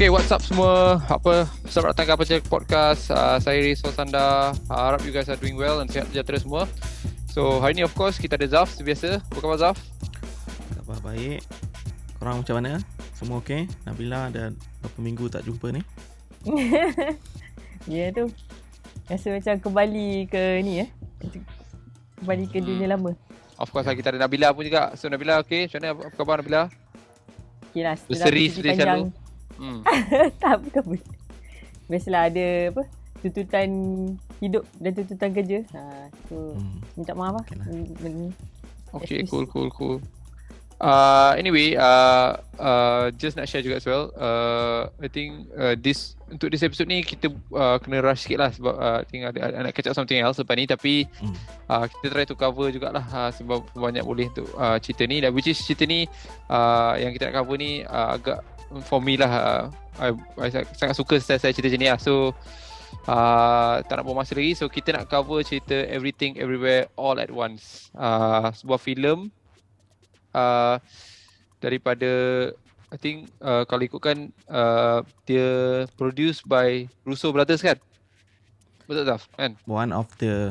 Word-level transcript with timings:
Okay, 0.00 0.08
what's 0.08 0.32
up 0.32 0.40
semua? 0.40 0.96
Apa 1.12 1.44
selamat 1.68 1.92
datang 1.92 2.06
ke 2.08 2.12
apa 2.16 2.24
cek 2.24 2.48
podcast. 2.48 3.12
Uh, 3.12 3.36
saya 3.36 3.60
Rizal 3.60 3.92
Sanda. 3.92 4.48
Uh, 4.64 4.80
harap 4.88 5.04
you 5.04 5.12
guys 5.12 5.28
are 5.28 5.36
doing 5.36 5.60
well 5.60 5.76
dan 5.76 5.92
sihat 5.92 6.08
sejahtera 6.08 6.40
semua. 6.40 6.64
So, 7.28 7.60
hari 7.60 7.76
ni 7.76 7.84
of 7.84 7.92
course 7.92 8.16
kita 8.16 8.40
ada 8.40 8.48
Zaf 8.48 8.72
sebiasa. 8.72 9.20
Apa 9.20 9.38
khabar 9.44 9.60
Zaf? 9.60 9.76
Khabar 10.72 11.04
baik. 11.04 11.44
Korang 12.16 12.40
macam 12.40 12.54
mana? 12.56 12.80
Semua 13.12 13.44
okey? 13.44 13.68
Nabila 13.84 14.32
dah 14.32 14.48
berapa 14.80 14.98
minggu 15.04 15.28
tak 15.28 15.44
jumpa 15.44 15.68
ni? 15.68 15.84
ya 18.00 18.08
tu. 18.16 18.32
Rasa 19.04 19.36
macam 19.36 19.54
kembali 19.68 20.32
ke 20.32 20.64
ni 20.64 20.80
eh. 20.80 20.88
Kembali 22.24 22.48
ke 22.48 22.64
dunia 22.64 22.88
hmm. 22.88 22.94
lama. 22.96 23.12
Of 23.60 23.68
course 23.68 23.84
lah 23.84 23.92
kita 23.92 24.16
ada 24.16 24.24
Nabila 24.24 24.56
pun 24.56 24.64
juga. 24.64 24.96
So 24.96 25.12
Nabila 25.12 25.44
okey? 25.44 25.68
Macam 25.68 25.76
mana 25.84 25.92
apa 25.92 26.04
khabar 26.16 26.40
Nabila? 26.40 26.62
Okay 27.68 27.84
lah. 27.84 28.00
Berseri 28.08 28.48
seperti 28.48 28.80
selalu. 28.80 29.12
Hmm. 29.60 29.84
tak 30.42 30.56
bukan 30.64 30.82
pun. 30.96 31.00
Biasalah 31.92 32.32
ada 32.32 32.46
apa? 32.72 32.82
Tuntutan 33.20 33.68
hidup 34.40 34.64
dan 34.80 34.90
tuntutan 34.96 35.30
kerja. 35.36 35.58
Ha, 35.76 36.08
so 36.32 36.56
hmm. 36.56 36.78
minta 36.96 37.12
maaf 37.12 37.36
lah. 37.36 37.44
Okay, 37.44 37.56
lah. 37.60 38.32
okay 38.96 39.20
cool 39.28 39.44
cool 39.44 39.68
cool. 39.68 40.00
Uh, 40.80 41.36
anyway, 41.36 41.76
uh, 41.76 42.40
uh, 42.56 43.12
just 43.20 43.36
nak 43.36 43.44
share 43.44 43.60
juga 43.60 43.76
as 43.76 43.84
well. 43.84 44.08
Uh, 44.16 44.88
I 44.96 45.12
think 45.12 45.52
uh, 45.52 45.76
this 45.76 46.16
untuk 46.32 46.48
this 46.48 46.64
episode 46.64 46.88
ni 46.88 47.04
kita 47.04 47.28
uh, 47.52 47.76
kena 47.84 48.00
rush 48.00 48.24
sikit 48.24 48.38
lah 48.40 48.48
sebab 48.48 48.74
uh, 48.80 48.98
I 49.02 49.06
think 49.12 49.28
ada, 49.28 49.38
ada 49.44 49.68
nak 49.68 49.76
catch 49.76 49.92
up 49.92 49.98
something 49.98 50.16
else 50.16 50.40
lepas 50.40 50.56
ni 50.56 50.64
tapi 50.64 51.04
hmm. 51.04 51.36
uh, 51.68 51.84
kita 51.84 52.06
try 52.08 52.24
to 52.24 52.32
cover 52.32 52.72
jugalah 52.72 53.04
uh, 53.12 53.28
sebab 53.28 53.60
banyak 53.76 54.00
boleh 54.00 54.32
untuk 54.32 54.48
uh, 54.56 54.80
cerita 54.80 55.04
ni 55.04 55.20
dan 55.20 55.36
which 55.36 55.52
is 55.52 55.60
cerita 55.60 55.84
ni 55.84 56.08
uh, 56.48 56.96
yang 56.96 57.12
kita 57.12 57.28
nak 57.28 57.44
cover 57.44 57.60
ni 57.60 57.84
uh, 57.84 58.16
agak 58.16 58.40
for 58.86 59.02
me 59.02 59.18
lah 59.18 59.30
uh, 59.30 59.62
I, 60.00 60.08
I, 60.40 60.48
sangat 60.78 60.94
suka 60.96 61.18
saya, 61.20 61.36
saya 61.42 61.52
cerita 61.52 61.76
ni 61.76 61.90
lah. 61.90 62.00
So 62.00 62.32
uh, 63.10 63.82
tak 63.84 64.00
nak 64.00 64.04
buang 64.06 64.22
masa 64.22 64.32
lagi. 64.38 64.56
So 64.56 64.70
kita 64.70 64.96
nak 64.96 65.10
cover 65.10 65.42
cerita 65.44 65.74
everything 65.90 66.38
everywhere 66.38 66.88
all 66.94 67.18
at 67.20 67.28
once. 67.28 67.92
Uh, 67.92 68.48
sebuah 68.54 68.80
filem 68.80 69.28
uh, 70.32 70.80
daripada 71.60 72.10
I 72.90 72.98
think 72.98 73.30
uh, 73.38 73.62
kalau 73.70 73.86
ikutkan 73.86 74.34
uh, 74.50 75.06
dia 75.28 75.84
produced 75.94 76.42
by 76.46 76.90
Russo 77.06 77.30
Brothers 77.30 77.62
kan? 77.62 77.78
Betul 78.90 79.06
tak 79.06 79.22
kan? 79.38 79.54
One 79.70 79.94
of 79.94 80.10
the 80.18 80.50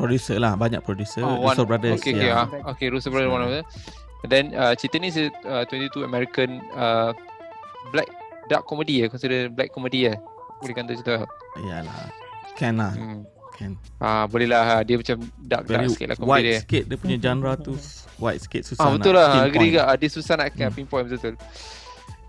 producer 0.00 0.40
lah 0.40 0.56
banyak 0.56 0.80
producer. 0.80 1.20
Oh, 1.20 1.44
Russo 1.44 1.68
Brothers 1.68 2.00
okay, 2.00 2.16
okay, 2.16 2.32
yeah. 2.32 2.48
okay 2.64 2.88
Russo 2.88 3.12
Brothers 3.12 3.28
one 3.28 3.44
of 3.44 3.52
them 3.52 3.64
And 4.22 4.30
then 4.30 4.44
uh, 4.54 4.72
cerita 4.78 5.02
ni 5.02 5.10
uh, 5.46 5.66
22 5.66 6.06
American 6.06 6.62
uh, 6.78 7.10
black 7.90 8.06
dark 8.46 8.66
comedy 8.70 9.02
ya, 9.02 9.06
consider 9.10 9.50
black 9.50 9.74
comedy 9.74 10.06
ya. 10.10 10.14
Boleh 10.62 10.74
kata 10.78 10.94
cerita. 10.94 11.14
Iyalah. 11.58 12.06
Can 12.54 12.78
lah. 12.78 12.94
Hmm. 12.94 13.26
Can. 13.58 13.74
Ah, 13.98 14.24
boleh 14.30 14.46
lah. 14.46 14.86
Dia 14.86 14.94
macam 15.02 15.18
dark 15.42 15.66
dark 15.66 15.90
sikit 15.90 16.06
lah 16.14 16.16
comedy 16.16 16.30
white 16.30 16.46
dia. 16.46 16.58
sikit 16.62 16.84
dia 16.86 16.96
punya 16.96 17.16
genre 17.18 17.52
tu. 17.58 17.74
White 18.22 18.40
sikit 18.46 18.62
susah 18.62 18.86
ah, 18.86 18.90
betul 18.94 19.14
lah. 19.18 19.50
Agree 19.50 19.74
juga. 19.74 19.90
Dia 19.98 20.08
susah 20.08 20.34
nak 20.38 20.54
hmm. 20.54 20.70
pinpoint 20.70 21.04
betul-betul. 21.10 21.34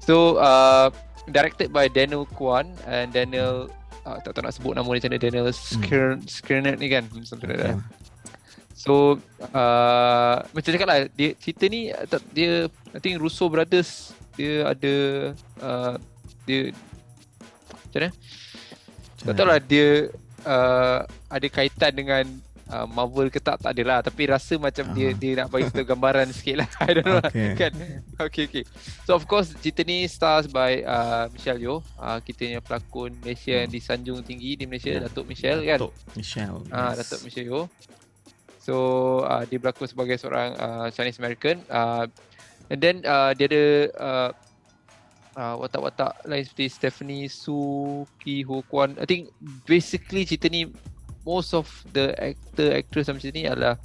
So, 0.02 0.42
uh, 0.42 0.90
directed 1.30 1.72
by 1.72 1.88
Daniel 1.88 2.26
Kwan 2.34 2.74
and 2.90 3.14
Daniel 3.14 3.70
uh, 4.04 4.18
tak 4.20 4.36
tahu 4.36 4.44
nak 4.44 4.54
sebut 4.58 4.74
nama 4.76 4.90
dia 4.98 5.08
macam 5.08 5.12
mana 5.14 5.22
Daniel 5.22 5.48
Skirnet 6.26 6.76
hmm. 6.76 6.82
ni 6.82 6.88
kan. 6.90 7.04
Something 7.22 7.54
like 7.54 7.62
that. 7.62 7.78
So 8.84 9.16
uh, 9.56 10.38
Macam 10.52 10.70
cakap 10.76 10.88
lah 10.92 11.00
dia, 11.16 11.32
Cerita 11.40 11.72
ni 11.72 11.88
Dia 12.36 12.68
I 12.92 13.00
think 13.00 13.24
Russo 13.24 13.48
Brothers 13.48 14.12
Dia 14.36 14.76
ada 14.76 14.94
uh, 15.64 15.96
Dia 16.44 16.76
Macam 17.88 18.00
mana 18.04 18.10
Tak 19.24 19.34
tahu 19.40 19.48
lah 19.48 19.60
dia 19.64 20.12
uh, 20.44 21.08
Ada 21.32 21.48
kaitan 21.48 21.96
dengan 21.96 22.28
uh, 22.68 22.84
Marvel 22.92 23.32
ke 23.32 23.40
tak 23.40 23.64
Tak 23.64 23.72
ada 23.72 23.84
lah 23.88 24.00
Tapi 24.04 24.28
rasa 24.28 24.60
macam 24.60 24.92
uh-huh. 24.92 24.98
dia 25.00 25.10
Dia 25.16 25.32
nak 25.40 25.48
bagi 25.48 25.72
satu 25.72 25.88
gambaran 25.88 26.28
sikit 26.36 26.56
lah 26.60 26.70
I 26.84 26.92
don't 27.00 27.08
know 27.08 27.24
okay. 27.24 27.40
lah 27.40 27.56
kan? 27.56 27.74
Okay 28.28 28.44
okay 28.52 28.64
So 29.08 29.16
of 29.16 29.24
course 29.32 29.56
Cerita 29.64 29.88
ni 29.88 30.04
stars 30.12 30.52
by 30.52 30.84
uh, 30.84 31.32
Michelle 31.32 31.64
Yeoh 31.64 31.80
uh, 32.04 32.20
Kita 32.20 32.44
punya 32.44 32.60
pelakon 32.60 33.16
Malaysia 33.24 33.64
hmm. 33.64 33.72
Di 33.72 33.80
Sanjung 33.80 34.20
Tinggi 34.28 34.60
Di 34.60 34.68
Malaysia 34.68 34.92
yeah. 34.92 35.08
Datuk 35.08 35.24
Michelle 35.24 35.64
kan 35.64 35.80
Datuk 35.88 35.96
Michelle 36.20 36.60
uh, 36.68 36.92
yes. 36.92 36.96
Datuk 37.00 37.20
Michelle 37.24 37.48
Yeoh 37.48 37.68
So 38.64 38.76
uh, 39.28 39.44
dia 39.44 39.60
berlakon 39.60 39.92
sebagai 39.92 40.16
seorang 40.16 40.56
uh, 40.56 40.88
Chinese 40.88 41.20
American 41.20 41.60
uh, 41.68 42.08
and 42.72 42.80
then 42.80 43.04
uh, 43.04 43.36
dia 43.36 43.52
ada 43.52 43.64
uh, 44.00 44.30
uh, 45.36 45.56
watak-watak 45.60 46.16
lain 46.24 46.48
seperti 46.48 46.72
Stephanie 46.72 47.28
Su 47.28 48.08
Ki 48.24 48.48
Ho 48.48 48.64
Kwan 48.72 48.96
I 48.96 49.04
think 49.04 49.36
basically 49.68 50.24
cerita 50.24 50.48
ni 50.48 50.72
most 51.28 51.52
of 51.52 51.68
the 51.92 52.16
actor 52.16 52.72
actress 52.72 53.12
cerita 53.12 53.36
ni 53.36 53.44
adalah 53.52 53.76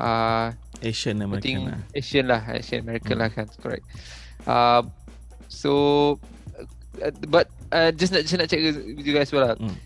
uh, 0.00 0.48
Asian 0.80 1.20
American 1.20 1.76
lah. 1.76 1.80
Asian 1.92 2.24
lah 2.24 2.40
Asian 2.56 2.88
American 2.88 3.20
hmm. 3.20 3.22
lah 3.24 3.28
kan 3.28 3.46
correct 3.60 3.84
uh, 4.48 4.80
so 5.52 5.72
uh, 7.04 7.12
but 7.28 7.52
uh, 7.68 7.92
just 7.92 8.16
nak 8.16 8.24
just 8.24 8.40
nak 8.40 8.48
check 8.48 8.64
you 8.64 9.12
guys 9.12 9.28
well 9.28 9.52
lah 9.52 9.60
hmm. 9.60 9.76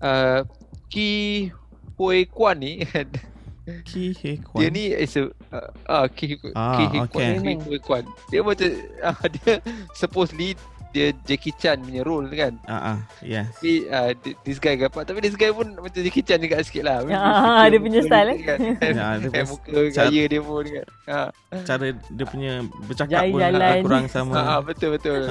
uh, 0.00 0.40
Ki 0.88 1.52
Hoi 2.00 2.24
Kwan 2.32 2.64
ni 2.64 2.80
Ki. 3.64 4.12
Dia 4.52 4.68
ni 4.68 4.92
is 4.92 5.16
a 5.16 5.32
uh, 5.48 5.72
uh, 5.88 6.04
ah, 6.04 6.06
Ki 6.12 6.36
He 6.36 6.36
Kwan. 6.36 7.40
He 7.40 7.78
Kwan. 7.80 8.04
Dia 8.28 8.44
macam 8.44 8.68
uh, 9.08 9.24
dia 9.40 9.52
supposedly 9.96 10.52
dia 10.94 11.10
Jackie 11.26 11.56
Chan 11.58 11.82
punya 11.82 12.06
role 12.06 12.28
kan. 12.30 12.54
Ah 12.68 12.70
uh, 12.70 12.84
uh, 12.94 12.98
yes. 13.24 13.50
Tapi 13.58 13.88
uh, 13.90 14.14
this 14.46 14.62
guy 14.62 14.78
gapat 14.78 15.08
tapi 15.08 15.18
this 15.24 15.34
guy 15.34 15.50
pun 15.50 15.74
macam 15.74 16.00
Jackie 16.04 16.22
Chan 16.22 16.38
juga 16.38 16.62
sikit 16.62 16.84
lah. 16.86 17.02
Ya, 17.08 17.18
uh, 17.18 17.64
dia 17.66 17.80
punya 17.80 18.00
style 18.04 18.30
eh. 18.30 18.38
Kan. 18.46 18.58
ya, 18.94 19.06
dia 19.18 19.28
punya 19.32 19.46
muka 19.56 19.72
gaya 19.90 20.22
dia 20.28 20.40
pun 20.44 20.64
kan. 20.68 20.86
Ha. 21.10 21.20
Cara 21.66 21.86
dia 21.98 22.26
punya 22.28 22.52
bercakap 22.86 23.16
Jai 23.16 23.32
pun 23.32 23.40
jalan. 23.42 23.78
kurang 23.82 24.06
sama. 24.06 24.34
Ha, 24.38 24.54
betul 24.62 24.94
betul. 24.94 25.26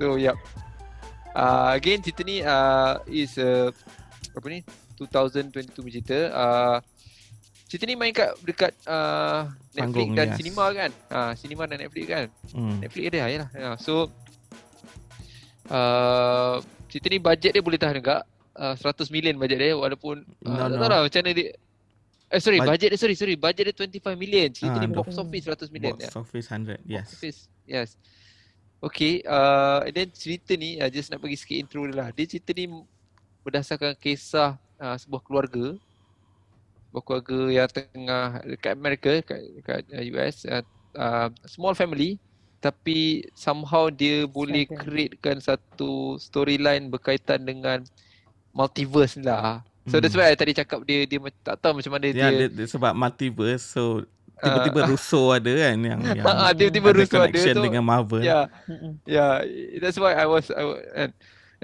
so 0.00 0.16
yep. 0.18 0.34
Uh, 1.36 1.76
again 1.78 2.02
cerita 2.02 2.26
ni 2.26 2.42
uh, 2.42 2.98
is 3.06 3.38
uh, 3.38 3.70
apa 4.34 4.46
ni 4.50 4.58
2022 4.98 5.94
cerita 5.94 6.18
uh, 6.34 6.76
cerita 7.70 7.86
ni 7.86 7.94
main 7.94 8.10
kat 8.10 8.34
dekat 8.42 8.74
uh, 8.82 9.46
Netflix 9.70 9.78
Panggung, 9.78 10.10
dan 10.18 10.26
yes. 10.26 10.36
cinema 10.42 10.64
kan. 10.74 10.90
Ha, 10.90 11.18
uh, 11.22 11.32
cinema 11.38 11.62
dan 11.70 11.78
Netflix 11.78 12.04
kan. 12.10 12.26
Hmm. 12.50 12.76
Netflix 12.82 13.04
ada 13.06 13.18
lah. 13.22 13.50
Ya. 13.54 13.70
So 13.78 14.10
uh, 15.70 16.58
cerita 16.90 17.06
ni 17.06 17.22
bajet 17.22 17.54
dia 17.54 17.62
boleh 17.62 17.78
tahan 17.78 18.02
juga. 18.02 18.26
Uh, 18.58 18.74
100 18.74 19.14
million 19.14 19.38
bajet 19.38 19.62
dia 19.62 19.78
walaupun 19.78 20.26
uh, 20.42 20.50
no, 20.50 20.66
tak 20.66 20.78
tahu 20.82 20.90
lah 20.90 21.00
macam 21.06 21.20
mana 21.22 21.32
dia 21.32 21.54
Eh 22.30 22.38
sorry, 22.38 22.62
Bud- 22.62 22.70
budget 22.70 22.94
dia 22.94 22.98
sorry, 22.98 23.18
sorry. 23.18 23.34
Budget 23.34 23.74
dia 23.74 23.74
25 23.74 24.14
million. 24.14 24.46
Cerita 24.54 24.78
uh, 24.78 24.82
ni 24.86 24.94
box 24.94 25.18
office 25.18 25.44
100 25.50 25.74
million. 25.74 25.94
Box 25.98 26.06
ya. 26.06 26.10
office 26.14 26.46
100, 26.46 26.78
yes. 26.86 27.02
Box 27.02 27.14
office, 27.18 27.40
yes. 27.66 27.88
Okay, 28.78 29.20
uh, 29.26 29.82
and 29.82 29.92
then 29.98 30.08
cerita 30.14 30.54
ni, 30.54 30.78
uh, 30.78 30.86
just 30.86 31.10
nak 31.10 31.18
bagi 31.18 31.34
sikit 31.34 31.58
intro 31.58 31.90
dia 31.90 31.98
lah. 31.98 32.08
Dia 32.14 32.30
cerita 32.30 32.54
ni 32.54 32.70
berdasarkan 33.42 33.98
kisah 33.98 34.54
uh, 34.78 34.94
sebuah 34.94 35.26
keluarga 35.26 35.74
berkeluarga 36.90 37.40
yang 37.50 37.68
tengah 37.70 38.42
dekat 38.46 38.72
Amerika 38.74 39.10
dekat, 39.22 39.40
dekat 39.62 39.82
US 40.14 40.36
uh, 40.46 40.64
uh, 40.98 41.28
small 41.46 41.74
family 41.74 42.18
tapi 42.60 43.24
somehow 43.32 43.88
dia 43.88 44.28
boleh 44.28 44.68
createkan 44.68 45.40
satu 45.40 46.20
storyline 46.20 46.92
berkaitan 46.92 47.40
dengan 47.40 47.80
multiverse 48.52 49.16
lah. 49.16 49.64
So 49.88 49.96
hmm. 49.96 50.02
that's 50.04 50.12
why 50.12 50.28
I 50.28 50.36
tadi 50.36 50.52
cakap 50.52 50.84
dia 50.84 51.08
dia 51.08 51.18
tak 51.40 51.56
tahu 51.56 51.80
macam 51.80 51.96
mana 51.96 52.12
ya, 52.12 52.28
dia, 52.28 52.28
dia, 52.28 52.48
dia 52.52 52.66
sebab 52.68 52.92
multiverse 52.92 53.64
so 53.64 54.04
tiba-tiba 54.40 54.80
uh, 54.84 54.88
Russo 54.92 55.22
ada 55.32 55.52
kan 55.52 55.76
yang, 55.80 56.00
yang 56.20 56.26
uh, 56.28 56.52
tiba-tiba 56.52 56.88
Russo 56.92 57.16
ada 57.16 57.32
connection 57.32 57.56
dengan 57.64 57.84
Marvel. 57.84 58.20
Yeah. 58.20 58.52
Yeah, 59.08 59.44
that's 59.80 59.96
why 59.96 60.16
I 60.16 60.28
was, 60.28 60.52
I 60.52 60.64
was 60.64 60.80
and, 60.92 61.10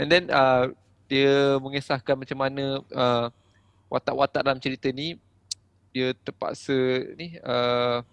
and 0.01 0.07
then 0.09 0.33
uh, 0.33 0.73
dia 1.13 1.61
mengisahkan 1.61 2.17
macam 2.17 2.39
mana 2.41 2.81
uh, 2.93 3.27
watak-watak 3.87 4.43
dalam 4.43 4.59
cerita 4.59 4.91
ni 4.91 5.19
dia 5.95 6.13
terpaksa 6.13 6.77
ni 7.17 7.41
uh, 7.41 8.05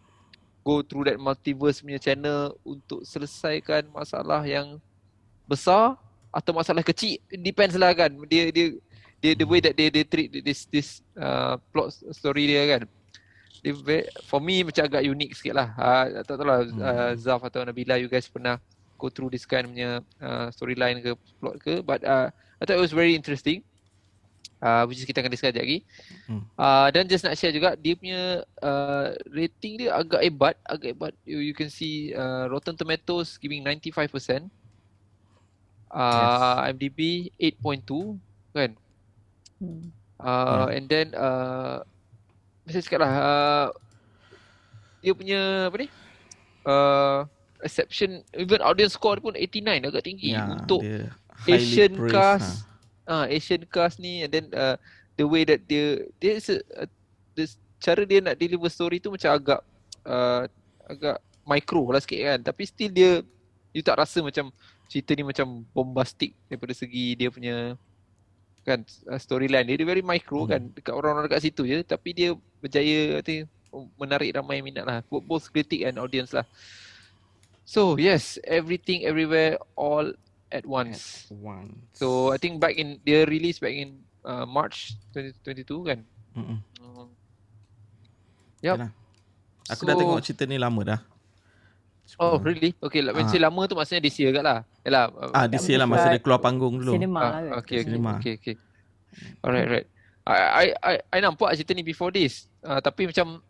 go 0.63 0.79
through 0.79 1.11
that 1.11 1.19
multiverse 1.19 1.83
punya 1.83 1.99
channel 1.99 2.55
untuk 2.63 3.03
selesaikan 3.03 3.83
masalah 3.91 4.39
yang 4.47 4.79
besar 5.43 5.99
atau 6.31 6.55
masalah 6.55 6.81
kecil. 6.81 7.19
Depends 7.29 7.75
lah 7.75 7.91
kan. 7.91 8.09
Dia 8.25 8.49
dia 8.49 8.79
dia 9.19 9.31
the 9.35 9.43
way 9.43 9.59
that 9.59 9.75
they 9.75 9.91
they 9.91 10.07
treat 10.07 10.31
this 10.31 10.63
this 10.71 11.03
uh, 11.19 11.59
plot 11.75 11.91
story 12.15 12.47
dia 12.47 12.63
kan. 12.79 12.81
Dia 13.59 13.75
for 14.23 14.39
me 14.39 14.63
macam 14.63 14.87
agak 14.87 15.03
unik 15.03 15.29
sikit 15.35 15.53
lah. 15.59 15.75
Uh, 15.75 16.23
tak 16.23 16.39
tahu 16.39 16.47
lah 16.47 16.59
uh, 16.63 17.11
Zaf 17.19 17.43
atau 17.43 17.67
Nabila 17.67 17.99
you 17.99 18.07
guys 18.07 18.31
pernah 18.31 18.55
go 18.95 19.11
through 19.11 19.35
this 19.35 19.43
kind 19.43 19.67
punya 19.67 19.99
uh, 20.23 20.47
storyline 20.55 21.03
ke 21.03 21.11
plot 21.43 21.55
ke. 21.59 21.83
But 21.83 22.07
uh, 22.07 22.31
I 22.31 22.61
thought 22.63 22.79
it 22.79 22.87
was 22.87 22.95
very 22.95 23.11
interesting 23.11 23.67
uh, 24.63 24.87
which 24.87 25.03
is 25.03 25.05
kita 25.05 25.19
akan 25.19 25.31
discuss 25.35 25.51
lagi. 25.51 25.83
Hmm. 26.31 26.47
Uh, 26.55 26.87
dan 26.95 27.03
just 27.11 27.27
nak 27.27 27.35
share 27.35 27.51
juga 27.51 27.75
dia 27.75 27.99
punya 27.99 28.47
uh, 28.63 29.11
rating 29.27 29.83
dia 29.83 29.91
agak 29.91 30.23
hebat, 30.23 30.55
agak 30.63 30.95
hebat. 30.95 31.13
You, 31.27 31.43
you 31.43 31.51
can 31.51 31.67
see 31.67 32.15
uh, 32.15 32.47
Rotten 32.47 32.79
Tomatoes 32.79 33.35
giving 33.35 33.67
95%. 33.67 34.47
uh, 35.93 36.65
yes. 36.65 36.73
IMDb 36.73 36.99
8.2 37.37 38.17
kan. 38.53 38.71
Hmm. 39.61 39.93
Uh, 40.17 40.65
yeah. 40.71 40.75
and 40.79 40.85
then 40.87 41.07
uh, 41.13 41.83
saya 42.65 42.81
cakap 42.81 43.03
lah 43.03 43.13
uh, 43.13 43.67
dia 45.03 45.13
punya 45.13 45.67
apa 45.67 45.75
ni? 45.83 45.87
Uh, 46.63 47.27
exception 47.63 48.23
even 48.35 48.63
audience 48.63 48.95
score 48.95 49.19
pun 49.19 49.35
89 49.35 49.87
agak 49.87 50.03
tinggi 50.03 50.31
yeah, 50.31 50.47
untuk 50.47 50.79
Asian 51.47 51.95
cast. 52.07 52.63
Ah, 52.67 52.72
uh, 53.07 53.25
Asian 53.27 53.63
cast 53.67 53.99
ni 53.99 54.23
and 54.23 54.31
then 54.31 54.45
uh, 54.53 54.75
the 55.15 55.25
way 55.25 55.43
that 55.45 55.63
dia 55.67 56.03
dia 56.17 56.39
uh, 56.77 56.87
the 57.37 57.45
cara 57.83 58.07
dia 58.07 58.23
nak 58.23 58.39
deliver 58.39 58.69
story 58.71 58.97
tu 59.03 59.11
macam 59.11 59.31
agak 59.35 59.59
uh, 60.07 60.47
agak 60.87 61.17
micro 61.43 61.83
lah 61.91 61.99
sikit 61.99 62.19
kan. 62.23 62.39
Tapi 62.39 62.63
still 62.63 62.91
dia 62.91 63.11
you 63.75 63.83
tak 63.83 63.99
rasa 63.99 64.23
macam 64.23 64.49
cerita 64.87 65.11
ni 65.17 65.23
macam 65.25 65.65
bombastic 65.73 66.37
daripada 66.47 66.71
segi 66.71 67.17
dia 67.17 67.29
punya 67.33 67.75
kan 68.63 68.79
uh, 69.11 69.19
storyline 69.19 69.67
dia, 69.67 69.75
dia 69.75 69.87
very 69.87 70.05
micro 70.05 70.47
hmm. 70.47 70.49
kan 70.49 70.61
dekat 70.71 70.93
orang-orang 70.95 71.27
dekat 71.27 71.43
situ 71.43 71.67
je. 71.67 71.83
Tapi 71.83 72.09
dia 72.15 72.29
berjaya 72.63 73.19
I 73.19 73.43
menarik 73.97 74.37
ramai 74.37 74.61
minat 74.61 74.85
lah. 74.85 75.01
Both 75.09 75.49
critic 75.51 75.83
and 75.83 75.99
audience 75.99 76.31
lah. 76.31 76.45
So 77.63 77.95
yes 77.99 78.39
everything 78.43 79.03
everywhere 79.07 79.59
all 79.75 80.11
at 80.53 80.65
once 80.69 81.27
at 81.27 81.37
once 81.41 81.73
so 81.97 82.29
I 82.29 82.37
think 82.37 82.61
back 82.61 82.77
in 82.77 83.01
dia 83.01 83.25
release 83.25 83.57
back 83.57 83.73
in 83.73 84.05
uh, 84.21 84.45
March 84.45 84.93
2022 85.17 85.89
kan 85.89 85.99
mm 86.37 86.57
uh, 86.79 87.07
yep. 88.61 88.77
Aku 89.71 89.87
so, 89.87 89.87
dah 89.87 89.95
tengok 89.95 90.19
cerita 90.21 90.43
ni 90.43 90.59
lama 90.59 90.81
dah 90.83 90.99
Oh 92.21 92.37
really? 92.37 92.75
Okay, 92.77 93.01
lah. 93.01 93.15
When 93.15 93.25
uh. 93.25 93.41
lama 93.41 93.65
tu 93.65 93.73
maksudnya 93.73 94.03
this 94.05 94.19
year 94.21 94.35
kat 94.35 94.43
lah. 94.43 94.61
Yalah. 94.85 95.09
Ah, 95.33 95.47
this 95.49 95.65
year 95.65 95.81
lah 95.81 95.87
masa 95.89 96.13
dia 96.13 96.21
keluar 96.21 96.37
panggung 96.37 96.77
dulu. 96.77 96.93
Cinema 96.93 97.19
ah, 97.19 97.23
lah. 97.25 97.41
Okay, 97.63 97.81
okay, 97.81 97.89
Cinema. 97.89 98.11
okay, 98.19 98.33
okay. 98.37 98.55
Alright, 99.41 99.67
right. 99.69 99.87
I, 100.23 100.35
I, 100.35 100.65
I, 100.79 100.93
I 101.09 101.17
nampak 101.19 101.51
cerita 101.57 101.73
ni 101.73 101.81
before 101.81 102.11
this. 102.13 102.47
Uh, 102.61 102.79
tapi 102.79 103.09
macam 103.09 103.41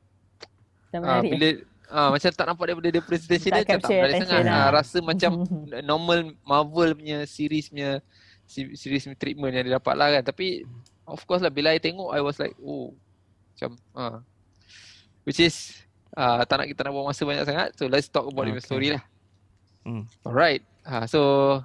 uh, 0.96 1.22
bila 1.22 1.48
uh, 1.90 2.10
macam 2.14 2.30
tak 2.32 2.46
nampak 2.46 2.66
daripada 2.70 2.90
dia 2.94 3.04
presentation 3.04 3.50
dia 3.52 3.64
macam 3.66 3.80
tak 3.82 3.90
menarik 3.92 4.16
sangat. 4.24 4.42
Lah. 4.46 4.54
Uh, 4.54 4.70
rasa 4.76 4.98
macam 5.04 5.32
normal 5.90 6.18
Marvel 6.46 6.90
punya 6.96 7.26
series 7.28 7.68
punya 7.68 8.00
series 8.48 9.04
punya 9.08 9.18
treatment 9.18 9.52
yang 9.56 9.64
dia 9.68 9.76
dapat 9.82 9.96
lah 9.98 10.08
kan. 10.20 10.24
Tapi 10.24 10.64
of 11.08 11.22
course 11.28 11.44
lah 11.44 11.52
bila 11.52 11.74
I 11.76 11.80
tengok 11.82 12.14
I 12.14 12.22
was 12.24 12.40
like 12.40 12.56
oh 12.62 12.94
macam 13.54 13.76
uh, 13.96 14.18
which 15.28 15.40
is 15.40 15.76
uh, 16.16 16.42
tak 16.46 16.64
nak 16.64 16.68
kita 16.70 16.86
nak 16.86 16.92
buang 16.94 17.08
masa 17.10 17.22
banyak 17.26 17.46
sangat. 17.48 17.70
So 17.76 17.90
let's 17.90 18.08
talk 18.08 18.28
about 18.30 18.48
okay. 18.48 18.56
the 18.58 18.64
story 18.64 18.88
lah. 18.96 19.04
Hmm. 19.84 20.08
Alright. 20.24 20.64
Ha, 20.84 21.08
so 21.08 21.20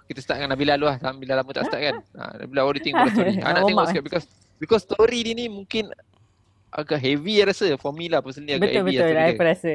kita 0.06 0.22
start 0.22 0.38
dengan 0.38 0.54
Nabila 0.54 0.78
dulu 0.78 0.94
lah. 0.94 0.98
Nabila 1.02 1.42
lama 1.42 1.50
tak 1.50 1.66
start 1.66 1.82
kan. 1.82 1.96
Ha, 2.14 2.22
Nabila 2.44 2.60
what 2.66 2.74
do 2.74 2.78
you 2.78 2.84
think 2.86 2.94
about 2.94 3.10
the 3.10 3.14
story? 3.18 3.34
Ha, 3.44 3.48
nak 3.54 3.62
tengok 3.66 3.86
sikit 3.90 4.04
because 4.06 4.26
because 4.62 4.82
story 4.86 5.18
ni 5.26 5.32
ni 5.34 5.44
mungkin 5.50 5.90
agak 6.70 7.00
heavy 7.02 7.42
I 7.42 7.50
rasa. 7.50 7.74
For 7.78 7.90
me 7.90 8.06
lah 8.06 8.22
personally 8.22 8.54
agak 8.54 8.70
betul, 8.70 8.78
heavy. 8.78 8.94
Betul 8.98 9.10
betul. 9.10 9.42
I 9.42 9.48
rasa. 9.50 9.74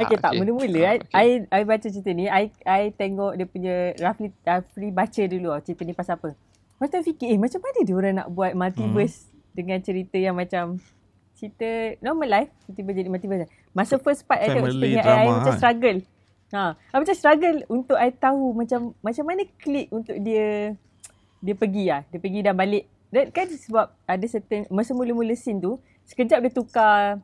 Okay, 0.00 0.16
ha, 0.16 0.22
tak 0.24 0.32
mula-mula 0.40 0.80
ha, 0.88 0.92
okay. 0.96 1.12
I, 1.12 1.28
I, 1.52 1.60
baca 1.68 1.86
cerita 1.86 2.10
ni. 2.16 2.24
I, 2.30 2.48
I 2.64 2.92
tengok 2.96 3.36
dia 3.36 3.46
punya 3.46 3.74
roughly, 4.00 4.32
roughly 4.44 4.88
baca 4.88 5.22
dulu 5.28 5.48
cerita 5.60 5.82
ni 5.84 5.92
pasal 5.92 6.16
apa. 6.16 6.32
Lepas 6.32 6.88
tu 6.88 7.14
fikir 7.14 7.28
eh 7.30 7.38
macam 7.38 7.60
mana 7.62 7.78
dia 7.84 7.94
orang 7.94 8.14
nak 8.18 8.28
buat 8.32 8.52
multiverse 8.58 9.28
hmm. 9.28 9.54
dengan 9.54 9.78
cerita 9.84 10.16
yang 10.18 10.34
macam 10.34 10.80
cerita 11.38 11.98
normal 12.02 12.28
life 12.30 12.50
tiba-tiba 12.66 12.90
jadi 13.04 13.08
multiverse. 13.12 13.50
Masa 13.70 14.00
first 14.02 14.26
part 14.26 14.42
I 14.42 14.50
tengok 14.50 14.74
cerita 14.74 14.86
ni 14.88 14.98
I, 14.98 15.24
I 15.24 15.26
macam 15.30 15.52
kan? 15.52 15.60
struggle. 15.60 15.98
Ha, 16.52 16.62
I 16.76 16.96
macam 17.00 17.16
struggle 17.16 17.58
untuk 17.70 17.96
I 17.96 18.10
tahu 18.12 18.44
macam 18.52 18.80
macam 18.98 19.24
mana 19.24 19.42
klik 19.60 19.88
untuk 19.94 20.16
dia 20.20 20.74
dia 21.42 21.54
pergi 21.54 21.84
lah. 21.90 22.02
Dia 22.08 22.18
pergi 22.18 22.40
dan 22.42 22.54
balik. 22.56 22.84
Dan 23.12 23.28
kan 23.28 23.44
sebab 23.44 23.86
ada 24.08 24.26
certain 24.26 24.64
masa 24.72 24.96
mula-mula 24.96 25.36
scene 25.36 25.60
tu, 25.60 25.76
sekejap 26.08 26.38
dia 26.40 26.50
tukar 26.50 27.20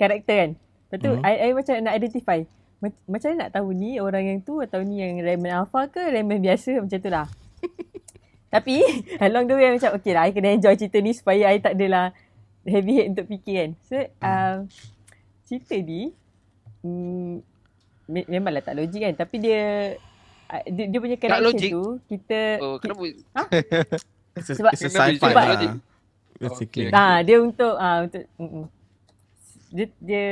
karakter 0.00 0.36
kan. 0.36 0.50
Lepas 0.88 0.98
tu, 1.04 1.12
hmm. 1.12 1.20
I, 1.20 1.32
I 1.36 1.50
macam 1.52 1.74
nak 1.84 1.94
identify. 2.00 2.40
Macam 2.80 3.28
mana 3.28 3.44
nak 3.44 3.50
tahu 3.52 3.68
ni 3.76 4.00
orang 4.00 4.24
yang 4.24 4.38
tu 4.40 4.64
atau 4.64 4.80
ni 4.80 5.04
yang 5.04 5.20
Raymond 5.20 5.52
Alpha 5.52 5.84
ke 5.92 6.00
Raymond 6.00 6.40
biasa 6.40 6.80
macam 6.80 6.98
tu 6.98 7.10
lah. 7.12 7.26
Tapi 8.54 8.80
along 9.24 9.44
the 9.44 9.54
way 9.60 9.68
macam 9.68 9.92
okay 9.92 10.16
lah 10.16 10.24
I 10.24 10.32
kena 10.32 10.56
enjoy 10.56 10.72
cerita 10.80 10.96
ni 11.04 11.12
supaya 11.12 11.52
I 11.52 11.60
tak 11.60 11.76
adalah 11.76 12.16
heavy 12.64 12.96
head 12.96 13.12
untuk 13.12 13.28
fikir 13.28 13.54
kan. 13.60 13.70
So 13.84 13.96
uh, 14.24 14.64
cerita 15.44 15.76
ni 15.76 16.16
mm, 16.80 17.44
me- 18.08 18.28
memanglah 18.30 18.64
tak 18.64 18.80
logik 18.80 19.04
kan 19.04 19.14
tapi 19.20 19.36
dia 19.42 19.60
dia, 20.64 20.84
dia 20.88 20.98
punya 21.02 21.16
connection 21.20 21.60
tu 21.60 21.84
kita 22.08 22.40
oh, 22.64 22.80
kenapa 22.80 23.04
ha? 23.36 23.42
sebab 24.48 24.72
it's 24.72 24.86
a 24.86 24.88
sci-fi 24.88 25.20
sebab, 25.20 25.44
lah. 25.44 25.76
Basically. 26.38 26.88
Ha, 26.94 27.20
dia 27.26 27.36
untuk 27.42 27.74
uh, 27.74 27.98
untuk 28.06 28.24
mm, 28.38 28.64
dia, 29.74 29.86
dia 29.98 30.26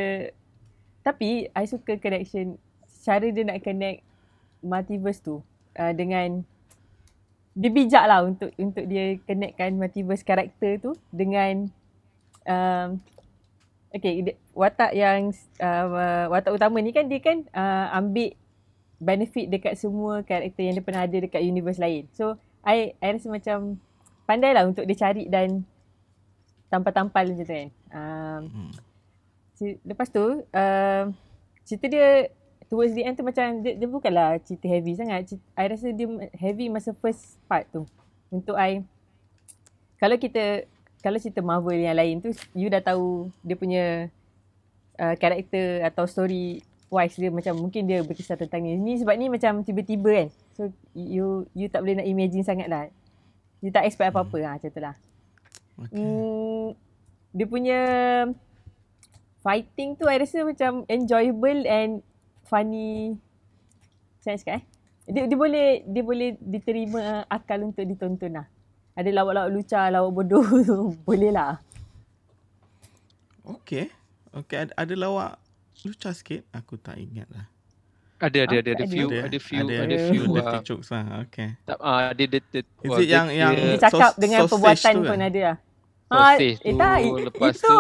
tapi 1.07 1.47
I 1.55 1.65
suka 1.71 1.95
connection 2.03 2.59
cara 3.07 3.31
dia 3.31 3.47
nak 3.47 3.63
connect 3.63 4.03
multiverse 4.59 5.23
tu 5.23 5.39
uh, 5.79 5.93
dengan 5.95 6.43
dia 7.55 7.71
bijak 7.71 8.05
lah 8.11 8.27
untuk 8.27 8.51
untuk 8.59 8.83
dia 8.91 9.15
connectkan 9.23 9.79
multiverse 9.79 10.27
karakter 10.27 10.83
tu 10.83 10.99
dengan 11.15 11.71
um, 12.43 12.99
okay 13.95 14.35
watak 14.51 14.93
yang 14.99 15.31
uh, 15.63 16.27
watak 16.27 16.59
utama 16.59 16.83
ni 16.83 16.91
kan 16.91 17.07
dia 17.07 17.23
kan 17.23 17.47
uh, 17.55 17.95
ambil 17.95 18.35
benefit 18.99 19.47
dekat 19.47 19.79
semua 19.79 20.27
karakter 20.27 20.67
yang 20.67 20.75
dia 20.75 20.85
pernah 20.85 21.07
ada 21.07 21.17
dekat 21.17 21.41
universe 21.45 21.79
lain. 21.79 22.11
So 22.17 22.35
I 22.67 22.99
I 22.99 23.15
rasa 23.15 23.31
macam 23.31 23.79
pandai 24.27 24.53
lah 24.57 24.67
untuk 24.67 24.89
dia 24.89 24.99
cari 24.99 25.31
dan 25.31 25.63
tampal-tampal 26.67 27.31
macam 27.31 27.47
tu 27.47 27.55
kan. 27.55 27.69
Um, 27.95 28.43
hmm. 28.51 28.86
Lepas 29.61 30.13
tu 30.13 30.45
uh, 30.45 31.05
cerita 31.65 31.87
dia 31.89 32.29
towards 32.69 32.93
the 32.93 33.07
end 33.07 33.17
tu 33.17 33.25
macam 33.25 33.63
dia, 33.65 33.73
dia 33.79 33.89
bukanlah 33.89 34.37
cerita 34.45 34.67
heavy 34.69 34.93
sangat. 34.99 35.33
Cerita, 35.33 35.47
I 35.57 35.67
rasa 35.73 35.87
dia 35.95 36.07
heavy 36.37 36.69
masa 36.69 36.93
first 36.93 37.41
part 37.49 37.65
tu. 37.73 37.89
Untuk 38.29 38.59
I 38.59 38.85
kalau 39.97 40.21
kita 40.21 40.69
kalau 41.01 41.17
cerita 41.17 41.41
Marvel 41.41 41.81
yang 41.81 41.97
lain 41.97 42.21
tu 42.21 42.35
you 42.53 42.69
dah 42.69 42.85
tahu 42.85 43.33
dia 43.41 43.57
punya 43.57 43.85
uh, 45.01 45.15
karakter 45.17 45.87
atau 45.89 46.05
story 46.05 46.61
wise 46.93 47.17
dia 47.19 47.33
macam 47.33 47.57
mungkin 47.57 47.89
dia 47.89 48.05
berkisah 48.05 48.37
tentang 48.37 48.61
ni. 48.61 48.77
Ni 48.77 49.01
sebab 49.01 49.17
ni 49.17 49.33
macam 49.33 49.65
tiba-tiba 49.65 50.11
kan. 50.13 50.29
So 50.53 50.69
you 50.93 51.49
you 51.57 51.73
tak 51.73 51.81
boleh 51.81 52.03
nak 52.03 52.09
imagine 52.09 52.45
sangat 52.45 52.69
lah. 52.69 52.93
You 53.65 53.73
tak 53.73 53.89
expect 53.89 54.13
apa-apa 54.13 54.37
hmm. 54.37 54.45
lah 54.45 54.53
macam 54.61 54.71
tu 54.71 54.81
lah. 54.85 54.95
Okay. 55.77 56.01
Hmm, 56.01 56.69
dia 57.37 57.47
punya 57.49 57.81
fighting 59.47 59.95
tu 59.95 60.11
I 60.11 60.19
rasa 60.19 60.43
macam 60.43 60.83
enjoyable 60.91 61.63
and 61.71 62.03
funny. 62.51 63.15
Macam 64.19 64.35
cakap 64.43 64.59
eh. 64.59 64.65
Dia, 65.07 65.31
dia 65.31 65.39
boleh 65.39 65.87
dia 65.87 66.03
boleh 66.03 66.35
diterima 66.43 67.23
akal 67.31 67.63
untuk 67.63 67.87
ditonton 67.87 68.43
lah 68.43 68.51
ada 68.97 69.11
lawak-lawak 69.13 69.51
lucah, 69.53 69.85
lawak 69.93 70.11
bodoh 70.17 70.47
tu 70.65 70.79
boleh 71.09 71.31
lah. 71.31 71.61
Okay. 73.45 73.93
Okay, 74.33 74.67
ada, 74.67 74.73
ada 74.75 74.95
lawak 74.97 75.37
lucah 75.85 76.17
sikit. 76.17 76.49
Aku 76.57 76.81
tak 76.81 76.97
ingat 76.97 77.29
lah. 77.29 77.47
Ada, 78.17 78.49
ada, 78.49 78.57
ada, 78.65 78.71
ada, 78.81 78.85
few, 78.89 79.09
ada, 79.13 79.29
ada 79.29 79.39
few, 79.39 79.61
ada, 79.61 79.75
ada 79.85 79.97
few. 80.09 80.25
Ada 80.33 80.57
uh, 80.57 80.65
jokes 80.65 80.89
lah, 80.89 81.05
okay. 81.21 81.53
Tak, 81.69 81.77
uh, 81.77 82.17
dia, 82.17 82.27
dia, 82.33 82.41
dia, 82.49 82.63
Is 82.65 82.97
it 82.97 83.09
yang, 83.13 83.29
yang 83.29 83.53
dia 83.53 83.77
cakap 83.77 84.17
dengan 84.17 84.49
perbuatan 84.49 84.95
pun 85.05 85.19
kan? 85.21 85.29
ada 85.29 85.41
lah. 85.45 85.57
Sausage 86.07 86.63
ha, 86.63 86.69
eh, 86.71 86.75
tak, 86.79 86.99
lepas 87.03 87.55
itu. 87.59 87.67
tu, 87.67 87.79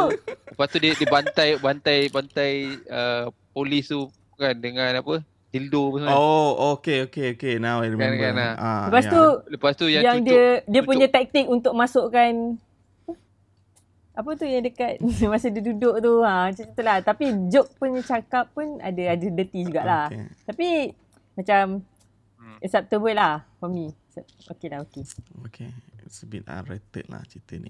lepas 0.51 0.67
tu 0.67 0.77
dia, 0.83 0.93
dia 0.99 1.07
bantai, 1.07 1.49
bantai, 1.63 1.99
bantai 2.11 2.53
uh, 2.91 3.31
polis 3.55 3.87
tu 3.87 4.11
kan 4.35 4.51
dengan 4.59 4.99
apa, 4.99 5.23
dildo 5.55 5.95
pun 5.95 5.99
sebenarnya. 6.03 6.19
Oh, 6.19 6.75
okay, 6.75 7.07
okay, 7.07 7.39
okay. 7.39 7.63
Now 7.63 7.87
I 7.87 7.95
remember. 7.95 8.19
Kan, 8.19 8.35
kan, 8.35 8.59
ah, 8.59 8.91
lepas 8.91 9.05
yeah. 9.07 9.15
tu, 9.15 9.23
lepas 9.55 9.73
tu 9.79 9.87
yang, 9.87 10.03
yang 10.03 10.19
cucuk, 10.19 10.27
dia 10.27 10.45
dia 10.67 10.81
cucuk. 10.83 10.91
punya 10.91 11.07
taktik 11.07 11.47
untuk 11.47 11.73
masukkan 11.79 12.59
apa 14.17 14.31
tu 14.33 14.49
yang 14.49 14.65
dekat 14.65 14.97
masa 15.31 15.53
dia 15.53 15.61
duduk 15.61 16.01
tu 16.01 16.25
ha 16.25 16.49
macam 16.49 16.67
tu 16.73 16.83
lah 16.83 17.05
tapi 17.05 17.37
joke 17.53 17.69
punya 17.77 18.01
cakap 18.01 18.49
pun 18.57 18.81
ada 18.81 19.13
ada 19.13 19.27
dirty 19.29 19.69
jugalah 19.69 20.09
okay. 20.09 20.25
tapi 20.49 20.69
macam 21.37 21.85
hmm. 22.41 22.57
acceptable 22.65 23.13
lah 23.13 23.45
for 23.61 23.69
me 23.69 23.93
okay 24.49 24.73
lah 24.73 24.81
okay 24.89 25.05
okay 25.45 25.69
it's 26.01 26.25
a 26.25 26.27
bit 26.27 26.49
unrated 26.49 27.05
lah 27.13 27.21
cerita 27.29 27.61
ni 27.61 27.69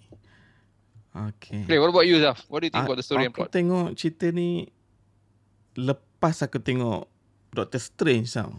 okay 1.32 1.64
okay 1.64 1.80
what 1.80 1.88
about 1.88 2.04
you 2.04 2.20
Zaf 2.20 2.44
what 2.52 2.60
do 2.60 2.68
you 2.68 2.72
think 2.74 2.84
uh, 2.84 2.88
about 2.92 3.00
the 3.00 3.06
story 3.06 3.24
and 3.24 3.32
plot 3.32 3.48
aku 3.48 3.56
tengok 3.56 3.96
cerita 3.96 4.28
ni 4.28 4.68
lepas 5.76 6.40
aku 6.42 6.58
tengok 6.58 7.06
Doctor 7.56 7.80
Strange 7.80 8.28
tau. 8.28 8.52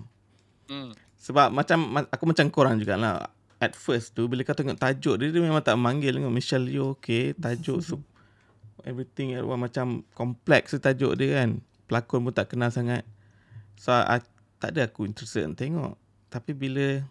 Hmm. 0.69 0.93
Sebab 1.21 1.53
macam 1.53 2.05
aku 2.09 2.23
macam 2.25 2.45
korang 2.49 2.81
jugalah. 2.81 3.29
At 3.57 3.73
first 3.73 4.13
tu 4.13 4.29
bila 4.29 4.45
kau 4.45 4.53
tengok 4.53 4.77
tajuk 4.77 5.17
dia, 5.17 5.33
dia 5.33 5.41
memang 5.41 5.65
tak 5.65 5.77
manggil 5.81 6.13
tengok 6.13 6.33
Michelle 6.33 6.69
Yeoh 6.69 6.93
okay. 6.93 7.33
Tajuk 7.33 7.81
so, 7.81 8.01
everything 8.85 9.33
everyone 9.33 9.65
macam 9.65 10.05
kompleks 10.13 10.73
tu 10.73 10.81
tajuk 10.81 11.17
dia 11.17 11.41
kan. 11.41 11.61
Pelakon 11.89 12.25
pun 12.25 12.33
tak 12.33 12.53
kenal 12.53 12.69
sangat. 12.69 13.01
So 13.77 13.93
I, 13.93 14.21
tak 14.61 14.77
ada 14.77 14.89
aku 14.89 15.09
interested 15.09 15.45
tengok. 15.57 15.97
Tapi 16.29 16.53
bila 16.53 17.01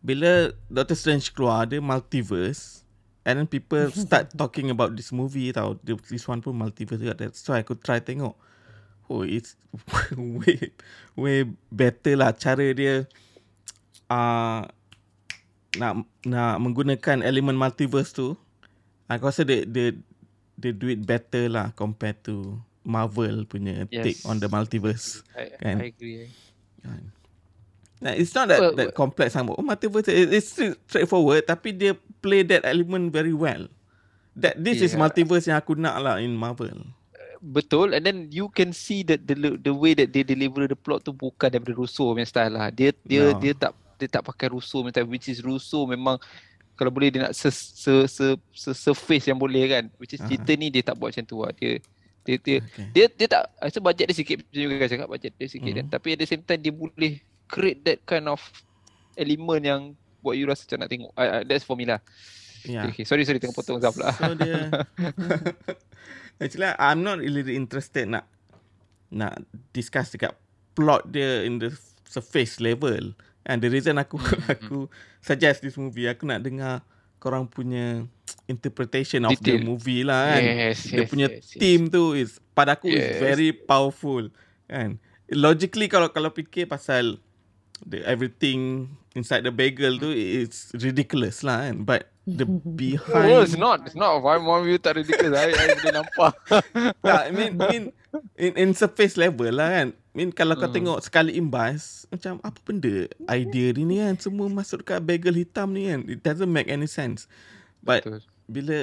bila 0.00 0.48
Doctor 0.72 0.96
Strange 0.96 1.28
keluar 1.28 1.68
dia 1.68 1.84
multiverse 1.84 2.88
and 3.30 3.38
then 3.40 3.48
people 3.48 3.88
start 3.94 4.34
talking 4.40 4.68
about 4.74 4.98
this 4.98 5.14
movie 5.14 5.54
tau. 5.54 5.78
This 5.82 6.26
one 6.26 6.42
pun 6.42 6.58
multiverse 6.58 6.98
juga. 6.98 7.14
That's 7.14 7.46
why 7.46 7.62
aku 7.62 7.78
try 7.78 8.02
tengok. 8.02 8.34
Oh 9.10 9.22
it's 9.22 9.58
way 10.18 10.74
way 11.18 11.46
better 11.70 12.14
lah 12.14 12.30
cara 12.34 12.70
dia 12.70 13.06
uh, 14.06 14.66
nak 15.78 15.92
nak 16.26 16.56
menggunakan 16.58 17.22
elemen 17.22 17.54
multiverse 17.54 18.10
tu. 18.10 18.34
Aku 19.10 19.30
rasa 19.30 19.46
dia 19.46 19.66
dia 19.66 19.94
dia 20.58 20.70
do 20.74 20.90
it 20.90 21.02
better 21.02 21.50
lah 21.50 21.70
compared 21.78 22.18
to 22.26 22.58
Marvel 22.82 23.46
punya 23.46 23.86
yes. 23.90 24.02
take 24.02 24.20
on 24.26 24.42
the 24.42 24.50
multiverse. 24.50 25.22
I, 25.34 25.54
kan? 25.58 25.76
I 25.78 25.90
agree. 25.94 26.30
Kan 26.82 27.19
Nah, 28.00 28.16
it's 28.16 28.32
not 28.32 28.48
that 28.48 28.60
well, 28.64 28.72
that 28.80 28.96
complex 28.96 29.36
sama. 29.36 29.52
Oh, 29.60 29.64
multiverse 29.64 30.08
it's 30.08 30.56
straightforward 30.88 31.44
tapi 31.44 31.76
dia 31.76 31.92
play 32.24 32.40
that 32.48 32.64
element 32.64 33.12
very 33.12 33.36
well. 33.36 33.68
That 34.32 34.56
this 34.56 34.80
yeah. 34.80 34.88
is 34.88 34.96
multiverse 34.96 35.52
yang 35.52 35.60
aku 35.60 35.76
nak 35.76 36.00
lah 36.00 36.16
in 36.16 36.32
Marvel. 36.32 36.80
Betul 37.44 37.92
and 37.92 38.00
then 38.00 38.32
you 38.32 38.48
can 38.48 38.72
see 38.72 39.04
that 39.04 39.28
the 39.28 39.36
the 39.60 39.72
way 39.72 39.92
that 39.92 40.16
they 40.16 40.24
deliver 40.24 40.64
the 40.64 40.76
plot 40.76 41.04
tu 41.04 41.12
bukan 41.12 41.52
daripada 41.52 41.76
Russo 41.76 42.08
punya 42.16 42.24
style 42.24 42.56
lah. 42.56 42.72
Dia 42.72 42.96
dia 43.04 43.32
no. 43.32 43.36
dia 43.36 43.52
tak 43.52 43.76
dia 44.00 44.08
tak 44.08 44.24
pakai 44.24 44.48
Russo 44.48 44.80
punya 44.80 45.04
which 45.04 45.28
is 45.28 45.44
Russo 45.44 45.84
memang 45.84 46.16
kalau 46.80 46.88
boleh 46.88 47.12
dia 47.12 47.28
nak 47.28 47.36
se 47.36 47.52
se 47.52 47.92
se, 48.08 48.26
se 48.56 48.70
surface 48.72 49.28
yang 49.28 49.36
boleh 49.36 49.68
kan. 49.68 49.84
Which 50.00 50.16
is 50.16 50.24
uh-huh. 50.24 50.40
cerita 50.40 50.56
ni 50.56 50.72
dia 50.72 50.80
tak 50.80 50.96
buat 50.96 51.12
macam 51.12 51.24
tu 51.28 51.44
lah. 51.44 51.52
Dia 51.52 51.84
dia 52.24 52.36
dia, 52.40 52.56
okay. 52.64 52.88
dia, 52.96 53.04
dia 53.12 53.26
tak 53.28 53.44
rasa 53.60 53.78
budget 53.80 54.08
dia 54.08 54.16
sikit 54.16 54.36
macam 54.40 54.56
juga 54.56 54.88
cakap 54.88 55.08
budget 55.08 55.32
dia 55.36 55.48
sikit 55.52 55.68
uh-huh. 55.68 55.84
kan. 55.84 55.86
Tapi 56.00 56.08
at 56.16 56.18
the 56.24 56.28
same 56.28 56.44
time 56.44 56.60
dia 56.64 56.72
boleh 56.72 57.20
create 57.50 57.82
that 57.84 58.00
kind 58.06 58.30
of 58.30 58.40
element 59.18 59.62
yang 59.66 59.82
buat 60.22 60.38
you 60.38 60.46
rasa 60.46 60.64
macam 60.64 60.78
nak 60.86 60.90
tengok. 60.90 61.12
Uh, 61.18 61.30
uh, 61.40 61.42
that's 61.44 61.66
for 61.66 61.74
me 61.74 61.84
lah. 61.84 62.00
Yeah. 62.64 62.88
Okay, 62.88 63.02
okay. 63.02 63.04
Sorry, 63.08 63.24
sorry. 63.26 63.40
Tengok 63.40 63.56
potong 63.56 63.80
Zaf 63.82 63.96
lah. 63.98 64.14
So 64.16 64.36
dia... 64.38 64.70
Actually, 66.42 66.72
I'm 66.80 67.04
not 67.04 67.20
really 67.20 67.52
interested 67.52 68.08
nak 68.08 68.24
nak 69.12 69.42
discuss 69.76 70.14
dekat 70.14 70.32
plot 70.72 71.04
dia 71.12 71.44
in 71.44 71.60
the 71.60 71.74
surface 72.08 72.62
level. 72.62 73.12
And 73.44 73.60
the 73.60 73.68
reason 73.68 74.00
aku 74.00 74.16
mm-hmm. 74.16 74.54
aku 74.54 74.76
suggest 75.20 75.60
this 75.60 75.76
movie, 75.76 76.08
aku 76.08 76.24
nak 76.24 76.40
dengar 76.40 76.84
korang 77.20 77.44
punya 77.44 78.08
interpretation 78.48 79.28
of 79.28 79.36
Detail. 79.36 79.60
the 79.60 79.68
movie 79.68 80.00
lah 80.00 80.36
kan. 80.36 80.42
Yes, 80.42 80.88
dia 80.88 81.04
punya 81.04 81.28
yes, 81.28 81.52
theme 81.52 81.84
yes. 81.88 81.92
tu 81.92 82.02
is 82.16 82.30
pada 82.56 82.80
aku 82.80 82.88
yes. 82.88 82.96
is 82.96 83.08
very 83.20 83.50
powerful 83.52 84.32
kan. 84.64 84.96
Logically 85.28 85.86
kalau 85.92 86.08
kalau 86.08 86.32
fikir 86.32 86.64
pasal 86.64 87.20
the 87.86 88.04
everything 88.04 88.90
inside 89.14 89.42
the 89.42 89.52
bagel 89.52 89.98
tu 89.98 90.10
it's 90.12 90.70
ridiculous 90.76 91.42
lah 91.42 91.66
kan. 91.66 91.82
But 91.82 92.10
the 92.26 92.46
behind 92.80 93.30
oh, 93.32 93.42
it's 93.42 93.58
not 93.58 93.84
it's 93.86 93.98
not. 93.98 94.20
Why 94.22 94.38
more 94.38 94.62
you 94.66 94.78
tak 94.78 95.00
ridiculous? 95.00 95.34
I 95.34 95.50
I 95.54 95.66
boleh 95.78 95.94
nampak. 95.94 96.32
Nah, 97.06 97.26
I 97.26 97.30
mean 97.32 97.56
in 97.72 97.84
in 98.36 98.52
in 98.56 98.68
surface 98.76 99.16
level 99.16 99.50
lah 99.50 99.68
kan. 99.70 99.88
I 99.94 100.14
mean 100.14 100.30
kalau 100.34 100.58
kau 100.58 100.66
hmm. 100.66 100.76
tengok 100.76 100.98
sekali 101.06 101.38
imbas 101.38 102.04
macam 102.10 102.42
apa 102.42 102.58
benda 102.66 103.06
idea 103.30 103.70
ni 103.74 104.02
kan? 104.02 104.14
Semua 104.18 104.46
masuk 104.50 104.82
dekat 104.82 105.00
bagel 105.02 105.34
hitam 105.38 105.70
ni 105.74 105.90
kan? 105.90 106.00
It 106.06 106.20
doesn't 106.22 106.50
make 106.50 106.66
any 106.66 106.90
sense. 106.90 107.30
But 107.80 108.04
Betul. 108.04 108.20
bila 108.50 108.78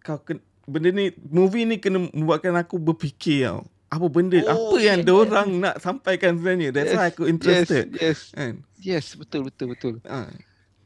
kau 0.00 0.22
ken, 0.22 0.40
benda 0.64 0.88
ni 0.94 1.12
movie 1.28 1.66
ni 1.66 1.76
kena 1.82 2.06
membuatkan 2.08 2.54
aku 2.56 2.78
berfikir 2.78 3.50
tau 3.50 3.66
apa 3.90 4.06
benda 4.06 4.38
oh, 4.46 4.70
apa 4.70 4.76
yang 4.78 5.02
yeah. 5.02 5.18
orang 5.18 5.48
nak 5.58 5.82
sampaikan 5.82 6.38
sebenarnya? 6.38 6.70
That's 6.70 6.94
yes, 6.94 6.98
why 6.98 7.06
aku 7.10 7.22
interested. 7.26 7.90
yes. 7.98 7.98
Yes, 7.98 8.18
And, 8.38 8.62
yes 8.78 9.06
betul 9.18 9.50
betul 9.50 9.74
betul. 9.74 9.94
Uh, 10.06 10.30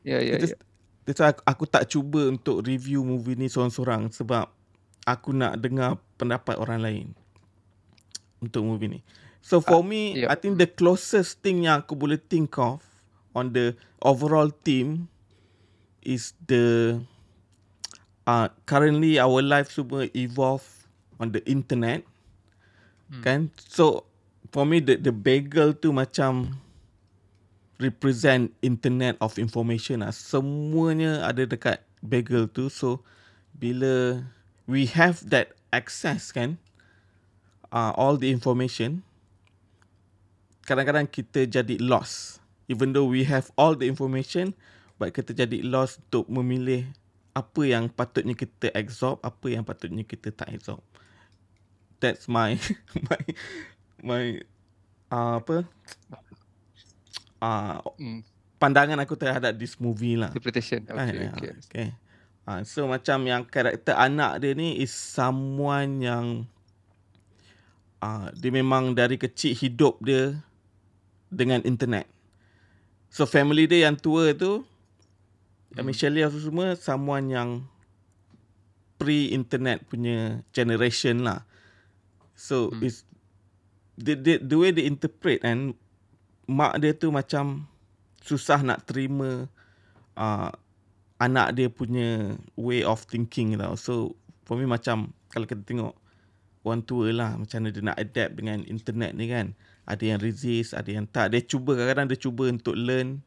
ya 0.00 0.24
ya 0.24 0.40
ya. 0.40 0.56
that's 1.04 1.20
why 1.20 1.36
aku, 1.36 1.42
aku 1.44 1.64
tak 1.68 1.84
cuba 1.92 2.32
untuk 2.32 2.64
review 2.64 3.04
movie 3.04 3.36
ni 3.36 3.52
seorang-seorang 3.52 4.08
sebab 4.08 4.48
aku 5.04 5.36
nak 5.36 5.60
dengar 5.60 6.00
pendapat 6.16 6.56
orang 6.56 6.80
lain 6.80 7.06
untuk 8.40 8.64
movie 8.64 8.88
ni. 8.88 9.00
So 9.44 9.60
for 9.60 9.84
uh, 9.84 9.86
me 9.86 10.24
yeah. 10.24 10.32
i 10.32 10.36
think 10.40 10.56
the 10.56 10.64
closest 10.64 11.44
thing 11.44 11.68
yang 11.68 11.84
aku 11.84 11.92
boleh 11.92 12.16
think 12.16 12.56
of 12.56 12.80
on 13.36 13.52
the 13.52 13.76
overall 14.00 14.48
theme 14.48 15.12
is 16.00 16.32
the 16.48 16.96
uh, 18.24 18.48
currently 18.64 19.20
our 19.20 19.44
life 19.44 19.68
semua 19.68 20.08
evolve 20.16 20.64
on 21.20 21.36
the 21.36 21.44
internet 21.44 22.00
Hmm. 23.14 23.22
Kan? 23.22 23.40
So 23.56 24.06
for 24.50 24.66
me 24.66 24.82
the 24.82 24.98
the 24.98 25.14
bagel 25.14 25.74
tu 25.78 25.94
macam 25.94 26.58
represent 27.78 28.50
internet 28.62 29.14
of 29.22 29.38
information 29.38 30.02
lah. 30.02 30.10
Semuanya 30.10 31.22
ada 31.26 31.46
dekat 31.46 31.82
bagel 32.02 32.50
tu. 32.50 32.66
So 32.66 33.02
bila 33.54 34.22
we 34.66 34.90
have 34.90 35.22
that 35.30 35.54
access 35.70 36.34
kan 36.34 36.56
uh, 37.74 37.90
all 37.98 38.14
the 38.14 38.30
information 38.30 39.02
kadang-kadang 40.64 41.10
kita 41.10 41.44
jadi 41.44 41.76
lost 41.82 42.40
even 42.70 42.94
though 42.96 43.04
we 43.04 43.26
have 43.26 43.50
all 43.58 43.76
the 43.76 43.84
information 43.84 44.56
but 44.96 45.12
kita 45.12 45.36
jadi 45.36 45.60
lost 45.66 46.00
untuk 46.08 46.30
memilih 46.30 46.88
apa 47.34 47.62
yang 47.66 47.90
patutnya 47.90 48.32
kita 48.32 48.70
absorb 48.72 49.18
apa 49.20 49.46
yang 49.50 49.66
patutnya 49.66 50.06
kita 50.06 50.30
tak 50.30 50.48
absorb 50.54 50.80
that's 52.04 52.28
my 52.28 52.60
my 53.08 53.22
my 54.04 54.22
uh, 55.08 55.40
apa 55.40 55.64
uh, 57.40 57.80
mm. 57.96 58.20
pandangan 58.60 59.00
aku 59.00 59.16
terhadap 59.16 59.56
this 59.56 59.80
movie 59.80 60.20
lah. 60.20 60.28
Interpretation. 60.32 60.84
Okay. 60.84 60.92
Right, 60.92 61.32
okay. 61.32 61.52
okay. 61.56 61.88
Uh, 62.44 62.60
so 62.68 62.84
macam 62.84 63.24
yang 63.24 63.48
karakter 63.48 63.96
anak 63.96 64.44
dia 64.44 64.52
ni 64.52 64.76
is 64.76 64.92
someone 64.92 66.04
yang 66.04 66.44
uh, 68.04 68.28
dia 68.36 68.52
memang 68.52 68.92
dari 68.92 69.16
kecil 69.16 69.56
hidup 69.56 69.96
dia 70.04 70.36
dengan 71.32 71.64
internet. 71.64 72.04
So 73.08 73.24
family 73.24 73.64
dia 73.64 73.88
yang 73.88 73.96
tua 73.96 74.36
tu, 74.36 74.60
hmm. 74.60 75.80
Michelle 75.86 76.20
Lee 76.20 76.28
semua 76.36 76.76
someone 76.76 77.32
yang 77.32 77.50
pre-internet 79.00 79.84
punya 79.88 80.44
generation 80.52 81.24
lah. 81.24 81.48
So 82.34 82.70
hmm. 82.70 82.82
it's 82.82 83.06
the, 83.98 84.18
the 84.18 84.42
the 84.42 84.56
way 84.58 84.74
they 84.74 84.84
interpret 84.84 85.40
and 85.46 85.78
mak 86.50 86.76
dia 86.82 86.92
tu 86.92 87.14
macam 87.14 87.70
susah 88.20 88.60
nak 88.60 88.84
terima 88.84 89.46
uh, 90.18 90.50
anak 91.22 91.56
dia 91.56 91.70
punya 91.70 92.36
way 92.58 92.82
of 92.82 93.06
thinking 93.06 93.56
tau. 93.56 93.78
So 93.78 94.18
for 94.44 94.58
me 94.58 94.66
macam 94.66 95.14
kalau 95.30 95.46
kita 95.46 95.62
tengok 95.62 95.94
orang 96.64 96.82
tua 96.84 97.12
lah 97.12 97.36
macam 97.36 97.64
mana 97.64 97.70
dia 97.70 97.82
nak 97.84 97.98
adapt 98.00 98.32
dengan 98.36 98.58
internet 98.66 99.12
ni 99.14 99.30
kan. 99.30 99.54
Ada 99.84 100.16
yang 100.16 100.18
resist, 100.24 100.72
ada 100.72 100.88
yang 100.88 101.04
tak. 101.04 101.36
Dia 101.36 101.44
cuba 101.44 101.76
kadang-kadang 101.76 102.08
dia 102.08 102.18
cuba 102.18 102.48
untuk 102.48 102.72
learn 102.72 103.20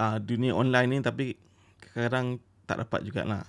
uh, 0.00 0.16
dunia 0.16 0.56
online 0.56 0.88
ni 0.88 0.98
tapi 1.04 1.36
kadang-kadang 1.92 2.40
tak 2.64 2.76
dapat 2.84 3.00
jugalah. 3.04 3.44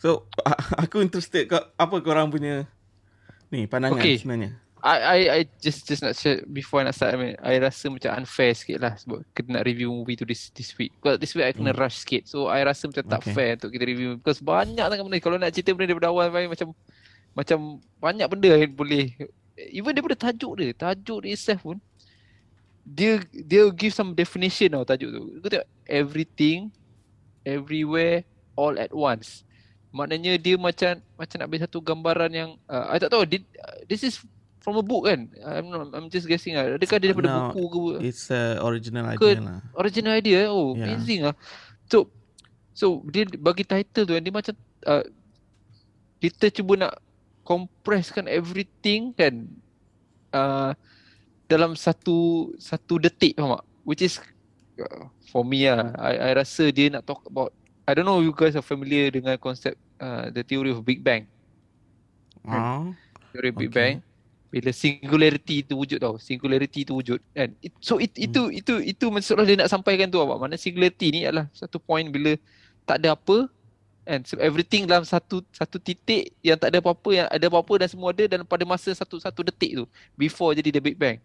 So 0.00 0.24
aku 0.82 1.04
interested 1.04 1.44
kau 1.44 1.60
apa 1.76 1.94
kau 2.00 2.10
orang 2.10 2.32
punya 2.32 2.64
ni 3.52 3.68
pandangan 3.68 4.00
okay. 4.00 4.16
sebenarnya. 4.16 4.56
I 4.80 4.96
I 4.96 5.18
I 5.28 5.40
just 5.60 5.84
just 5.84 6.00
nak 6.00 6.16
share 6.16 6.40
before 6.48 6.80
I 6.80 6.88
nak 6.88 6.96
start 6.96 7.12
I, 7.12 7.16
mean, 7.20 7.36
I 7.36 7.60
rasa 7.60 7.92
macam 7.92 8.16
unfair 8.16 8.56
sikit 8.56 8.80
lah 8.80 8.96
sebab 8.96 9.20
kena 9.36 9.60
nak 9.60 9.68
review 9.68 9.92
movie 9.92 10.16
tu 10.16 10.24
this 10.24 10.48
this 10.56 10.72
week. 10.80 10.96
Because 10.96 11.20
this 11.20 11.36
week 11.36 11.44
I 11.44 11.52
kena 11.52 11.76
hmm. 11.76 11.80
rush 11.84 12.00
sikit. 12.00 12.24
So 12.24 12.48
I 12.48 12.64
rasa 12.64 12.88
macam 12.88 13.04
tak 13.04 13.20
okay. 13.28 13.36
fair 13.36 13.50
untuk 13.60 13.76
kita 13.76 13.84
review 13.84 14.16
because 14.16 14.40
banyak 14.40 14.80
sangat 14.80 15.04
benda 15.04 15.20
kalau 15.20 15.36
nak 15.36 15.52
cerita 15.52 15.76
benda 15.76 15.92
daripada 15.92 16.08
awal 16.08 16.32
macam 16.32 16.72
macam 17.36 17.58
banyak 18.00 18.26
benda 18.32 18.50
yang 18.56 18.72
boleh 18.72 19.04
even 19.68 19.92
daripada 19.92 20.16
tajuk 20.16 20.56
dia, 20.56 20.72
tajuk 20.72 21.28
dia 21.28 21.36
itself 21.36 21.60
pun 21.60 21.76
dia 22.80 23.20
dia 23.28 23.68
give 23.76 23.92
some 23.92 24.16
definition 24.16 24.72
tau 24.72 24.88
tajuk 24.88 25.12
tu. 25.12 25.22
Kau 25.44 25.48
tengok 25.52 25.68
everything 25.84 26.72
everywhere 27.44 28.24
all 28.56 28.72
at 28.80 28.88
once. 28.96 29.44
Maknanya 29.90 30.38
dia 30.38 30.54
macam 30.54 31.02
macam 31.18 31.36
nak 31.42 31.48
bagi 31.50 31.62
satu 31.66 31.78
gambaran 31.82 32.30
yang 32.30 32.50
uh, 32.70 32.94
I 32.94 33.02
tak 33.02 33.10
tahu 33.10 33.26
did, 33.26 33.42
uh, 33.58 33.82
this 33.90 34.06
is 34.06 34.22
from 34.62 34.78
a 34.78 34.84
book 34.86 35.10
kan. 35.10 35.26
I'm 35.42 35.66
not, 35.66 35.90
I'm 35.90 36.06
just 36.06 36.30
guessing 36.30 36.54
lah. 36.54 36.78
Adakah 36.78 36.96
dia 37.02 37.10
daripada 37.10 37.30
no, 37.32 37.50
buku 37.50 37.98
ke? 37.98 38.06
It's 38.06 38.30
a 38.30 38.62
original 38.62 39.10
idea 39.10 39.18
ke, 39.18 39.30
lah. 39.42 39.58
Original 39.74 40.12
idea. 40.14 40.46
Oh, 40.46 40.78
yeah. 40.78 40.94
amazing 40.94 41.20
lah. 41.26 41.34
So 41.90 42.06
so 42.70 43.02
dia 43.10 43.26
bagi 43.34 43.66
title 43.66 44.06
tu 44.06 44.14
dia 44.14 44.30
macam 44.30 44.54
uh, 44.86 45.04
kita 46.22 46.54
cuba 46.54 46.86
nak 46.86 46.94
compresskan 47.42 48.30
everything 48.30 49.10
kan 49.10 49.48
uh, 50.30 50.70
dalam 51.50 51.74
satu 51.74 52.52
satu 52.62 53.02
detik 53.02 53.34
faham 53.34 53.58
tak? 53.58 53.66
Which 53.82 54.06
is 54.06 54.22
uh, 54.78 55.10
for 55.34 55.42
me 55.42 55.66
lah. 55.66 55.98
I, 55.98 56.30
I 56.30 56.30
rasa 56.38 56.70
dia 56.70 56.94
nak 56.94 57.10
talk 57.10 57.26
about 57.26 57.50
I 57.90 57.98
don't 57.98 58.06
know 58.06 58.22
you 58.22 58.30
guys 58.30 58.54
are 58.54 58.62
familiar 58.62 59.10
dengan 59.10 59.34
konsep 59.34 59.74
uh, 59.98 60.30
the 60.30 60.46
theory 60.46 60.70
of 60.70 60.86
Big 60.86 61.02
Bang. 61.02 61.26
Ah. 62.46 62.86
Theory 63.34 63.50
of 63.50 63.58
Big 63.58 63.74
okay. 63.74 63.98
Bang. 63.98 64.08
bila 64.50 64.74
singularity 64.74 65.62
tu 65.62 65.78
wujud 65.78 66.02
tau 66.02 66.18
singularity 66.18 66.82
tu 66.82 66.98
wujud 66.98 67.22
kan 67.30 67.54
It, 67.62 67.70
so 67.78 68.02
it, 68.02 68.10
hmm. 68.18 68.26
itu 68.26 68.42
itu 68.50 68.74
itu 68.82 69.06
maksudnya 69.06 69.46
dia 69.46 69.56
nak 69.62 69.70
sampaikan 69.70 70.10
tu 70.10 70.18
apa 70.18 70.34
mana 70.42 70.58
singularity 70.58 71.14
ni 71.14 71.20
adalah 71.22 71.46
satu 71.54 71.78
point 71.78 72.10
bila 72.10 72.34
tak 72.82 72.98
ada 72.98 73.14
apa 73.14 73.46
and 74.10 74.26
so 74.26 74.34
everything 74.42 74.90
dalam 74.90 75.06
satu 75.06 75.38
satu 75.54 75.78
titik 75.78 76.34
yang 76.42 76.58
tak 76.58 76.74
ada 76.74 76.82
apa-apa 76.82 77.10
yang 77.14 77.26
ada 77.30 77.46
apa-apa 77.46 77.86
dan 77.86 77.88
semua 77.94 78.10
ada 78.10 78.26
dan 78.26 78.42
pada 78.42 78.66
masa 78.66 78.90
satu 78.90 79.22
satu 79.22 79.46
detik 79.46 79.78
tu 79.78 79.84
before 80.18 80.50
jadi 80.50 80.74
the 80.74 80.82
big 80.82 80.98
bang 80.98 81.22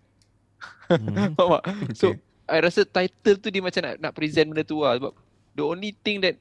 hmm. 0.94 1.34
so 1.98 2.14
okay. 2.14 2.22
I 2.46 2.62
rasa 2.62 2.86
title 2.86 3.42
tu 3.42 3.50
dia 3.50 3.58
macam 3.58 3.82
nak 3.82 3.96
nak 3.98 4.14
present 4.14 4.54
benda 4.54 4.62
tu 4.62 4.86
lah 4.86 5.02
sebab 5.02 5.18
the 5.58 5.66
only 5.66 5.98
thing 6.06 6.22
that 6.22 6.38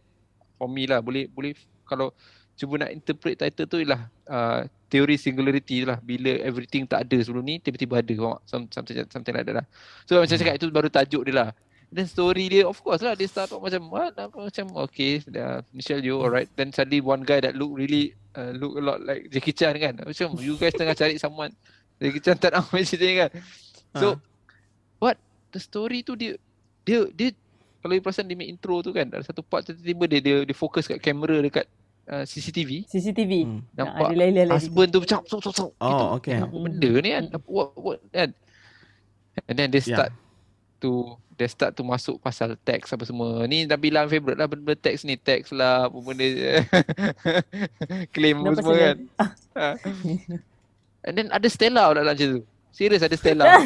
for 0.64 0.72
me 0.72 0.88
lah. 0.88 1.04
Boleh 1.04 1.28
boleh 1.28 1.52
kalau 1.84 2.08
cuba 2.56 2.80
nak 2.80 2.90
interpret 2.96 3.36
title 3.36 3.68
tu 3.68 3.76
ialah 3.84 4.08
uh, 4.24 4.64
teori 4.88 5.20
singularity 5.20 5.84
lah. 5.84 6.00
Bila 6.00 6.40
everything 6.40 6.88
tak 6.88 7.04
ada 7.04 7.20
sebelum 7.20 7.44
ni 7.44 7.60
tiba-tiba 7.60 8.00
ada 8.00 8.14
faham 8.16 8.64
something, 8.72 8.96
something 9.12 9.34
like 9.36 9.44
that 9.44 9.60
lah. 9.60 9.66
So 10.08 10.16
macam 10.16 10.32
hmm. 10.32 10.40
cakap 10.40 10.54
itu 10.56 10.66
baru 10.72 10.88
tajuk 10.88 11.22
dia 11.28 11.34
lah. 11.36 11.48
Then 11.94 12.08
story 12.08 12.50
dia 12.50 12.64
of 12.64 12.80
course 12.80 13.04
lah 13.04 13.14
dia 13.14 13.28
start 13.28 13.52
off 13.52 13.60
macam 13.60 13.92
what? 13.92 14.16
Macam 14.16 14.66
okay 14.88 15.20
uh, 15.36 15.60
Michelle 15.70 16.00
Yeoh 16.00 16.24
alright? 16.24 16.48
Then 16.56 16.72
suddenly 16.72 17.04
one 17.04 17.22
guy 17.22 17.44
that 17.44 17.54
look 17.54 17.76
really 17.76 18.16
uh, 18.34 18.50
look 18.56 18.80
a 18.80 18.82
lot 18.82 18.98
like 19.04 19.28
Jackie 19.28 19.54
Chan 19.54 19.76
kan. 19.76 20.00
Macam 20.00 20.34
you 20.40 20.56
guys 20.56 20.72
tengah 20.72 20.96
cari 20.96 21.20
someone. 21.20 21.52
Jackie 22.00 22.22
Chan 22.24 22.40
tak 22.40 22.50
nak 22.56 22.72
macam 22.72 22.98
ni 22.98 23.14
kan. 23.20 23.30
So 24.00 24.06
uh. 24.08 24.16
what? 24.98 25.20
The 25.54 25.60
story 25.62 26.02
tu 26.02 26.18
dia 26.18 26.34
dia 26.82 27.06
dia 27.14 27.30
kalau 27.84 27.92
you 27.92 28.00
perasan 28.00 28.24
dia 28.24 28.48
intro 28.48 28.80
tu 28.80 28.96
kan 28.96 29.04
ada 29.12 29.20
satu 29.20 29.44
part 29.44 29.60
tiba-tiba 29.60 30.08
dia 30.08 30.20
dia, 30.24 30.36
dia 30.48 30.56
fokus 30.56 30.88
kat 30.88 30.96
kamera 31.04 31.36
dekat 31.44 31.68
uh, 32.08 32.24
CCTV. 32.24 32.88
CCTV. 32.88 33.44
Hmm. 33.44 33.60
Nampak 33.76 34.08
nah, 34.16 34.56
husband 34.56 34.88
tu 34.88 35.04
macam 35.04 35.20
sok 35.28 35.40
sok 35.44 35.52
sok. 35.52 35.70
Oh, 35.84 36.16
gitu. 36.16 36.16
okay. 36.16 36.40
Apa 36.40 36.56
benda 36.56 36.90
ni 37.04 37.12
kan? 37.12 37.24
What, 37.44 37.76
what, 37.76 38.00
kan? 38.08 38.32
And 39.44 39.56
then 39.60 39.68
they 39.68 39.84
start 39.84 40.16
yeah. 40.16 40.80
to 40.80 41.20
they 41.36 41.44
start 41.44 41.76
to 41.76 41.84
masuk 41.84 42.16
pasal 42.24 42.56
teks 42.64 42.88
apa 42.96 43.04
semua. 43.04 43.44
Ni 43.44 43.68
dah 43.68 43.76
bilang 43.76 44.08
favorite 44.08 44.40
lah 44.40 44.48
benda 44.48 44.72
teks 44.72 45.04
ni. 45.04 45.20
Teks 45.20 45.52
lah 45.52 45.92
apa 45.92 45.98
benda. 46.00 46.24
Claim 48.16 48.48
apa 48.48 48.64
semua 48.64 48.76
kan. 48.80 48.96
Ha. 49.60 49.68
And 51.04 51.14
then 51.20 51.28
ada 51.28 51.48
Stella 51.52 51.92
dalam 51.92 52.16
cerita 52.16 52.40
tu. 52.40 52.48
Serius 52.72 53.04
ada 53.04 53.12
Stella. 53.12 53.44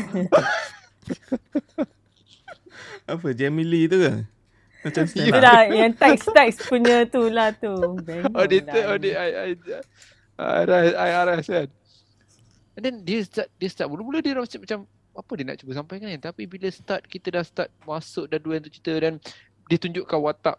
apa 3.09 3.33
Jamie 3.33 3.65
Lee 3.65 3.89
tu 3.89 3.99
ke? 3.99 4.13
Macam 4.79 5.05
Itu 5.11 5.35
dah 5.35 5.67
yang 5.67 5.91
teks-teks 5.91 6.71
punya 6.71 7.03
tu 7.09 7.27
lah 7.27 7.51
tu. 7.51 7.99
Auditor, 8.31 8.95
audit, 8.95 9.15
I, 9.19 9.29
I, 9.35 9.49
I, 10.39 10.87
I, 10.95 11.09
I, 11.35 11.43
kan. 11.43 11.67
And 12.79 12.83
then 12.87 12.95
dia 13.03 13.27
start, 13.27 13.51
dia 13.59 13.67
start 13.67 13.91
mula-mula 13.91 14.23
dia 14.23 14.39
rasa 14.39 14.55
macam 14.55 14.87
apa 15.19 15.33
dia 15.35 15.45
nak 15.51 15.59
cuba 15.59 15.75
sampaikan 15.75 16.07
ni. 16.07 16.15
Tapi 16.23 16.47
bila 16.47 16.71
start, 16.71 17.03
kita 17.11 17.35
dah 17.35 17.43
start 17.43 17.75
masuk 17.83 18.31
dah 18.31 18.39
dua 18.39 18.63
tu 18.63 18.71
cerita 18.71 18.95
dan 19.03 19.19
dia 19.67 19.79
tunjukkan 19.83 20.15
watak, 20.15 20.57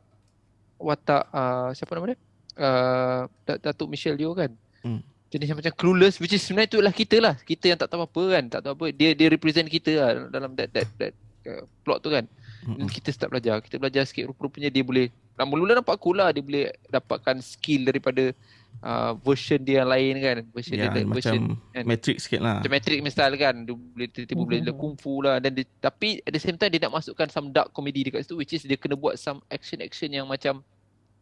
watak 0.76 1.24
uh, 1.32 1.72
siapa 1.72 1.96
nama 1.96 2.12
dia? 2.12 2.20
Uh, 2.60 3.24
Datuk 3.48 3.88
Michelle 3.88 4.20
Yeoh 4.20 4.36
kan. 4.36 4.52
Hmm. 4.84 5.00
Jadi 5.32 5.48
macam 5.48 5.74
clueless 5.80 6.20
which 6.20 6.36
is 6.36 6.44
sebenarnya 6.44 6.76
tu 6.76 6.84
lah 6.84 6.92
kita 6.92 7.24
lah. 7.24 7.40
Kita 7.40 7.72
yang 7.72 7.80
tak 7.80 7.88
tahu 7.88 8.04
apa 8.04 8.24
kan. 8.36 8.44
Tak 8.52 8.60
tahu 8.68 8.74
apa. 8.76 8.86
Dia 8.92 9.16
dia 9.16 9.32
represent 9.32 9.72
kita 9.72 9.92
lah 9.96 10.10
dalam 10.28 10.52
that, 10.60 10.76
that, 10.76 10.88
that 11.00 11.14
uh, 11.48 11.64
plot 11.88 12.04
tu 12.04 12.12
kan. 12.12 12.28
Mm-hmm. 12.66 12.88
Kita 12.92 13.10
start 13.16 13.32
belajar. 13.32 13.64
Kita 13.64 13.80
belajar 13.80 14.04
sikit 14.04 14.32
rupa-rupanya 14.32 14.68
dia 14.68 14.84
boleh 14.84 15.08
mula-mula 15.40 15.80
nampak 15.80 15.96
cool 16.04 16.20
lah 16.20 16.36
dia 16.36 16.44
boleh 16.44 16.68
dapatkan 16.92 17.40
skill 17.40 17.88
daripada 17.88 18.36
uh, 18.84 19.16
version 19.24 19.64
dia 19.64 19.84
yang 19.84 19.90
lain 19.90 20.14
kan. 20.20 20.38
Version 20.52 20.76
ya, 20.76 20.92
dia 20.92 21.08
macam 21.08 21.16
version 21.16 21.42
kan. 21.72 21.84
matrix 21.88 22.18
sikit 22.28 22.42
lah. 22.44 22.60
Macam 22.60 22.72
matrix 22.76 23.00
style 23.16 23.36
kan. 23.40 23.56
Dia 23.64 23.76
boleh 23.76 24.08
tiba-tiba 24.12 24.36
mm-hmm. 24.36 24.66
boleh 24.68 24.76
kung 24.76 24.94
fu 25.00 25.14
lah 25.24 25.40
dan 25.40 25.52
dia, 25.56 25.66
tapi 25.80 26.20
at 26.28 26.32
the 26.36 26.42
same 26.42 26.60
time 26.60 26.72
dia 26.74 26.82
nak 26.84 27.00
masukkan 27.00 27.28
some 27.32 27.56
dark 27.56 27.72
comedy 27.72 28.04
dekat 28.04 28.28
situ 28.28 28.36
which 28.36 28.52
is 28.52 28.68
dia 28.68 28.76
kena 28.76 29.00
buat 29.00 29.16
some 29.16 29.40
action-action 29.48 30.12
yang 30.12 30.28
macam 30.28 30.60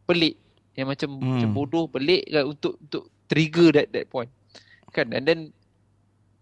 pelik 0.10 0.39
yang 0.73 0.89
macam 0.89 1.10
mm. 1.10 1.21
macam 1.21 1.50
bodoh 1.54 1.86
pelik 1.89 2.26
kan 2.30 2.45
untuk 2.45 2.73
untuk 2.82 3.10
trigger 3.30 3.69
that 3.69 3.93
that 3.93 4.10
point. 4.10 4.32
Kan 4.89 5.13
and 5.13 5.30
then 5.30 5.39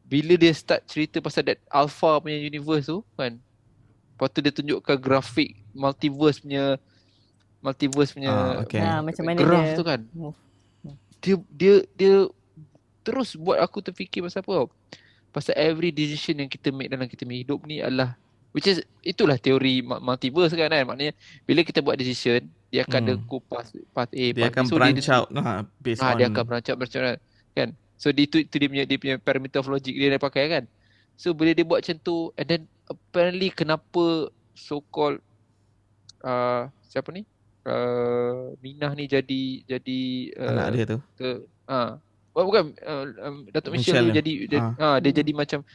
bila 0.05 0.38
dia 0.38 0.53
start 0.53 0.86
cerita 0.86 1.17
pasal 1.17 1.43
that 1.43 1.60
alpha 1.73 2.21
punya 2.21 2.38
universe 2.38 2.88
tu 2.88 3.01
kan 3.17 3.41
Lepas 4.15 4.32
tu 4.32 4.39
dia 4.39 4.54
tunjukkan 4.56 4.95
grafik 4.95 5.60
multiverse 5.75 6.39
punya 6.39 6.80
multiverse 7.60 8.15
punya 8.15 8.32
ah, 8.32 8.63
okay. 8.63 8.80
ha, 8.80 9.04
macam 9.04 9.23
mana 9.28 9.43
graph 9.43 9.67
dia 9.67 9.75
tu 9.75 9.84
kan. 9.84 9.99
Dia 11.19 11.36
dia 11.51 11.75
dia 11.99 12.15
terus 13.04 13.36
buat 13.36 13.60
aku 13.60 13.84
terfikir 13.84 14.23
pasal 14.23 14.39
apa? 14.47 14.71
Pasal 15.36 15.51
every 15.60 15.91
decision 15.91 16.39
yang 16.39 16.47
kita 16.47 16.71
make 16.71 16.88
dalam 16.88 17.12
kita 17.12 17.28
hidup 17.28 17.60
ni 17.67 17.84
adalah 17.84 18.15
which 18.56 18.71
is 18.71 18.80
itulah 19.04 19.36
teori 19.36 19.84
multiverse 19.84 20.56
kan 20.56 20.71
kan. 20.71 20.88
Maknanya 20.88 21.12
bila 21.43 21.67
kita 21.67 21.84
buat 21.84 21.99
decision 21.99 22.47
dia 22.71 22.88
akan 22.88 22.99
hmm. 23.04 23.08
ada 23.12 23.13
go 23.28 23.38
path, 23.43 23.75
path 23.91 24.12
A, 24.15 24.25
dia 24.32 24.47
path 24.47 24.54
akan 24.56 24.63
so 24.63 24.75
branch 24.80 25.04
dia, 25.04 25.12
out 25.12 25.28
nah, 25.28 25.67
based 25.84 25.99
ha, 25.99 26.15
on 26.15 26.23
dia 26.23 26.28
akan 26.32 26.43
branch 26.47 26.67
out, 26.71 26.78
branch 26.80 26.95
out 26.95 27.19
kan. 27.51 27.69
So 27.99 28.12
itu, 28.15 28.43
itu 28.43 28.56
dia 28.56 28.67
punya 28.71 28.84
dia 28.88 28.97
punya 28.99 29.15
parameter 29.19 29.60
of 29.60 29.67
logic 29.67 29.91
dia 29.91 30.08
dia 30.08 30.19
pakai 30.23 30.47
kan. 30.47 30.63
So 31.19 31.36
bila 31.36 31.51
dia 31.51 31.67
buat 31.67 31.84
macam 31.84 31.99
tu 31.99 32.32
and 32.39 32.47
then 32.47 32.62
apparently 32.89 33.50
kenapa 33.52 34.30
so 34.54 34.82
called 34.93 35.19
uh, 36.24 36.69
siapa 36.88 37.12
ni? 37.12 37.26
Uh, 37.65 38.54
Minah 38.62 38.93
ni 38.93 39.10
jadi 39.10 39.65
jadi 39.65 40.02
uh, 40.38 40.50
anak 40.54 40.67
dia 40.78 40.86
tu. 40.86 40.98
ke, 41.17 41.30
uh, 41.65 41.98
oh, 42.38 42.45
bukan 42.45 42.78
uh, 42.86 43.06
um, 43.26 43.50
Datuk 43.50 43.74
Michelle, 43.74 44.06
Michelle 44.06 44.21
jadi 44.21 44.32
dia, 44.45 44.60
uh. 44.62 44.74
Uh, 44.78 44.98
dia 45.02 45.12
jadi 45.12 45.32
macam 45.34 45.65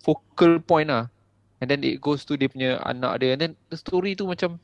focal 0.00 0.56
point 0.64 0.88
lah. 0.88 1.12
And 1.58 1.68
then 1.68 1.82
it 1.82 2.00
goes 2.00 2.24
to 2.24 2.38
dia 2.38 2.48
punya 2.48 2.80
anak 2.86 3.20
dia. 3.20 3.36
And 3.36 3.40
then 3.44 3.52
the 3.68 3.76
story 3.76 4.16
tu 4.16 4.24
macam 4.24 4.56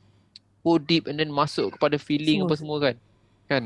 go 0.65 0.81
deep 0.81 1.05
and 1.05 1.21
then 1.21 1.29
masuk 1.29 1.77
kepada 1.77 2.01
feeling 2.01 2.41
so, 2.41 2.45
apa 2.49 2.55
semua 2.57 2.77
kan? 2.81 2.95
Kan 3.45 3.63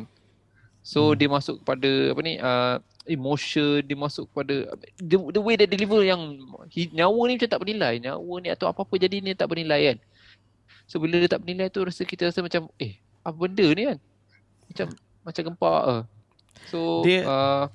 so 0.79 1.11
hmm. 1.11 1.17
dia 1.19 1.27
masuk 1.27 1.55
kepada 1.63 1.89
apa 2.15 2.19
ni 2.23 2.33
uh, 2.39 2.75
emotion 3.09 3.83
dia 3.83 3.97
masuk 3.97 4.29
kepada 4.31 4.69
the, 5.01 5.17
the 5.33 5.41
way 5.41 5.59
dia 5.59 5.67
deliver 5.67 6.01
yang 6.05 6.39
he, 6.71 6.87
nyawa 6.93 7.27
ni 7.27 7.35
macam 7.35 7.49
tak 7.51 7.61
bernilai 7.61 7.93
nyawa 7.99 8.33
ni 8.39 8.49
atau 8.53 8.71
apa-apa 8.71 8.95
jadi 8.95 9.19
ni 9.19 9.35
tak 9.35 9.49
bernilai 9.51 9.93
kan 9.93 9.97
so 10.87 10.97
bila 10.97 11.19
dia 11.19 11.29
tak 11.29 11.43
bernilai 11.43 11.67
tu 11.67 11.83
rasa 11.83 12.01
kita 12.07 12.31
rasa 12.31 12.39
macam 12.39 12.71
eh 12.79 12.97
apa 13.25 13.35
benda 13.35 13.67
ni 13.75 13.83
kan 13.85 13.97
macam 14.69 14.87
macam 15.25 15.41
gempak 15.51 15.81
uh. 15.85 16.01
so 16.71 17.03
dia 17.03 17.27
uh, 17.27 17.65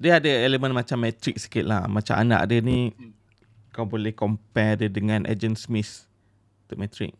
dia 0.00 0.16
ada 0.16 0.30
elemen 0.48 0.72
macam 0.72 0.96
matrix 0.96 1.44
sikit 1.44 1.68
lah 1.68 1.84
macam 1.84 2.16
anak 2.16 2.48
dia 2.48 2.64
ni 2.64 2.90
hmm. 2.90 3.12
kau 3.76 3.84
boleh 3.84 4.16
compare 4.16 4.80
dia 4.80 4.88
dengan 4.88 5.28
agent 5.28 5.60
Smith 5.60 6.08
The 6.72 6.78
Matrix 6.80 7.12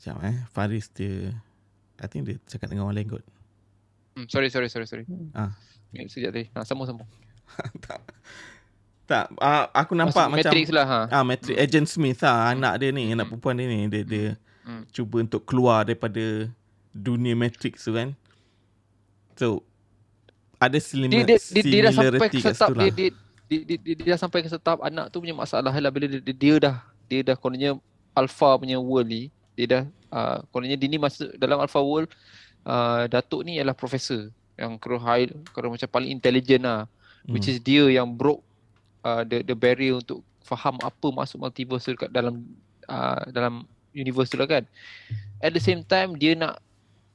Macam 0.00 0.16
eh 0.24 0.36
Faris 0.48 0.88
dia 0.96 1.28
I 2.00 2.08
think 2.08 2.24
dia 2.24 2.40
cakap 2.48 2.72
dengan 2.72 2.88
orang 2.88 2.96
lain 2.96 3.20
kot. 3.20 3.24
Hmm, 4.16 4.24
sorry, 4.32 4.48
sorry, 4.48 4.72
sorry, 4.72 4.88
sorry. 4.88 5.04
Hmm. 5.04 5.28
Ah. 5.36 5.52
Sekejap 5.92 6.32
tadi. 6.32 6.48
Ha, 6.56 6.64
sama-sama. 6.64 7.04
tak. 7.84 8.00
Tak, 9.04 9.26
uh, 9.36 9.66
aku 9.76 9.92
nampak 9.98 10.30
Maksud 10.30 10.38
macam 10.38 10.52
Matrix 10.54 10.66
lah 10.70 10.86
ha. 10.86 11.00
Ah, 11.10 11.24
Matrix 11.26 11.52
hmm. 11.58 11.64
Agent 11.66 11.88
Smith 11.90 12.22
lah, 12.22 12.54
anak 12.54 12.78
dia 12.78 12.94
ni, 12.94 13.10
anak 13.10 13.26
hmm. 13.26 13.30
perempuan 13.36 13.58
dia 13.58 13.66
ni, 13.66 13.78
dia 13.90 14.02
dia 14.06 14.26
hmm. 14.64 14.82
cuba 14.94 15.16
untuk 15.20 15.42
keluar 15.42 15.82
daripada 15.82 16.46
dunia 16.94 17.34
Matrix 17.34 17.84
tu 17.84 17.92
kan. 17.92 18.14
So 19.34 19.66
ada 20.62 20.78
similar 20.78 21.26
dia, 21.26 21.36
dia, 21.36 21.38
dia, 21.42 21.62
dia 21.66 21.80
dah 21.90 21.92
sampai 21.96 22.28
ke 22.30 22.38
setap 22.38 22.68
dia, 22.70 22.90
dia, 22.94 23.08
dia, 23.50 23.60
dia, 23.66 23.76
dia, 23.82 23.94
dia, 23.98 24.08
dah 24.14 24.20
sampai 24.20 24.38
ke 24.46 24.48
setap 24.52 24.78
anak 24.78 25.10
tu 25.10 25.18
punya 25.18 25.34
masalah 25.34 25.74
lah 25.74 25.90
bila 25.90 26.06
dia, 26.06 26.20
dia, 26.22 26.36
dia 26.36 26.54
dah 26.62 26.76
dia 27.10 27.20
dah 27.26 27.34
kononnya 27.34 27.74
alpha 28.14 28.54
punya 28.62 28.78
world 28.78 29.10
ni 29.10 29.32
dia 29.60 29.66
dah 29.68 29.84
uh, 30.16 30.38
kononnya 30.48 30.80
dia 30.80 30.88
ni 30.88 30.96
masuk 30.96 31.28
dalam 31.36 31.60
Alpha 31.60 31.80
World 31.84 32.08
uh, 32.64 33.04
Datuk 33.12 33.44
ni 33.44 33.60
adalah 33.60 33.76
profesor 33.76 34.32
yang 34.56 34.80
kira 34.80 34.96
high 35.00 35.28
kira 35.52 35.68
macam 35.68 35.88
paling 35.88 36.10
intelligent 36.12 36.64
lah. 36.64 36.88
Hmm. 37.20 37.36
which 37.36 37.52
is 37.52 37.60
dia 37.60 37.84
yang 37.92 38.16
broke 38.16 38.40
uh, 39.04 39.22
the 39.28 39.44
the 39.44 39.52
barrier 39.52 40.00
untuk 40.00 40.24
faham 40.40 40.80
apa 40.80 41.08
masuk 41.12 41.36
multiverse 41.36 41.92
dekat 41.92 42.08
dalam 42.08 42.42
uh, 42.88 43.22
dalam 43.28 43.68
universe 43.92 44.32
tu 44.32 44.40
lah 44.40 44.48
kan. 44.48 44.64
At 45.40 45.52
the 45.52 45.62
same 45.62 45.84
time 45.84 46.16
dia 46.16 46.34
nak 46.36 46.58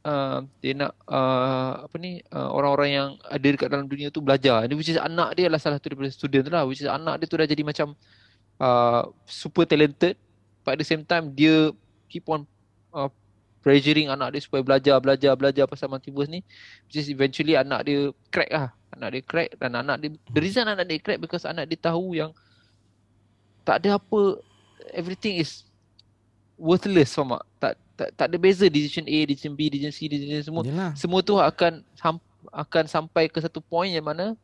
uh, 0.06 0.46
dia 0.62 0.74
nak 0.78 0.94
uh, 1.10 1.86
apa 1.90 1.96
ni 1.98 2.22
uh, 2.32 2.50
orang-orang 2.54 2.90
yang 2.94 3.10
ada 3.26 3.48
dekat 3.48 3.68
dalam 3.68 3.90
dunia 3.90 4.14
tu 4.14 4.22
belajar. 4.22 4.66
Which 4.72 4.92
is 4.94 5.02
anak 5.02 5.36
dia 5.36 5.50
adalah 5.50 5.62
salah 5.62 5.78
satu 5.82 5.94
daripada 5.94 6.12
student 6.14 6.44
tu 6.48 6.52
lah. 6.54 6.64
Which 6.64 6.82
is 6.86 6.90
anak 6.90 7.22
dia 7.22 7.28
tu 7.28 7.36
dah 7.36 7.48
jadi 7.48 7.64
macam 7.66 7.98
uh, 8.62 9.04
super 9.26 9.66
talented. 9.66 10.16
But 10.66 10.78
at 10.78 10.80
the 10.82 10.88
same 10.88 11.06
time 11.06 11.34
dia 11.34 11.74
keep 12.10 12.26
on 12.30 12.44
uh, 12.92 13.10
pressuring 13.66 14.14
anak 14.14 14.38
dia 14.38 14.42
supaya 14.46 14.62
belajar 14.62 14.96
belajar 15.02 15.34
belajar 15.34 15.66
pasal 15.66 15.90
multiverse 15.90 16.30
ni 16.30 16.46
which 16.86 17.02
is 17.02 17.10
eventually 17.10 17.58
anak 17.58 17.82
dia 17.86 18.14
crack 18.30 18.50
lah 18.54 18.70
anak 18.94 19.10
dia 19.18 19.22
crack 19.26 19.50
dan 19.58 19.72
anak 19.74 19.98
dia 20.00 20.10
the 20.32 20.42
reason 20.42 20.66
anak 20.70 20.86
dia 20.86 21.02
crack 21.02 21.18
because 21.18 21.44
anak 21.44 21.66
dia 21.66 21.78
tahu 21.80 22.14
yang 22.14 22.30
tak 23.66 23.82
ada 23.82 23.98
apa 23.98 24.38
everything 24.94 25.42
is 25.42 25.66
worthless 26.56 27.18
faham 27.18 27.36
tak? 27.36 27.44
tak 27.60 27.74
tak, 27.96 28.10
tak 28.14 28.26
ada 28.28 28.38
beza 28.38 28.68
decision 28.68 29.08
A, 29.08 29.18
decision 29.24 29.56
B, 29.56 29.72
decision 29.72 29.96
C, 29.96 30.00
decision 30.12 30.44
semua. 30.44 30.62
Yalah. 30.68 30.92
Semua 31.00 31.24
tu 31.24 31.40
akan 31.40 31.80
akan 32.52 32.84
sampai 32.86 33.32
ke 33.32 33.40
satu 33.40 33.64
point 33.64 33.90
yang 33.90 34.06
mana 34.06 34.36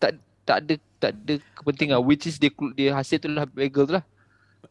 tak 0.00 0.16
tak 0.42 0.64
ada 0.64 0.74
tak 0.96 1.12
ada 1.14 1.34
kepentingan 1.52 2.00
which 2.00 2.24
is 2.24 2.40
dia 2.40 2.48
dia 2.74 2.96
hasil 2.96 3.20
tu 3.20 3.28
lah 3.28 3.44
bagel 3.44 3.84
tu 3.84 3.94
lah. 4.00 4.04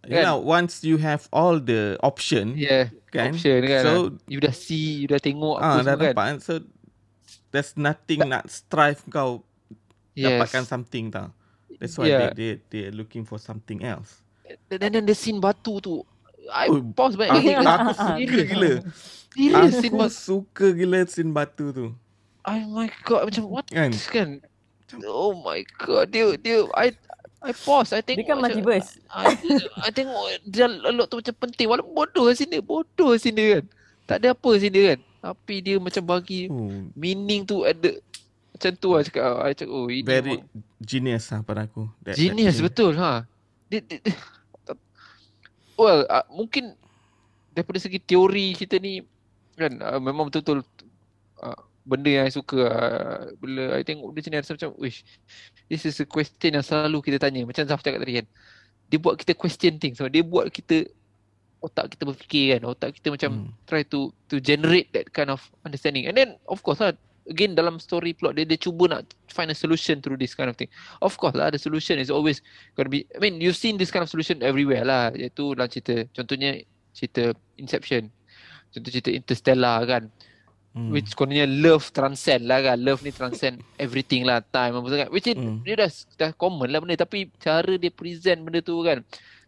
Kan? 0.07 0.23
Yeah, 0.23 0.39
once 0.39 0.87
you 0.87 0.95
have 1.03 1.27
all 1.35 1.59
the 1.59 1.99
option, 1.99 2.55
yeah, 2.55 2.87
kan? 3.11 3.35
option 3.35 3.59
kan. 3.67 3.83
So 3.83 3.91
you 4.31 4.39
dah 4.39 4.55
see, 4.55 5.03
you 5.03 5.07
dah 5.11 5.19
tengok 5.19 5.59
ah, 5.59 5.83
apa 5.83 5.83
dah 5.83 5.95
semua 5.99 6.15
kan. 6.15 6.35
So 6.39 6.53
there's 7.51 7.75
nothing 7.75 8.23
nak 8.23 8.47
strive 8.47 9.03
kau 9.11 9.43
yes. 10.15 10.31
dapatkan 10.31 10.63
something 10.63 11.11
tau. 11.11 11.35
That's 11.75 11.99
why 11.99 12.07
yeah. 12.07 12.31
they 12.31 12.63
they 12.71 12.87
they 12.87 12.95
looking 12.95 13.27
for 13.27 13.35
something 13.35 13.83
else. 13.83 14.23
Dan 14.71 14.95
dan 14.95 15.03
the 15.03 15.11
scene 15.11 15.43
batu 15.43 15.83
tu 15.83 16.07
I 16.47 16.71
oh, 16.71 16.79
pause 16.95 17.19
banyak 17.19 17.59
aku, 17.59 17.67
aku 17.67 17.91
suka 17.91 18.43
gila. 18.47 18.71
Serius 19.35 19.75
aku 19.83 20.07
suka 20.07 20.65
gila 20.71 20.99
scene 21.03 21.31
batu 21.35 21.75
tu. 21.75 21.87
Oh 22.47 22.63
my 22.71 22.87
god 23.03 23.27
macam 23.27 23.43
what 23.51 23.67
kan? 23.67 23.91
kan? 24.07 24.39
Oh 25.03 25.35
my 25.35 25.67
god 25.75 26.15
dia 26.15 26.39
dia 26.39 26.63
I 26.71 26.95
I 27.47 27.55
pause 27.55 27.95
I 27.95 28.03
tengok 28.03 28.19
Dia 28.19 28.29
kan 28.29 28.37
multiverse 28.43 28.99
I, 29.15 29.33
I 29.87 29.89
tengok 29.95 30.23
dia 30.43 30.67
lot 30.67 31.07
tu 31.07 31.23
macam 31.23 31.35
penting 31.47 31.67
walaupun 31.71 31.95
bodoh 31.95 32.27
sini 32.35 32.59
bodoh 32.59 33.15
sini 33.15 33.57
kan. 33.57 33.65
Tak 34.07 34.15
ada 34.23 34.35
apa 34.35 34.51
sini 34.59 34.79
kan. 34.93 34.99
Tapi 35.23 35.55
dia 35.63 35.75
macam 35.79 36.03
bagi 36.03 36.51
oh. 36.51 36.91
meaning 36.93 37.47
tu 37.47 37.63
ada 37.63 37.95
macam 38.51 38.71
tu 38.75 38.89
lah 38.91 39.01
cakap. 39.07 39.31
I 39.43 39.53
cakap 39.55 39.71
oh 39.71 39.87
ini 39.87 40.03
Very 40.03 40.35
memang, 40.43 40.63
genius 40.83 41.25
lah 41.31 41.39
pada 41.43 41.63
aku. 41.63 41.87
That, 42.03 42.19
genius 42.19 42.59
that 42.59 42.65
betul 42.67 42.93
ha. 42.99 43.23
Dia, 43.67 43.79
dia, 43.83 43.99
dia, 44.03 44.15
well 45.79 46.03
uh, 46.07 46.25
mungkin 46.31 46.75
daripada 47.55 47.79
segi 47.79 47.99
teori 48.01 48.55
kita 48.55 48.79
ni 48.79 49.03
kan 49.57 49.73
uh, 49.81 49.99
memang 50.01 50.29
betul-betul 50.29 50.61
uh, 51.41 51.59
benda 51.87 52.11
yang 52.11 52.27
saya 52.27 52.35
suka 52.43 52.59
uh, 52.67 53.19
bila 53.39 53.79
I 53.79 53.83
tengok 53.87 54.11
dia 54.11 54.21
sini 54.27 54.35
rasa 54.43 54.59
macam 54.59 54.75
wish 54.75 55.07
this 55.71 55.87
is 55.87 55.95
a 56.03 56.07
question 56.07 56.59
yang 56.59 56.65
selalu 56.65 56.99
kita 56.99 57.17
tanya 57.23 57.47
macam 57.47 57.63
Zaf 57.63 57.79
cakap 57.79 58.03
tadi 58.03 58.19
kan 58.19 58.27
dia 58.91 58.99
buat 58.99 59.15
kita 59.15 59.31
question 59.39 59.79
things 59.79 59.95
so 59.95 60.11
dia 60.11 60.19
buat 60.19 60.51
kita 60.51 60.83
otak 61.63 61.95
kita 61.95 62.03
berfikir 62.03 62.59
kan 62.59 62.61
otak 62.67 62.99
kita 62.99 63.07
macam 63.15 63.31
hmm. 63.47 63.51
try 63.65 63.81
to 63.87 64.11
to 64.27 64.43
generate 64.43 64.91
that 64.91 65.07
kind 65.15 65.31
of 65.31 65.39
understanding 65.63 66.05
and 66.05 66.19
then 66.19 66.35
of 66.51 66.59
course 66.59 66.83
lah 66.83 66.91
again 67.27 67.55
dalam 67.55 67.77
story 67.77 68.15
plot 68.15 68.39
dia 68.39 68.47
dia 68.47 68.57
cuba 68.57 68.87
nak 68.87 69.03
find 69.31 69.51
a 69.51 69.57
solution 69.57 69.99
through 69.99 70.17
this 70.17 70.33
kind 70.33 70.49
of 70.49 70.55
thing. 70.55 70.71
Of 71.03 71.19
course 71.19 71.35
lah 71.35 71.51
the 71.51 71.59
solution 71.59 71.99
is 71.99 72.09
always 72.09 72.41
going 72.73 72.87
to 72.87 72.93
be 72.93 73.03
I 73.13 73.19
mean 73.19 73.43
you've 73.43 73.59
seen 73.59 73.75
this 73.75 73.91
kind 73.91 74.01
of 74.01 74.09
solution 74.09 74.41
everywhere 74.41 74.87
lah 74.87 75.11
iaitu 75.13 75.53
dalam 75.53 75.69
cerita 75.69 76.07
contohnya 76.15 76.63
cerita 76.95 77.35
Inception. 77.59 78.09
Contoh 78.73 78.89
cerita 78.89 79.11
Interstellar 79.13 79.83
kan. 79.85 80.03
Hmm. 80.77 80.93
Which 80.93 81.17
kononnya 81.17 81.49
love 81.49 81.89
transcend 81.89 82.45
lah 82.45 82.61
kan. 82.61 82.77
Love 82.77 83.01
ni 83.01 83.09
transcend 83.09 83.65
everything 83.81 84.29
lah 84.29 84.45
time 84.53 84.77
apa 84.77 84.85
kan. 84.93 85.09
Which 85.09 85.25
is 85.25 85.33
hmm. 85.33 85.65
dia 85.65 85.73
dah 85.73 85.89
dah 86.21 86.31
common 86.37 86.69
lah 86.69 86.77
benda 86.77 87.01
tapi 87.01 87.33
cara 87.41 87.81
dia 87.81 87.89
present 87.89 88.45
benda 88.45 88.61
tu 88.61 88.77
kan. 88.85 89.01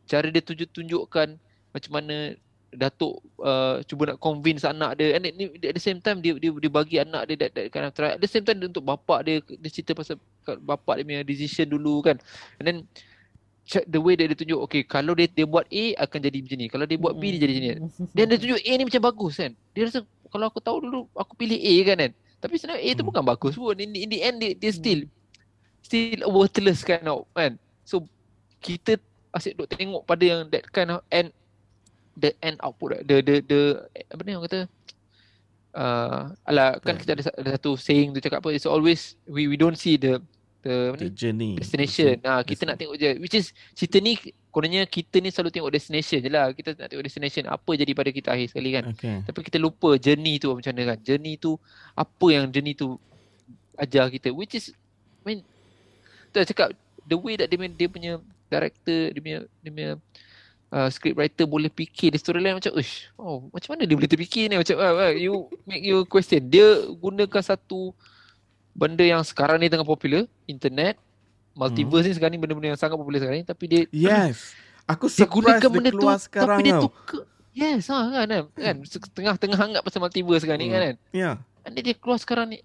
Cara 0.09 0.25
dia 0.33 0.41
tunjuk-tunjukkan 0.41 1.37
macam 1.69 1.91
mana 1.93 2.33
Datuk 2.69 3.25
uh, 3.41 3.81
cuba 3.81 4.13
nak 4.13 4.21
convince 4.21 4.61
anak 4.61 5.01
dia 5.01 5.17
and 5.17 5.25
at 5.25 5.73
the 5.73 5.81
same 5.81 5.97
time 5.97 6.21
dia 6.21 6.37
dia 6.37 6.53
dia 6.53 6.69
bagi 6.69 7.01
anak 7.01 7.25
dia 7.25 7.45
that, 7.45 7.51
that 7.57 7.65
kind 7.73 7.85
of 7.85 7.93
try. 7.93 8.13
At 8.13 8.21
the 8.21 8.29
same 8.29 8.45
time 8.45 8.61
dia 8.61 8.69
untuk 8.69 8.85
bapak 8.85 9.25
dia 9.25 9.41
dia 9.41 9.69
cerita 9.73 9.97
pasal 9.97 10.21
bapak 10.45 11.01
dia 11.01 11.05
punya 11.05 11.21
decision 11.25 11.65
dulu 11.69 12.05
kan. 12.05 12.21
And 12.61 12.65
then 12.65 12.77
the 13.89 14.01
way 14.01 14.17
dia, 14.17 14.29
dia 14.29 14.37
tunjuk 14.37 14.59
okay 14.65 14.81
kalau 14.85 15.17
dia 15.17 15.25
dia 15.29 15.49
buat 15.49 15.65
A 15.69 15.85
akan 16.09 16.19
jadi 16.25 16.37
macam 16.45 16.57
ni. 16.57 16.67
Kalau 16.69 16.85
dia 16.85 16.97
buat 17.01 17.13
B 17.17 17.37
dia 17.37 17.41
jadi 17.41 17.53
macam 17.53 17.65
ni. 17.65 17.73
Dan 18.13 18.23
dia 18.29 18.37
tunjuk 18.37 18.59
A 18.61 18.71
ni 18.77 18.83
macam 18.85 19.01
bagus 19.01 19.33
kan. 19.37 19.51
Dia 19.73 19.81
rasa 19.89 19.99
kalau 20.29 20.45
aku 20.49 20.61
tahu 20.61 20.77
dulu 20.85 21.09
aku 21.17 21.33
pilih 21.35 21.59
A 21.59 21.73
kan 21.85 21.97
kan. 22.05 22.11
Tapi 22.39 22.53
sebenarnya 22.55 22.81
A 22.85 22.89
tu 22.95 23.03
hmm. 23.03 23.09
bukan 23.11 23.23
bagus 23.25 23.53
pun. 23.59 23.75
In, 23.75 23.91
in 23.93 24.09
the 24.09 24.19
end 24.23 24.37
dia, 24.39 24.55
dia 24.55 24.71
still 24.71 25.01
still 25.83 26.21
worthless 26.29 26.85
kind 26.85 27.05
of 27.09 27.27
kan. 27.35 27.59
So 27.83 28.05
kita 28.63 29.01
asyik 29.33 29.57
duk 29.57 29.69
tengok 29.69 30.03
pada 30.05 30.23
yang 30.25 30.41
that 30.49 30.65
kind 30.73 30.89
of 30.89 31.05
end 31.13 31.29
the 32.19 32.35
end 32.43 32.59
output 32.59 32.99
the 33.07 33.23
the 33.23 33.39
the 33.45 33.61
apa 34.11 34.21
ni 34.25 34.35
orang 34.35 34.45
kata 34.49 34.59
uh, 35.77 36.21
ala 36.49 36.75
kan 36.81 36.97
yeah. 36.97 37.01
kita 37.01 37.11
ada, 37.15 37.23
ada 37.39 37.49
satu 37.55 37.79
saying 37.79 38.11
tu 38.11 38.19
cakap 38.19 38.43
apa 38.43 38.51
it's 38.51 38.67
always 38.67 39.15
we 39.29 39.47
we 39.47 39.55
don't 39.55 39.79
see 39.79 39.95
the 39.95 40.19
the, 40.65 40.91
the 40.99 41.09
journey 41.13 41.55
destination 41.55 42.19
ah 42.27 42.43
kita 42.43 42.67
nak 42.67 42.75
tengok 42.75 42.99
je 42.99 43.15
which 43.23 43.37
is 43.37 43.55
cerita 43.77 44.03
ni 44.03 44.19
kononnya 44.49 44.81
kita 44.89 45.21
ni 45.21 45.29
selalu 45.29 45.53
tengok 45.53 45.71
destination 45.73 46.19
je 46.21 46.29
lah. 46.29 46.49
Kita 46.53 46.73
nak 46.73 46.89
tengok 46.89 47.05
destination 47.05 47.43
apa 47.45 47.71
jadi 47.77 47.91
pada 47.93 48.09
kita 48.09 48.29
akhir 48.33 48.47
sekali 48.53 48.69
kan. 48.73 48.83
Okay. 48.93 49.17
tapi 49.25 49.39
kita 49.45 49.57
lupa 49.61 49.95
journey 50.01 50.41
tu 50.41 50.53
macam 50.53 50.71
mana 50.73 50.83
kan. 50.95 50.99
Journey 51.05 51.33
tu 51.37 51.55
apa 51.93 52.25
yang 52.33 52.49
journey 52.49 52.73
tu 52.73 52.97
ajar 53.77 54.09
kita. 54.09 54.33
Which 54.33 54.57
is 54.57 54.73
I 55.21 55.23
mean 55.23 55.39
tu 56.33 56.41
cakap 56.41 56.73
the 57.05 57.17
way 57.17 57.37
that 57.37 57.49
dia, 57.49 57.57
dia 57.57 57.87
punya 57.89 58.13
director 58.49 59.13
dia 59.13 59.21
punya 59.21 59.39
dia 59.61 59.71
punya 59.73 59.91
uh, 60.73 60.89
script 60.89 61.17
writer 61.17 61.45
boleh 61.45 61.69
fikir 61.69 62.13
di 62.13 62.17
storyline 62.17 62.57
macam 62.57 62.73
ush 62.77 63.09
oh 63.17 63.45
macam 63.53 63.77
mana 63.77 63.85
dia 63.85 63.95
boleh 63.97 64.09
terfikir 64.09 64.49
ni? 64.49 64.57
Macam 64.57 64.75
uh, 64.81 64.93
uh, 65.09 65.13
you 65.13 65.45
make 65.69 65.85
you 65.85 66.05
question. 66.09 66.41
Dia 66.49 66.89
gunakan 66.97 67.41
satu 67.45 67.93
benda 68.73 69.05
yang 69.05 69.21
sekarang 69.21 69.61
ni 69.61 69.69
tengah 69.69 69.85
popular 69.85 70.25
internet 70.49 70.97
multiverse 71.59 72.07
hmm. 72.07 72.11
ni 72.11 72.15
sekarang 72.15 72.33
ni 72.33 72.39
benda-benda 72.39 72.67
yang 72.71 72.79
sangat 72.79 72.95
popular 72.95 73.19
sekarang 73.19 73.39
ni 73.43 73.47
tapi 73.47 73.63
dia 73.67 73.81
yes 73.91 74.55
aku 74.87 75.11
dia 75.11 75.27
gunakan 75.27 75.69
benda 75.69 75.91
tu 75.91 76.07
tapi 76.31 76.61
dia 76.63 76.73
tukar 76.79 77.27
yes 77.51 77.91
ha, 77.91 78.07
kan 78.07 78.27
kan, 78.31 78.43
kan? 78.55 78.75
tengah-tengah 79.11 79.57
hangat 79.59 79.81
pasal 79.83 79.99
multiverse 79.99 80.47
sekarang 80.47 80.63
ni 80.63 80.67
hmm. 80.71 80.73
kan 80.73 80.81
kan 80.81 80.95
yeah. 81.11 81.35
and 81.67 81.75
dia 81.75 81.93
keluar 81.99 82.15
sekarang 82.15 82.55
ni 82.55 82.57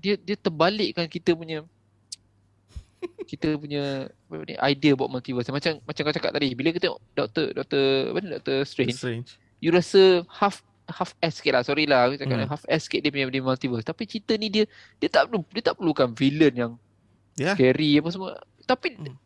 dia 0.00 0.16
dia 0.16 0.36
terbalikkan 0.40 1.04
kita 1.04 1.36
punya 1.36 1.60
kita 3.30 3.56
punya 3.56 4.08
apa 4.08 4.44
ni 4.44 4.54
idea 4.56 4.92
buat 4.96 5.12
multiverse 5.12 5.52
macam 5.52 5.80
macam 5.84 6.02
kau 6.08 6.16
cakap 6.16 6.32
tadi 6.32 6.52
bila 6.56 6.72
kita 6.72 6.88
tengok 6.88 7.00
doktor 7.12 7.46
doktor 7.52 7.84
apa 8.12 8.18
ni 8.20 8.28
doktor 8.40 8.56
strange, 8.64 8.96
strange 8.96 9.28
you 9.60 9.68
rasa 9.72 10.24
half 10.28 10.64
half 10.90 11.14
s 11.22 11.38
sikit 11.38 11.54
lah 11.54 11.62
sorry 11.62 11.86
lah 11.86 12.10
aku 12.10 12.18
cakap 12.18 12.36
hmm. 12.40 12.50
half 12.50 12.64
s 12.66 12.80
sikit 12.88 13.00
dia 13.04 13.10
punya 13.12 13.30
dia 13.30 13.44
multiverse 13.44 13.86
tapi 13.86 14.04
cerita 14.08 14.34
ni 14.36 14.50
dia 14.50 14.64
dia 14.98 15.08
tak 15.08 15.30
perlu 15.30 15.44
dia 15.52 15.62
tak 15.62 15.76
perlukan 15.78 16.08
villain 16.12 16.54
yang 16.56 16.72
yeah. 17.40 17.56
scary 17.56 17.96
apa 17.96 18.08
semua 18.12 18.36
tapi 18.68 19.00
hmm. 19.00 19.16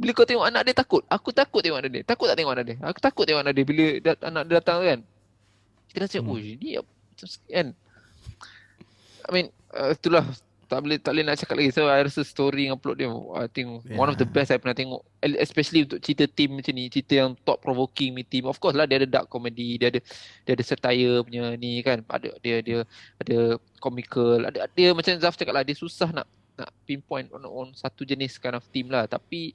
bila 0.00 0.10
kau 0.16 0.24
tengok 0.24 0.48
anak 0.48 0.62
dia 0.64 0.74
takut 0.74 1.04
aku 1.12 1.28
takut 1.36 1.60
tengok 1.60 1.84
anak 1.84 1.90
dia 1.92 2.02
takut 2.08 2.26
tak 2.32 2.36
tengok 2.40 2.52
anak 2.56 2.64
dia 2.64 2.76
aku 2.80 2.98
takut 3.04 3.24
tengok 3.28 3.44
anak 3.44 3.52
dia 3.52 3.64
bila 3.68 3.86
dat- 4.00 4.24
anak 4.24 4.42
dia 4.48 4.54
datang 4.56 4.78
kan 4.80 4.98
kita 5.92 5.96
rasa 6.08 6.18
hmm. 6.24 6.30
oh 6.32 6.38
ni 6.40 6.70
apa 6.80 6.90
kan 7.52 7.66
I 9.28 9.30
mean 9.36 9.46
uh, 9.76 9.92
itulah 9.92 10.24
tak 10.68 10.84
boleh 10.84 11.00
tak 11.00 11.16
boleh 11.16 11.24
nak 11.24 11.40
cakap 11.40 11.56
lagi. 11.56 11.72
So 11.72 11.88
I 11.88 12.04
rasa 12.04 12.20
story 12.22 12.68
yang 12.68 12.76
plot 12.76 13.00
dia 13.00 13.08
I 13.08 13.48
think 13.48 13.88
yeah. 13.88 13.96
one 13.96 14.12
of 14.12 14.20
the 14.20 14.28
best 14.28 14.52
saya 14.52 14.60
pernah 14.60 14.76
tengok 14.76 15.00
especially 15.40 15.88
untuk 15.88 15.98
cerita 16.04 16.28
team 16.28 16.60
macam 16.60 16.76
ni, 16.76 16.92
cerita 16.92 17.24
yang 17.24 17.32
thought 17.40 17.58
provoking 17.64 18.12
ni 18.12 18.22
team. 18.22 18.44
Of 18.44 18.60
course 18.60 18.76
lah 18.76 18.84
dia 18.84 19.00
ada 19.00 19.08
dark 19.08 19.32
comedy, 19.32 19.80
dia 19.80 19.88
ada 19.88 20.00
dia 20.44 20.52
ada 20.52 20.64
satire 20.64 21.24
punya 21.24 21.56
ni 21.56 21.80
kan. 21.80 22.04
Ada 22.04 22.36
dia 22.44 22.60
dia 22.60 22.78
ada 23.16 23.56
comical, 23.80 24.44
ada 24.44 24.68
dia 24.76 24.92
macam 24.92 25.16
Zaf 25.16 25.40
cakap 25.40 25.56
lah 25.56 25.64
dia 25.64 25.72
susah 25.72 26.12
nak 26.12 26.28
nak 26.58 26.70
pinpoint 26.82 27.30
on, 27.30 27.42
on 27.46 27.68
satu 27.72 28.02
jenis 28.02 28.36
kind 28.42 28.58
of 28.58 28.66
team 28.74 28.90
lah 28.90 29.06
tapi 29.06 29.54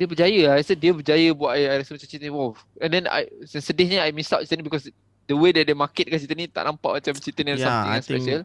dia 0.00 0.08
berjaya 0.08 0.40
lah. 0.48 0.54
I 0.56 0.64
rasa 0.64 0.72
dia 0.72 0.92
berjaya 0.96 1.28
buat 1.36 1.52
I, 1.52 1.68
I 1.68 1.76
rasa 1.84 1.92
macam 1.92 2.08
cerita 2.08 2.24
ni 2.24 2.32
wow. 2.32 2.56
And 2.80 2.88
then 2.88 3.04
I, 3.04 3.28
sedihnya 3.44 4.00
I 4.00 4.16
miss 4.16 4.32
out 4.32 4.40
cerita 4.40 4.56
ni 4.56 4.64
because 4.64 4.88
the 5.28 5.36
way 5.36 5.54
that 5.54 5.62
dia 5.62 5.76
marketkan 5.78 6.18
cerita 6.18 6.34
ni 6.34 6.50
tak 6.50 6.66
nampak 6.66 6.98
macam 6.98 7.12
cerita 7.20 7.46
ni 7.46 7.54
yeah, 7.54 7.62
something 7.62 7.92
yang 7.94 8.02
special 8.02 8.40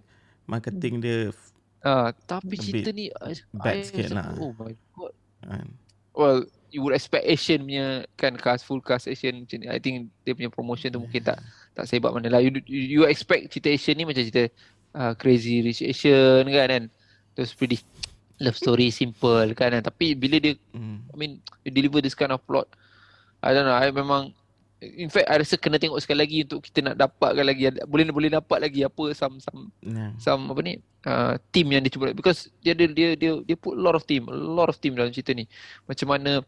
marketing 0.45 0.93
dia 1.02 1.17
uh, 1.82 2.13
tapi 2.30 2.56
cerita 2.62 2.93
ni 2.93 3.10
bad 3.50 3.82
I 3.82 3.82
sikit 3.82 4.13
lah 4.13 4.38
oh 4.38 4.54
my 4.54 4.74
god 4.93 5.13
kan. 5.41 5.67
well 6.13 6.45
you 6.69 6.86
would 6.86 6.93
expect 6.93 7.26
Asian 7.26 7.65
punya 7.65 8.06
kan 8.13 8.38
cast 8.38 8.69
full 8.69 8.86
cast 8.86 9.10
Asian 9.10 9.41
macam 9.41 9.58
ni 9.65 9.65
I 9.65 9.82
think 9.82 10.13
dia 10.21 10.38
punya 10.38 10.54
promotion 10.54 10.93
tu 10.93 11.02
mungkin 11.02 11.26
tak 11.26 11.41
tak 11.74 11.89
sebab 11.89 12.13
mana 12.13 12.38
lah 12.38 12.41
you, 12.45 12.54
you, 12.69 13.02
you 13.02 13.02
expect 13.10 13.50
cerita 13.50 13.74
Asian 13.74 13.98
ni 13.98 14.06
macam 14.06 14.21
cerita 14.21 14.45
uh, 14.93 15.17
crazy 15.17 15.65
rich 15.65 15.82
Asian 15.82 16.45
kan 16.45 16.69
kan 16.69 16.84
terus 17.36 17.54
pretty 17.54 17.84
love 18.41 18.58
story 18.58 18.89
simple 18.89 19.52
kan, 19.54 19.76
tapi 19.84 20.15
bila 20.15 20.41
dia 20.41 20.56
mm. 20.74 21.12
I 21.12 21.15
mean 21.15 21.43
you 21.67 21.71
deliver 21.71 22.02
this 22.02 22.15
kind 22.15 22.32
of 22.32 22.41
plot 22.48 22.71
I 23.43 23.54
don't 23.54 23.67
know 23.67 23.76
I 23.76 23.91
memang 23.91 24.34
in 24.84 25.10
fact 25.10 25.32
I 25.32 25.39
rasa 25.39 25.56
kena 25.58 25.80
tengok 25.80 25.98
sekali 26.04 26.19
lagi 26.21 26.38
untuk 26.45 26.62
kita 26.62 26.80
nak 26.84 26.95
dapatkan 27.00 27.45
lagi. 27.48 27.71
Boleh 27.88 28.06
boleh 28.12 28.30
dapat 28.30 28.69
lagi 28.69 28.86
apa 28.86 29.15
some 29.17 29.39
some 29.41 29.71
yeah. 29.82 30.12
some 30.21 30.52
apa 30.52 30.60
ni 30.62 30.74
uh, 31.08 31.39
team 31.50 31.71
yang 31.74 31.82
dia 31.82 31.89
cuba. 31.89 32.12
Because 32.13 32.52
dia 32.62 32.78
dia 32.78 32.91
dia 32.91 33.15
dia, 33.17 33.32
dia 33.41 33.56
put 33.58 33.74
a 33.74 33.82
lot 33.82 33.95
of 33.98 34.04
team 34.06 34.28
a 34.30 34.36
lot 34.36 34.69
of 34.69 34.78
team 34.78 34.93
dalam 34.93 35.10
cerita 35.10 35.32
ni. 35.34 35.48
Macam 35.89 36.12
mana 36.12 36.43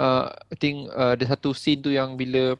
uh, 0.00 0.26
I 0.50 0.56
think 0.58 0.90
uh, 0.90 1.14
ada 1.14 1.24
satu 1.28 1.54
scene 1.54 1.78
tu 1.84 1.92
yang 1.92 2.16
bila 2.18 2.56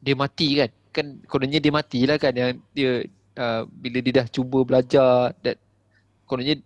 dia 0.00 0.14
mati 0.16 0.58
kan. 0.58 0.70
Kan 0.90 1.06
kononnya 1.28 1.60
dia 1.62 1.70
mati 1.70 2.02
lah 2.08 2.16
kan. 2.18 2.32
Yang 2.34 2.58
dia 2.72 2.90
uh, 3.38 3.62
bila 3.68 3.98
dia 4.02 4.24
dah 4.24 4.26
cuba 4.32 4.64
belajar 4.64 5.36
that 5.44 5.60
kononnya 6.26 6.58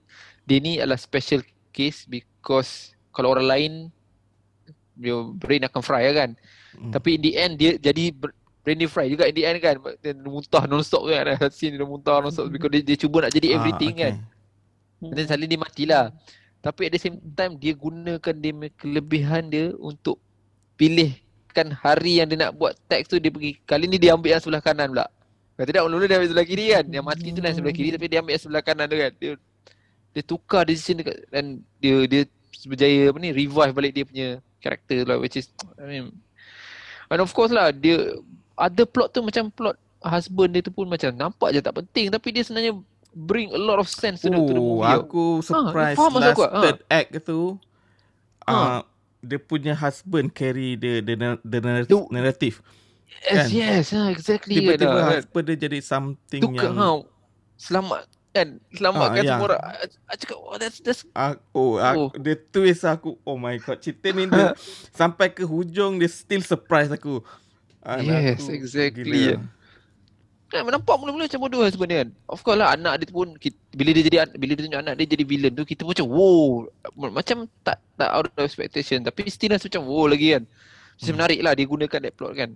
dia 0.46 0.58
ni 0.58 0.78
adalah 0.78 0.98
special 0.98 1.40
case 1.70 2.04
because 2.06 2.92
kalau 3.14 3.32
orang 3.32 3.46
lain 3.46 3.72
your 4.98 5.32
brain 5.36 5.64
akan 5.64 5.80
fry 5.80 6.08
kan. 6.12 6.30
Hmm. 6.76 6.92
Tapi 6.92 7.20
in 7.20 7.22
the 7.22 7.32
end 7.36 7.52
dia 7.60 7.76
jadi 7.76 8.12
ber, 8.12 8.32
Brandy 8.62 8.86
Fry 8.86 9.10
juga 9.10 9.26
in 9.26 9.34
the 9.34 9.44
end 9.44 9.58
kan. 9.58 9.76
Dia 10.00 10.14
muntah 10.14 10.64
non-stop 10.70 11.02
kan. 11.10 11.34
Scene 11.56 11.74
dia 11.74 11.86
muntah 11.86 12.22
non-stop 12.22 12.48
because 12.48 12.70
dia, 12.70 12.82
dia 12.94 12.96
cuba 12.96 13.26
nak 13.26 13.32
jadi 13.34 13.46
ah, 13.52 13.54
everything 13.58 13.94
ah, 13.98 13.98
okay. 13.98 14.12
kan. 15.02 15.12
Dan 15.12 15.22
selalu 15.26 15.44
dia 15.50 15.58
matilah. 15.58 16.04
Tapi 16.62 16.80
at 16.86 16.92
the 16.94 17.00
same 17.02 17.18
time 17.34 17.58
dia 17.58 17.74
gunakan 17.74 18.34
dia 18.38 18.52
kelebihan 18.78 19.50
dia 19.50 19.74
untuk 19.82 20.22
pilihkan 20.78 21.74
hari 21.74 22.22
yang 22.22 22.30
dia 22.30 22.48
nak 22.48 22.54
buat 22.54 22.78
teks 22.86 23.10
tu 23.10 23.18
dia 23.18 23.34
pergi 23.34 23.58
kali 23.66 23.90
ni 23.90 23.98
dia 23.98 24.14
ambil 24.14 24.38
yang 24.38 24.42
sebelah 24.42 24.62
kanan 24.62 24.94
pula. 24.94 25.10
Kalau 25.58 25.66
tidak 25.66 25.82
mula 25.90 26.06
dia 26.06 26.16
ambil 26.22 26.30
sebelah 26.30 26.46
kiri 26.46 26.66
kan? 26.70 26.84
Yang 26.86 27.04
mati 27.04 27.28
tu 27.34 27.40
lah 27.42 27.50
sebelah 27.50 27.74
kiri 27.74 27.88
tapi 27.90 28.06
dia 28.06 28.18
ambil 28.22 28.32
yang 28.38 28.42
sebelah 28.46 28.62
kanan 28.62 28.86
tu 28.86 28.96
kan. 28.96 29.12
Dia 29.18 29.30
dia 30.12 30.22
tukar 30.24 30.68
decision 30.68 31.00
dekat 31.00 31.24
dan 31.32 31.64
dia 31.80 32.04
dia 32.04 32.22
berjaya 32.68 33.10
apa 33.10 33.18
ni 33.18 33.30
revive 33.32 33.72
balik 33.72 33.92
dia 33.96 34.04
punya 34.04 34.28
karakter 34.60 35.08
lah 35.08 35.16
which 35.18 35.40
is 35.40 35.48
I 35.80 35.88
mean 35.88 36.04
and 37.08 37.20
of 37.20 37.32
course 37.32 37.50
lah 37.50 37.72
dia 37.72 38.16
ada 38.54 38.82
plot 38.84 39.16
tu 39.16 39.24
macam 39.24 39.48
plot 39.50 39.76
husband 40.04 40.52
dia 40.52 40.62
tu 40.62 40.70
pun 40.70 40.86
macam 40.86 41.10
nampak 41.10 41.56
je 41.56 41.60
tak 41.64 41.74
penting 41.74 42.12
tapi 42.12 42.28
dia 42.30 42.44
sebenarnya 42.44 42.76
bring 43.12 43.52
a 43.52 43.60
lot 43.60 43.80
of 43.80 43.88
sense 43.88 44.24
to, 44.24 44.28
oh, 44.28 44.32
the, 44.32 44.40
to 44.40 44.54
the 44.56 44.62
movie. 44.62 44.94
Aku 45.00 45.24
surprise 45.44 45.96
ha, 45.96 46.08
last 46.08 46.32
aku, 46.32 46.42
third 46.48 46.78
ha. 46.88 46.96
act 46.96 47.10
tu. 47.24 47.40
Ha. 48.48 48.52
Uh, 48.52 48.80
dia 49.22 49.38
punya 49.38 49.72
husband 49.76 50.32
carry 50.34 50.74
the 50.74 51.04
the, 51.04 51.14
the 51.44 51.58
narrative. 52.10 52.64
Yes, 53.22 53.28
kan? 53.28 53.46
yes, 53.52 53.84
ha, 53.92 54.00
exactly. 54.08 54.56
Tiba-tiba 54.58 54.98
kan. 54.98 55.08
husband 55.20 55.44
dia 55.52 55.56
jadi 55.68 55.78
something 55.84 56.42
Tukar, 56.42 56.72
yang... 56.72 56.74
Ha, 56.80 56.88
selamat 57.60 58.02
kan 58.32 58.56
selamatkan 58.72 59.22
ha, 59.22 59.28
semua 59.28 59.46
orang. 59.52 59.62
Aku 60.08 60.16
cakap 60.24 60.38
oh 60.40 60.56
that's 60.56 60.78
that's 60.80 61.04
aku, 61.12 61.76
aku 61.76 62.00
oh. 62.08 62.08
dia 62.16 62.36
twist 62.36 62.82
aku. 62.88 63.20
Oh 63.28 63.36
my 63.36 63.60
god, 63.60 63.78
cerita 63.84 64.08
ni 64.10 64.24
dia 64.24 64.56
sampai 64.98 65.28
ke 65.28 65.44
hujung 65.44 66.00
dia 66.00 66.08
still 66.08 66.40
surprise 66.40 66.88
aku. 66.88 67.20
Anak 67.84 68.18
yes, 68.24 68.48
aku, 68.48 68.56
exactly. 68.56 69.36
Kan 70.48 70.68
nampak 70.68 70.96
mula-mula 71.00 71.28
macam 71.28 71.40
bodoh 71.44 71.64
sebenarnya 71.68 72.04
kan. 72.04 72.08
Of 72.28 72.40
course 72.40 72.60
lah 72.60 72.72
anak 72.72 73.04
dia 73.04 73.08
pun 73.12 73.36
kita, 73.36 73.56
bila 73.76 73.90
dia 73.92 74.04
jadi 74.04 74.16
bila 74.36 74.52
dia 74.56 74.64
tunjuk 74.64 74.80
anak 74.80 74.94
dia 75.00 75.06
jadi 75.12 75.24
villain 75.24 75.52
tu 75.52 75.64
kita 75.64 75.84
macam 75.84 76.08
wow 76.08 76.68
macam 77.08 77.48
tak 77.64 77.80
tak 77.96 78.10
out 78.12 78.28
of 78.28 78.44
expectation 78.44 79.00
tapi 79.00 79.28
still 79.32 79.52
rasa 79.52 79.68
macam 79.68 79.84
wow 79.84 80.08
lagi 80.08 80.40
kan. 80.40 80.44
Macam 80.96 81.04
hmm. 81.04 81.16
menarik 81.20 81.40
lah 81.40 81.52
dia 81.56 81.64
gunakan 81.68 82.00
that 82.00 82.14
plot 82.16 82.32
kan. 82.36 82.50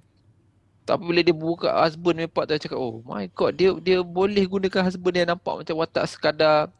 Tapi 0.86 1.02
bila 1.02 1.20
dia 1.20 1.34
buka 1.34 1.68
husband 1.82 2.16
ni 2.22 2.30
part 2.30 2.46
tu 2.46 2.54
cakap 2.54 2.78
oh 2.78 3.02
my 3.02 3.26
god 3.34 3.58
dia 3.58 3.74
dia 3.82 3.98
boleh 4.06 4.46
gunakan 4.46 4.86
husband 4.86 5.14
dia 5.18 5.26
nampak 5.26 5.66
macam 5.66 5.74
watak 5.82 6.06
sekadar 6.06 6.70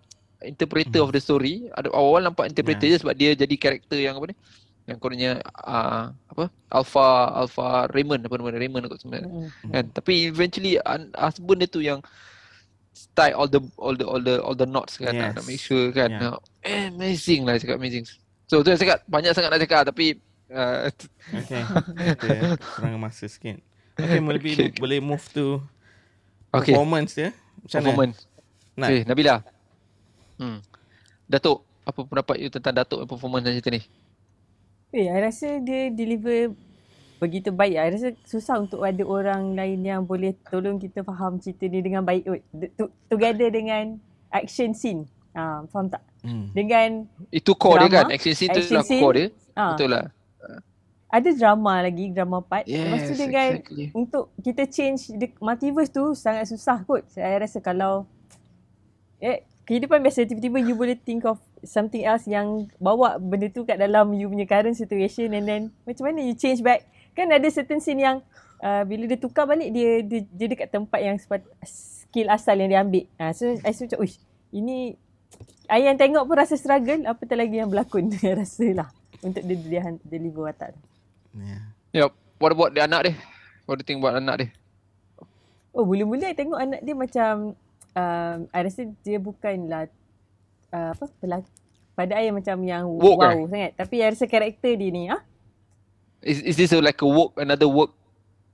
interpreter 0.47 1.03
hmm. 1.03 1.07
of 1.07 1.11
the 1.11 1.19
story. 1.19 1.67
Ada 1.75 1.91
awal-awal 1.91 2.31
nampak 2.31 2.47
interpreter 2.47 2.87
yeah. 2.87 2.95
je 2.95 3.03
sebab 3.03 3.15
dia 3.19 3.35
jadi 3.35 3.55
karakter 3.59 3.99
yang 3.99 4.15
apa 4.15 4.31
ni? 4.31 4.37
yang 4.87 4.99
kononnya 5.03 5.43
uh, 5.67 6.15
apa 6.31 6.47
alpha 6.71 7.07
alpha 7.35 7.91
Raymond 7.91 8.23
apa 8.23 8.39
nama 8.39 8.55
Raymond 8.55 8.87
kot 8.87 9.03
sebenarnya 9.03 9.27
mm-hmm. 9.27 9.71
kan 9.75 9.85
tapi 9.91 10.31
eventually 10.31 10.79
husband 11.19 11.59
dia 11.59 11.69
tu 11.69 11.83
yang 11.83 11.99
tie 13.19 13.35
all 13.35 13.51
the 13.51 13.59
all 13.77 13.99
the 13.99 14.07
all 14.07 14.23
the 14.23 14.39
all 14.41 14.55
the 14.55 14.65
knots 14.65 14.97
kan 14.97 15.11
yes. 15.11 15.35
nak 15.35 15.45
make 15.45 15.59
sure 15.59 15.91
kan 15.91 16.09
yeah. 16.09 16.39
eh, 16.63 16.87
amazing 16.89 17.43
lah 17.43 17.59
cakap 17.59 17.83
amazing 17.83 18.07
so 18.47 18.63
tu 18.63 18.71
saya 18.71 18.79
cakap 18.79 18.99
banyak 19.11 19.35
sangat 19.35 19.51
nak 19.51 19.63
cakap 19.67 19.83
tapi 19.91 20.23
uh, 20.55 20.87
okay 21.35 21.63
okay 22.15 22.39
kurang 22.79 23.03
masa 23.03 23.27
sikit 23.27 23.59
okay 23.97 24.21
boleh 24.27 24.41
okay. 24.41 24.71
boleh 24.77 24.99
move 25.03 25.25
to 25.33 25.61
okay. 26.53 26.73
performance 26.73 27.13
ya 27.17 27.31
macam 27.65 27.79
performance 27.83 28.17
mana? 28.77 28.87
okay 28.93 29.01
Nabila 29.05 29.37
hmm 30.41 30.59
Datuk 31.27 31.67
apa 31.87 32.01
pendapat 32.07 32.37
you 32.39 32.49
tentang 32.53 32.75
Datuk 32.77 33.03
performance 33.09 33.43
dan 33.43 33.59
cerita 33.59 33.73
ni 33.75 33.83
Eh, 34.95 35.11
I 35.11 35.19
rasa 35.19 35.59
dia 35.61 35.91
deliver 35.91 36.55
begitu 37.19 37.51
baik. 37.51 37.77
I 37.77 37.89
rasa 37.93 38.09
susah 38.25 38.63
untuk 38.63 38.81
ada 38.81 39.03
orang 39.03 39.53
lain 39.53 39.85
yang 39.85 40.03
boleh 40.07 40.33
tolong 40.47 40.81
kita 40.81 41.03
faham 41.03 41.37
cerita 41.37 41.67
ni 41.67 41.85
dengan 41.85 42.07
baik. 42.07 42.25
Together 43.11 43.53
dengan 43.53 43.99
action 44.33 44.73
scene. 44.73 45.05
Ha, 45.37 45.69
faham 45.69 45.93
tak? 45.93 46.01
Hmm. 46.25 46.49
Dengan 46.57 47.05
Itu 47.29 47.53
core 47.59 47.85
drama, 47.85 47.91
dia 47.93 47.97
kan? 48.01 48.07
Action 48.09 48.35
scene 48.35 48.51
tu 48.57 48.63
lah 48.73 48.85
core 48.87 49.15
dia. 49.15 49.27
Ha. 49.59 49.65
Betul 49.77 49.89
lah. 49.93 50.05
Ada 51.07 51.31
drama 51.39 51.87
lagi, 51.87 52.11
drama 52.11 52.43
part. 52.43 52.67
Yes, 52.67 52.83
Lepas 52.83 53.01
tu 53.07 53.15
dengan 53.15 53.49
exactly. 53.57 53.87
untuk 53.95 54.25
kita 54.43 54.67
change 54.67 55.15
the 55.15 55.31
multiverse 55.39 55.91
tu 55.95 56.13
sangat 56.19 56.51
susah 56.51 56.83
kot. 56.83 57.07
Saya 57.07 57.39
rasa 57.47 57.63
kalau 57.63 58.11
eh, 59.23 59.47
kehidupan 59.67 59.99
biasa 60.03 60.27
tiba-tiba 60.27 60.63
you 60.63 60.79
boleh 60.79 60.95
think 60.95 61.27
of 61.27 61.43
something 61.67 62.07
else 62.07 62.25
yang 62.31 62.71
bawa 62.79 63.19
benda 63.19 63.51
tu 63.51 63.67
kat 63.67 63.77
dalam 63.77 64.15
you 64.15 64.31
punya 64.31 64.47
current 64.47 64.79
situation 64.79 65.35
and 65.35 65.45
then 65.45 65.63
macam 65.83 66.07
mana 66.07 66.23
you 66.23 66.39
change 66.39 66.63
back 66.63 66.87
kan 67.19 67.27
ada 67.35 67.49
certain 67.51 67.83
scene 67.83 67.99
yang 67.99 68.23
uh, 68.63 68.87
bila 68.87 69.11
dia 69.11 69.19
tukar 69.19 69.45
balik 69.51 69.75
dia, 69.75 70.07
dia 70.07 70.23
dia 70.23 70.47
dekat 70.47 70.71
tempat 70.71 71.01
yang 71.03 71.19
skill 71.67 72.31
asal 72.31 72.55
yang 72.55 72.71
dia 72.71 72.81
ambil 72.87 73.05
uh, 73.19 73.33
so 73.35 73.59
I 73.67 73.75
rasa 73.75 73.91
macam 73.91 73.99
uish 74.07 74.17
ini 74.55 74.95
I 75.67 75.83
yang 75.83 75.99
tengok 75.99 76.31
pun 76.31 76.37
rasa 76.39 76.55
struggle 76.55 77.03
apatah 77.03 77.35
lagi 77.35 77.59
yang 77.59 77.67
berlakon 77.67 78.07
dia 78.15 78.39
rasa 78.39 78.71
lah 78.71 78.89
untuk 79.19 79.43
dia, 79.43 79.57
dia 79.59 79.83
deliver 80.07 80.47
watak 80.47 80.79
tu 80.79 80.81
yeah. 81.41 81.63
yep. 81.93 82.13
what 82.41 82.53
about 82.53 82.73
dia 82.73 82.89
anak 82.89 83.13
dia 83.13 83.15
what 83.69 83.77
do 83.77 83.83
you 83.83 83.89
think 83.89 84.01
about 84.01 84.17
anak 84.17 84.37
dia 84.41 84.49
oh 85.77 85.85
mula-mula 85.85 86.33
I 86.33 86.37
tengok 86.37 86.59
anak 86.61 86.81
dia 86.81 86.95
macam 86.97 87.57
um, 87.97 88.39
I 88.49 88.61
rasa 88.65 88.89
dia 89.05 89.19
bukanlah 89.21 89.93
uh, 90.73 90.91
apa 90.97 91.05
pelak- 91.21 91.55
pada 91.97 92.21
ayah 92.21 92.33
macam 92.33 92.57
yang 92.65 92.85
woke 92.89 93.21
wow 93.21 93.33
eh? 93.33 93.49
sangat 93.49 93.73
tapi 93.77 93.95
I 94.01 94.13
rasa 94.13 94.25
karakter 94.29 94.73
dia 94.77 94.91
ni 94.93 95.09
ah 95.09 95.21
is 96.25 96.45
is 96.45 96.57
this 96.57 96.73
a, 96.73 96.81
like 96.81 97.01
a 97.01 97.09
woke 97.09 97.37
another 97.41 97.69
woke 97.69 97.97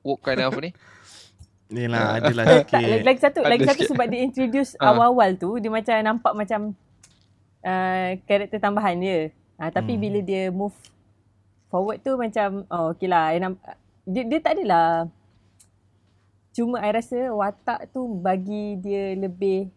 woke 0.02 0.22
kind 0.22 0.42
of 0.42 0.54
ni 0.58 0.70
ni 1.74 1.88
lah 1.88 2.14
adalah 2.20 2.62
sikit 2.62 2.78
tak, 2.78 3.02
lagi 3.02 3.20
satu 3.20 3.40
lagi 3.42 3.64
satu 3.64 3.82
sebab 3.90 4.06
dia 4.06 4.20
introduce 4.22 4.76
uh. 4.78 4.92
awal-awal 4.92 5.34
tu 5.34 5.58
dia 5.58 5.72
macam 5.72 5.96
nampak 6.04 6.32
macam 6.36 6.60
uh, 7.64 8.08
karakter 8.28 8.58
tambahan 8.60 8.94
dia 9.00 9.18
uh, 9.58 9.70
tapi 9.72 9.96
hmm. 9.96 10.00
bila 10.00 10.18
dia 10.22 10.42
move 10.52 10.76
forward 11.72 12.04
tu 12.04 12.20
macam 12.20 12.68
oh 12.68 12.92
okey 12.92 13.08
lah 13.08 13.32
dia, 14.04 14.22
dia 14.28 14.38
tak 14.44 14.60
adalah 14.60 15.08
cuma 16.52 16.84
I 16.84 16.92
rasa 16.92 17.32
watak 17.32 17.88
tu 17.96 18.04
bagi 18.20 18.76
dia 18.76 19.16
lebih 19.16 19.72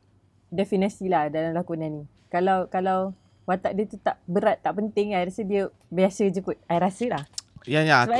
definisi 0.51 1.07
lah 1.07 1.31
dalam 1.31 1.55
lakonan 1.55 2.03
ni. 2.03 2.03
Kalau 2.27 2.67
kalau 2.67 3.15
watak 3.47 3.79
dia 3.79 3.85
tu 3.87 3.95
tak 3.95 4.19
berat 4.27 4.59
tak 4.59 4.75
penting 4.75 5.15
I 5.15 5.23
rasa 5.23 5.47
dia 5.47 5.71
biasa 5.87 6.27
je 6.27 6.43
kot. 6.43 6.59
I 6.67 6.77
rasa 6.83 7.05
lah. 7.07 7.23
Ya 7.63 7.81
ya 7.81 8.03
aku 8.03 8.11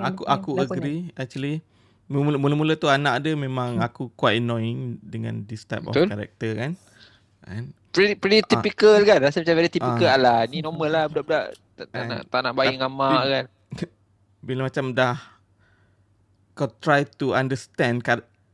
aku, 0.00 0.22
aku, 0.24 0.50
aku 0.64 0.72
agree 0.80 1.12
actually. 1.12 1.60
Mula-mula 2.08 2.72
tu 2.80 2.88
anak 2.88 3.20
dia 3.20 3.36
memang 3.36 3.76
hmm. 3.76 3.84
aku 3.84 4.08
quite 4.16 4.40
annoying 4.40 4.96
dengan 5.04 5.44
this 5.44 5.68
type 5.68 5.84
Betul? 5.84 6.08
of 6.08 6.16
character 6.16 6.56
kan 6.56 6.72
and 7.46 7.70
pretty, 7.94 8.14
pretty 8.18 8.40
uh, 8.42 8.48
typical 8.48 8.98
kan? 9.06 9.18
Rasa 9.22 9.44
macam 9.44 9.56
very 9.58 9.70
typical 9.70 10.08
uh, 10.08 10.18
lah 10.18 10.38
ni 10.50 10.64
normal 10.64 10.88
lah 10.90 11.04
budak-budak 11.06 11.54
tak, 11.78 11.86
tak, 11.94 12.02
nak, 12.10 12.20
tak 12.26 12.40
nak 12.42 12.52
bayi 12.58 12.74
dengan 12.74 12.90
mak 12.90 13.22
kan? 13.28 13.44
bila 14.46 14.60
macam 14.66 14.90
dah 14.90 15.16
kau 16.58 16.70
try 16.82 17.06
to 17.06 17.38
understand 17.38 18.02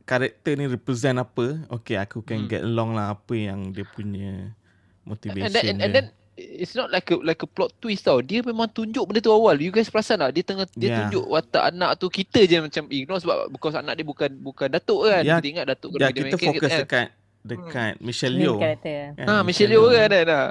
karakter 0.05 0.53
ni 0.53 0.69
represent 0.69 1.17
apa 1.17 1.65
okay 1.73 1.97
aku 1.97 2.21
can 2.21 2.45
hmm. 2.45 2.49
get 2.53 2.61
along 2.61 2.93
lah 2.93 3.17
apa 3.17 3.33
yang 3.33 3.73
dia 3.73 3.81
punya 3.81 4.53
motivation 5.01 5.49
and 5.49 5.53
then, 5.57 5.65
and, 5.65 5.79
and 5.81 5.91
then 5.93 6.05
it's 6.37 6.75
not 6.75 6.91
like 6.91 7.07
a 7.09 7.15
like 7.23 7.39
a 7.41 7.47
plot 7.47 7.71
twist 7.79 8.03
tau. 8.03 8.19
Dia 8.19 8.43
memang 8.43 8.67
tunjuk 8.67 9.07
benda 9.07 9.23
tu 9.23 9.31
awal. 9.31 9.55
You 9.55 9.71
guys 9.71 9.87
perasan 9.87 10.19
tak? 10.19 10.35
Dia 10.35 10.43
tengah 10.43 10.67
dia 10.75 10.87
yeah. 10.91 10.97
tunjuk 11.07 11.25
watak 11.31 11.63
anak 11.71 11.95
tu 11.95 12.11
kita 12.11 12.43
je 12.43 12.59
macam 12.59 12.83
ignore 12.91 13.23
sebab 13.23 13.47
because 13.49 13.75
anak 13.79 13.95
dia 13.95 14.05
bukan 14.05 14.29
bukan 14.43 14.67
datuk 14.67 15.07
kan? 15.07 15.23
Yeah. 15.23 15.39
kita 15.39 15.47
ingat 15.47 15.65
datuk 15.71 15.95
yeah, 15.95 16.11
kita 16.11 16.35
fokus 16.35 16.71
kan. 16.71 16.81
dekat 16.83 17.07
dekat 17.45 18.01
hmm. 18.01 18.03
Michelle 18.03 18.37
Yeoh. 18.41 18.57
kan, 18.57 18.77
ha 19.21 19.33
Michelle 19.45 19.73
Yeoh 19.77 19.93
kan 19.93 20.09
dah? 20.09 20.47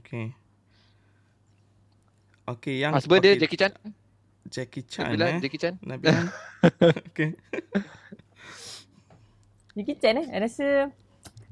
Okay. 0.00 0.30
Okay 2.46 2.74
yang 2.78 2.94
husband 2.94 3.18
okay. 3.18 3.34
dia 3.34 3.42
Jackie 3.42 3.58
Chan. 3.58 3.72
Jackie 4.50 4.86
Chan 4.86 5.04
Nabila, 5.10 5.26
eh? 5.26 5.38
Jackie 5.42 5.60
Chan. 5.60 5.74
Nabila 5.82 6.14
okay. 7.10 7.34
Jackie 9.74 9.98
Chan 9.98 10.14
eh? 10.22 10.26
I 10.30 10.38
rasa 10.38 10.94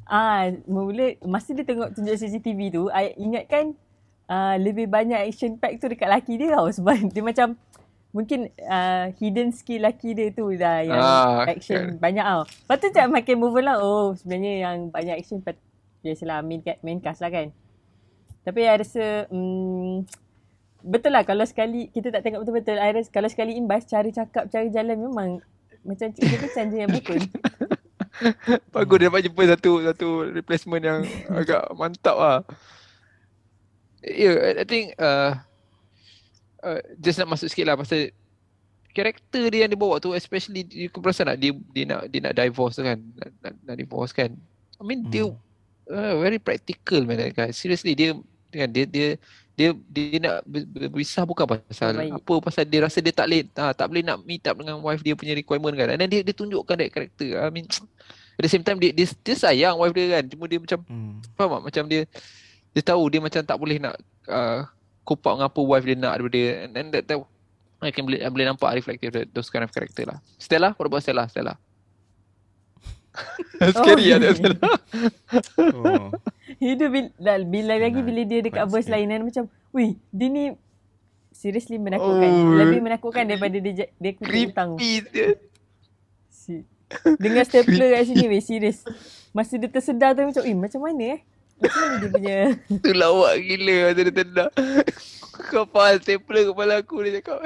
Ah, 0.09 0.49
mula 0.65 1.21
masa 1.21 1.53
dia 1.53 1.69
tengok 1.69 1.93
tunjuk 1.93 2.17
CCTV 2.17 2.73
tu, 2.73 2.89
I 2.89 3.13
ingatkan 3.21 3.77
uh, 4.25 4.57
lebih 4.57 4.89
banyak 4.89 5.21
action 5.21 5.61
pack 5.61 5.77
tu 5.77 5.93
dekat 5.93 6.09
laki 6.09 6.41
dia 6.41 6.57
tau. 6.57 6.73
Sebab 6.73 6.97
dia 7.15 7.21
macam 7.21 7.61
mungkin 8.09 8.49
uh, 8.65 9.13
hidden 9.21 9.53
skill 9.53 9.85
laki 9.85 10.17
dia 10.17 10.33
tu 10.33 10.49
dah 10.57 10.81
yang 10.81 11.01
ah, 11.01 11.45
action 11.45 11.95
okay. 11.95 12.01
banyak 12.01 12.25
tau. 12.25 12.43
Lepas 12.49 12.77
tu 12.81 12.87
macam 12.89 13.07
makin 13.21 13.37
move 13.37 13.61
lah, 13.61 13.77
oh 13.81 14.17
sebenarnya 14.17 14.53
yang 14.65 14.77
banyak 14.89 15.17
action 15.21 15.45
biasalah 16.01 16.41
main, 16.41 16.65
main 16.81 16.99
cast 17.05 17.21
lah 17.21 17.29
kan. 17.29 17.53
Tapi 18.49 18.65
I 18.65 18.81
rasa 18.81 19.29
um, 19.29 20.09
betul 20.81 21.13
lah 21.13 21.27
kalau 21.29 21.45
sekali 21.45 21.93
kita 21.93 22.09
tak 22.09 22.25
tengok 22.25 22.49
betul-betul, 22.49 22.81
I 22.81 22.97
rasa 22.97 23.13
kalau 23.13 23.29
sekali 23.29 23.61
imbas 23.61 23.85
cari 23.85 24.09
cakap, 24.09 24.49
cari 24.49 24.73
jalan 24.73 24.97
memang 24.97 25.29
macam 25.85 26.09
kita 26.13 26.37
macam 26.41 26.65
je 26.73 26.77
yang 26.81 26.93
bukan. 26.93 27.21
Bagus 28.75 28.99
dia 28.99 29.07
dapat 29.13 29.21
jumpa 29.31 29.43
satu 29.47 29.73
satu 29.85 30.09
replacement 30.33 30.83
yang 30.83 31.01
agak 31.45 31.71
mantap 31.77 32.17
lah. 32.17 32.39
Yeah, 34.03 34.63
I 34.63 34.65
think 34.65 34.95
uh, 34.97 35.39
uh, 36.69 36.81
just 37.01 37.17
nak 37.17 37.33
masuk 37.33 37.49
sikit 37.49 37.65
lah 37.65 37.77
pasal 37.81 38.13
karakter 38.93 39.47
dia 39.53 39.65
yang 39.65 39.71
dia 39.71 39.81
bawa 39.81 40.03
tu 40.03 40.11
especially 40.13 40.67
you 40.69 40.91
perasan 40.91 41.31
tak 41.31 41.39
dia 41.39 41.55
dia 41.71 41.85
nak 41.87 42.01
dia 42.11 42.21
nak 42.25 42.35
divorce 42.35 42.75
tu 42.77 42.85
kan. 42.85 42.99
Nak, 42.99 43.31
nak, 43.41 43.55
nak 43.65 43.77
divorce 43.79 44.13
kan. 44.13 44.31
I 44.79 44.83
mean 44.85 45.07
hmm. 45.07 45.13
dia 45.13 45.25
uh, 45.89 46.15
very 46.19 46.41
practical 46.43 47.07
man. 47.07 47.21
That 47.21 47.33
guy 47.33 47.51
seriously 47.55 47.95
dia 47.95 48.19
kan 48.49 48.69
dia 48.73 48.85
dia 48.89 49.07
dia 49.59 49.75
dia 49.91 50.19
nak 50.23 50.47
berpisah 50.47 51.27
bukan 51.27 51.45
pasal 51.51 51.99
Baik. 51.99 52.23
apa 52.23 52.35
pasal 52.39 52.63
dia 52.63 52.81
rasa 52.87 53.03
dia 53.03 53.11
tak 53.11 53.27
boleh 53.27 53.43
ha, 53.59 53.75
tak 53.75 53.87
boleh 53.91 54.03
nak 54.07 54.23
meet 54.23 54.47
up 54.47 54.55
dengan 54.55 54.79
wife 54.79 55.03
dia 55.03 55.19
punya 55.19 55.35
requirement 55.35 55.75
kan. 55.75 55.95
Dan 55.99 56.09
dia 56.11 56.21
dia 56.23 56.35
tunjukkan 56.35 56.77
that 56.79 56.91
karakter 56.91 57.29
I 57.39 57.51
mean 57.51 57.67
at 58.39 58.43
the 58.43 58.51
same 58.51 58.63
time 58.63 58.79
dia 58.79 58.95
dia, 58.95 59.07
dia 59.11 59.35
sayang 59.35 59.79
wife 59.79 59.95
dia 59.95 60.19
kan. 60.19 60.25
Cuma 60.31 60.47
dia 60.47 60.59
macam 60.63 60.79
hmm. 60.87 61.15
faham 61.35 61.51
tak? 61.59 61.63
Macam 61.71 61.85
dia 61.91 62.01
dia 62.73 62.83
tahu 62.83 63.03
dia 63.11 63.21
macam 63.23 63.41
tak 63.43 63.57
boleh 63.59 63.79
nak 63.83 63.95
uh, 64.31 64.63
cope 65.09 65.25
up 65.25 65.41
dengan 65.41 65.49
apa 65.49 65.61
wife 65.65 65.87
dia 65.89 65.97
nak 65.97 66.21
daripada 66.21 66.37
dia. 66.37 66.53
And 66.69 66.73
then 66.77 66.87
that, 66.93 67.09
that 67.09 67.19
I 67.81 67.89
can 67.89 68.05
boleh, 68.05 68.21
boleh 68.29 68.47
nampak 68.53 68.77
reflective 68.77 69.17
that, 69.17 69.33
those 69.33 69.49
kind 69.49 69.65
of 69.65 69.73
character 69.73 70.05
lah. 70.05 70.21
Stella? 70.37 70.77
What 70.77 70.93
about 70.93 71.01
Stella? 71.01 71.25
Stella? 71.33 71.57
Scary 73.73 74.13
oh, 74.13 74.17
ada 74.21 74.29
Stella. 74.37 74.61
Oh. 75.59 76.09
Hidup 76.57 76.89
bila, 76.89 77.33
bila 77.45 77.75
lagi 77.77 78.01
bila 78.01 78.25
dia 78.25 78.41
dekat 78.41 78.65
verse 78.73 78.89
lain 78.89 79.13
kan 79.13 79.21
macam 79.21 79.45
Wih 79.77 80.01
dia 80.09 80.29
ni 80.33 80.45
Seriously 81.29 81.77
menakutkan. 81.77 82.31
Oh. 82.33 82.57
Lebih 82.57 82.81
menakutkan 82.81 83.29
daripada 83.29 83.53
dia 83.61 83.93
Dia 84.01 84.13
kulit 84.17 84.51
hutang 84.51 84.81
si. 86.33 86.65
Dengan 87.21 87.45
stapler 87.45 87.89
kat 88.01 88.09
sini 88.09 88.25
weh 88.33 88.41
serius 88.41 88.81
Masa 89.37 89.61
dia 89.61 89.69
tersedar 89.69 90.17
tu 90.17 90.25
macam 90.25 90.43
Eh 90.49 90.57
macam 90.57 90.81
mana 90.81 91.21
eh 91.21 91.21
Macam 91.59 91.81
mana 91.83 91.95
dia 91.99 92.11
punya 92.11 92.39
Tu 92.85 92.93
lawak 92.95 93.35
gila 93.43 93.77
masa 93.91 94.01
dia 94.07 94.15
tendang 94.15 94.53
Kau 95.51 95.65
faham 95.69 95.99
stapler 95.99 96.43
kepala 96.51 96.75
aku 96.81 97.03
dia 97.03 97.19
cakap 97.19 97.39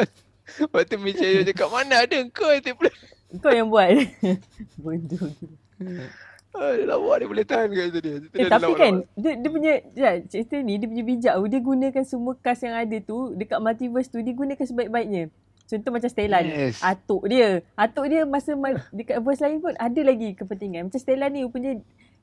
Waktu 0.72 0.96
Michelle 1.00 1.48
cakap 1.48 1.68
mana 1.72 2.04
ada 2.04 2.16
kau 2.28 2.52
stapler 2.52 2.94
Kau 3.40 3.52
yang 3.52 3.72
buat 3.72 3.88
Bodoh 4.82 5.28
gila 5.40 5.56
Ah, 6.52 6.76
lawak 6.84 7.24
dia 7.24 7.28
boleh 7.32 7.46
tahan 7.48 7.68
kat 7.72 7.96
dia. 8.04 8.14
Eh, 8.36 8.44
tapi 8.44 8.72
kan, 8.76 9.00
dia, 9.16 9.40
dia 9.40 9.48
punya, 9.48 9.72
ya, 9.96 10.20
cerita 10.20 10.60
ni, 10.60 10.76
dia 10.76 10.84
punya 10.84 11.04
bijak 11.08 11.34
dia 11.48 11.60
gunakan 11.64 12.04
semua 12.04 12.36
cast 12.36 12.68
yang 12.68 12.76
ada 12.76 12.96
tu, 13.00 13.32
dekat 13.32 13.56
multiverse 13.56 14.12
tu, 14.12 14.20
dia 14.20 14.36
gunakan 14.36 14.60
sebaik-baiknya. 14.60 15.32
Contoh 15.64 15.88
macam 15.88 16.12
Stella 16.12 16.44
yes. 16.44 16.44
ni, 16.44 16.84
atuk 16.84 17.22
dia. 17.24 17.64
Atuk 17.72 18.04
dia 18.04 18.28
masa 18.28 18.52
ma- 18.52 18.84
dekat 18.92 19.24
verse 19.24 19.40
lain 19.40 19.64
pun 19.64 19.72
ada 19.80 20.00
lagi 20.04 20.36
kepentingan. 20.36 20.92
Macam 20.92 21.00
Stella 21.00 21.32
ni 21.32 21.48
punya, 21.48 21.80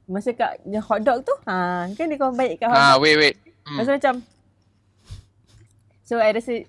masa 0.10 0.34
kat 0.34 0.58
hotdog 0.89 1.22
tu, 1.22 1.36
ha, 1.45 1.86
kan 1.93 2.10
dia 2.10 2.17
kawan 2.17 2.34
baik 2.34 2.58
kat 2.58 2.67
hotdog. 2.67 2.89
Ah, 2.89 2.98
wait, 2.98 3.15
wait. 3.15 3.36
Hmm. 3.63 3.78
Masa 3.78 3.95
macam, 3.95 4.26
so 6.02 6.17
I 6.17 6.34
rasa, 6.34 6.65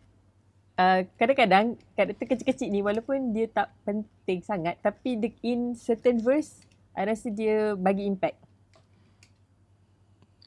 Uh, 0.81 1.05
kadang-kadang 1.20 1.76
karakter 1.92 2.24
kecil-kecil 2.24 2.72
ni 2.72 2.81
walaupun 2.81 3.37
dia 3.37 3.44
tak 3.53 3.68
penting 3.85 4.40
sangat 4.40 4.81
tapi 4.81 5.20
in 5.44 5.76
certain 5.76 6.16
verse 6.16 6.64
I 6.96 7.05
rasa 7.05 7.29
dia 7.29 7.76
bagi 7.76 8.09
impact. 8.09 8.40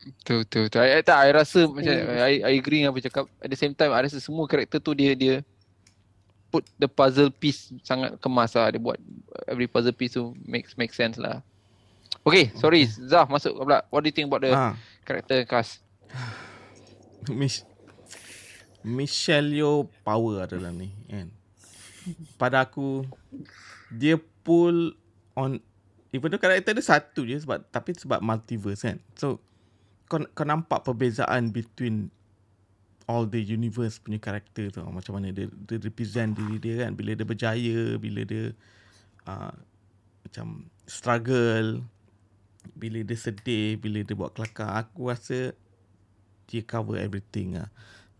Betul, 0.03 0.41
betul, 0.41 0.61
betul. 0.67 0.81
I, 0.83 1.05
tak, 1.05 1.17
I 1.21 1.29
rasa 1.37 1.59
yeah. 1.63 1.69
macam, 1.69 1.93
I, 2.17 2.33
I 2.49 2.53
agree 2.57 2.81
dengan 2.81 2.97
apa 2.97 3.05
cakap. 3.05 3.29
At 3.39 3.49
the 3.53 3.59
same 3.61 3.77
time, 3.77 3.93
I 3.93 4.09
rasa 4.09 4.17
semua 4.17 4.49
karakter 4.49 4.81
tu 4.81 4.91
dia, 4.97 5.13
dia 5.13 5.45
put 6.49 6.65
the 6.81 6.89
puzzle 6.89 7.29
piece 7.29 7.69
sangat 7.85 8.17
kemas 8.17 8.57
lah. 8.57 8.73
Dia 8.73 8.81
buat 8.81 8.97
every 9.45 9.69
puzzle 9.69 9.93
piece 9.93 10.17
tu 10.17 10.33
makes 10.49 10.73
make 10.75 10.97
sense 10.97 11.21
lah. 11.21 11.45
Okay, 12.23 12.55
sorry. 12.55 12.87
Zah, 12.87 13.27
masuk 13.27 13.59
pula. 13.59 13.83
What 13.91 14.03
do 14.03 14.07
you 14.07 14.15
think 14.15 14.31
about 14.31 14.47
the 14.47 14.55
ha. 14.55 14.79
character 15.03 15.43
cast? 15.43 15.83
Miss 17.31 17.67
Michelle 18.83 19.51
Yeoh 19.51 19.87
power 20.03 20.43
adalah 20.43 20.71
ni 20.75 20.91
kan. 21.07 21.31
Pada 22.35 22.67
aku 22.67 23.07
dia 23.87 24.19
pull 24.43 24.91
on 25.39 25.63
Even 26.13 26.29
though 26.29 26.37
karakter 26.37 26.77
dia 26.77 26.85
satu 26.85 27.25
je 27.25 27.41
sebab 27.41 27.65
tapi 27.73 27.97
sebab 27.97 28.21
multiverse 28.21 28.85
kan. 28.85 29.01
So 29.17 29.41
kau 30.05 30.21
kau 30.37 30.45
nampak 30.45 30.85
perbezaan 30.85 31.49
between 31.49 32.13
all 33.09 33.25
the 33.25 33.41
universe 33.41 33.97
punya 33.97 34.21
karakter 34.21 34.69
tu 34.69 34.79
macam 34.85 35.17
mana 35.17 35.33
dia, 35.33 35.49
dia 35.49 35.81
represent 35.81 36.37
diri 36.37 36.61
dia 36.61 36.85
kan 36.85 36.93
bila 36.93 37.17
dia 37.17 37.25
berjaya, 37.25 37.97
bila 37.97 38.21
dia 38.29 38.53
uh, 39.25 39.57
macam 40.21 40.69
struggle, 40.85 41.81
bila 42.71 43.03
dia 43.03 43.17
sedih, 43.19 43.77
bila 43.77 43.99
dia 44.01 44.15
buat 44.15 44.31
kelakar. 44.31 44.87
Aku 44.87 45.11
rasa 45.11 45.51
dia 46.47 46.63
cover 46.63 46.99
everything 46.99 47.59
ah. 47.59 47.67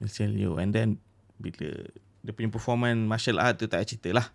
Michelle 0.04 0.36
Yeoh 0.36 0.60
and 0.60 0.76
then 0.76 1.00
bila 1.40 1.88
dia 2.24 2.32
punya 2.32 2.52
performance 2.52 3.00
martial 3.04 3.40
art 3.40 3.60
tu 3.60 3.68
tak 3.68 3.84
cerita 3.84 4.16
lah 4.16 4.28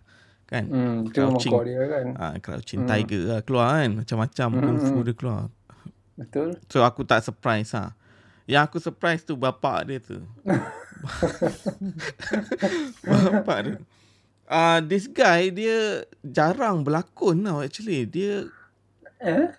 kan 0.49 0.65
hmm, 0.65 1.13
crouching 1.13 1.53
dia 1.65 1.83
kan 1.85 2.05
ah 2.17 2.33
ha, 2.33 2.37
crouching 2.41 2.85
hmm. 2.85 2.89
tiger 2.89 3.23
lah 3.29 3.39
keluar 3.45 3.81
kan 3.81 3.89
macam-macam 4.01 4.47
hmm. 4.49 4.61
kung 4.65 4.77
fu 4.81 4.97
dia 5.05 5.13
keluar 5.13 5.41
betul 6.17 6.49
so 6.69 6.81
aku 6.81 7.05
tak 7.05 7.21
surprise 7.21 7.69
ha 7.77 7.93
yang 8.49 8.65
aku 8.65 8.81
surprise 8.81 9.21
tu 9.21 9.37
bapak 9.37 9.85
dia 9.85 9.97
tu 10.01 10.17
bapak 13.29 13.57
dia 13.61 13.73
uh, 14.49 14.81
this 14.81 15.05
guy 15.05 15.53
dia 15.53 16.01
jarang 16.25 16.81
berlakon 16.81 17.45
tau 17.45 17.61
actually 17.61 18.09
dia 18.09 18.49
eh? 19.21 19.53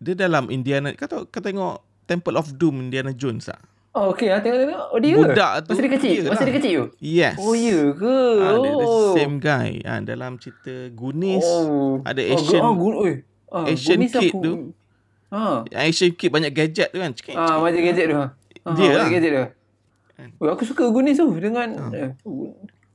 Dia 0.00 0.16
dalam 0.16 0.48
Indiana 0.48 0.96
kau 0.96 1.06
tahu 1.06 1.22
kau 1.28 1.44
tengok 1.44 1.84
Temple 2.08 2.36
of 2.40 2.56
Doom 2.56 2.88
Indiana 2.88 3.12
Jones 3.12 3.52
ah 3.52 3.60
Oh, 3.90 4.14
okay. 4.14 4.30
Ha, 4.30 4.38
tengok-tengok. 4.38 4.86
Oh, 4.94 4.98
dia 5.02 5.14
Budak 5.18 5.52
tu. 5.66 5.74
Masa 5.74 5.82
dia 5.82 5.92
kecil? 5.98 6.22
Masa 6.30 6.38
lah. 6.38 6.46
dia 6.46 6.56
kecil 6.62 6.74
tu? 6.78 6.86
Yes. 7.02 7.34
Oh, 7.42 7.58
ya 7.58 7.90
ke? 7.90 8.18
Ha, 8.38 8.48
dia 8.62 8.70
the 8.70 8.86
oh. 8.86 9.14
same 9.18 9.42
guy. 9.42 9.82
Ha, 9.82 9.98
dalam 10.06 10.38
cerita 10.38 10.74
Goonies. 10.94 11.42
Oh. 11.42 11.98
Ada 12.06 12.22
Asian. 12.22 12.62
Oh, 12.62 12.78
oh, 12.78 13.02
oh. 13.02 13.14
Ah, 13.50 13.66
Asian 13.66 13.98
Goonies 13.98 14.14
kid 14.14 14.30
aku... 14.30 14.38
tu. 14.46 14.54
Ha. 15.34 15.66
Asian 15.74 16.14
kid 16.14 16.30
banyak 16.30 16.54
gadget 16.54 16.94
tu 16.94 17.02
kan. 17.02 17.10
Cik, 17.10 17.34
ah, 17.34 17.58
cik. 17.58 17.58
banyak 17.66 17.82
gadget 17.90 18.06
tu. 18.06 18.14
Ha. 18.14 18.26
Dia 18.78 18.86
ha, 18.86 18.94
lah. 18.94 19.08
gadget 19.10 19.30
tu. 19.34 19.46
Kan. 20.14 20.28
Oh, 20.38 20.48
aku 20.54 20.62
suka 20.62 20.86
Goonies 20.94 21.18
tu 21.18 21.26
dengan... 21.34 21.68
Ha. 21.74 22.14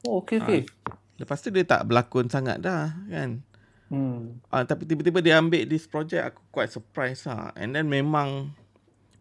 Oh, 0.08 0.24
okay, 0.24 0.39
okay. 0.39 0.63
Ha. 0.63 0.96
Lepas 1.20 1.44
tu 1.44 1.52
dia 1.52 1.68
tak 1.68 1.91
berlakon 1.91 2.32
sangat 2.32 2.63
dah 2.63 2.96
kan. 3.12 3.44
Hmm. 3.86 4.41
Uh, 4.50 4.63
tapi 4.65 4.89
tiba-tiba 4.89 5.21
dia 5.21 5.38
ambil 5.38 5.63
this 5.69 5.86
project 5.86 6.34
aku 6.34 6.41
quite 6.50 6.71
surprise 6.74 7.26
lah. 7.30 7.54
And 7.54 7.78
then 7.78 7.86
memang 7.86 8.54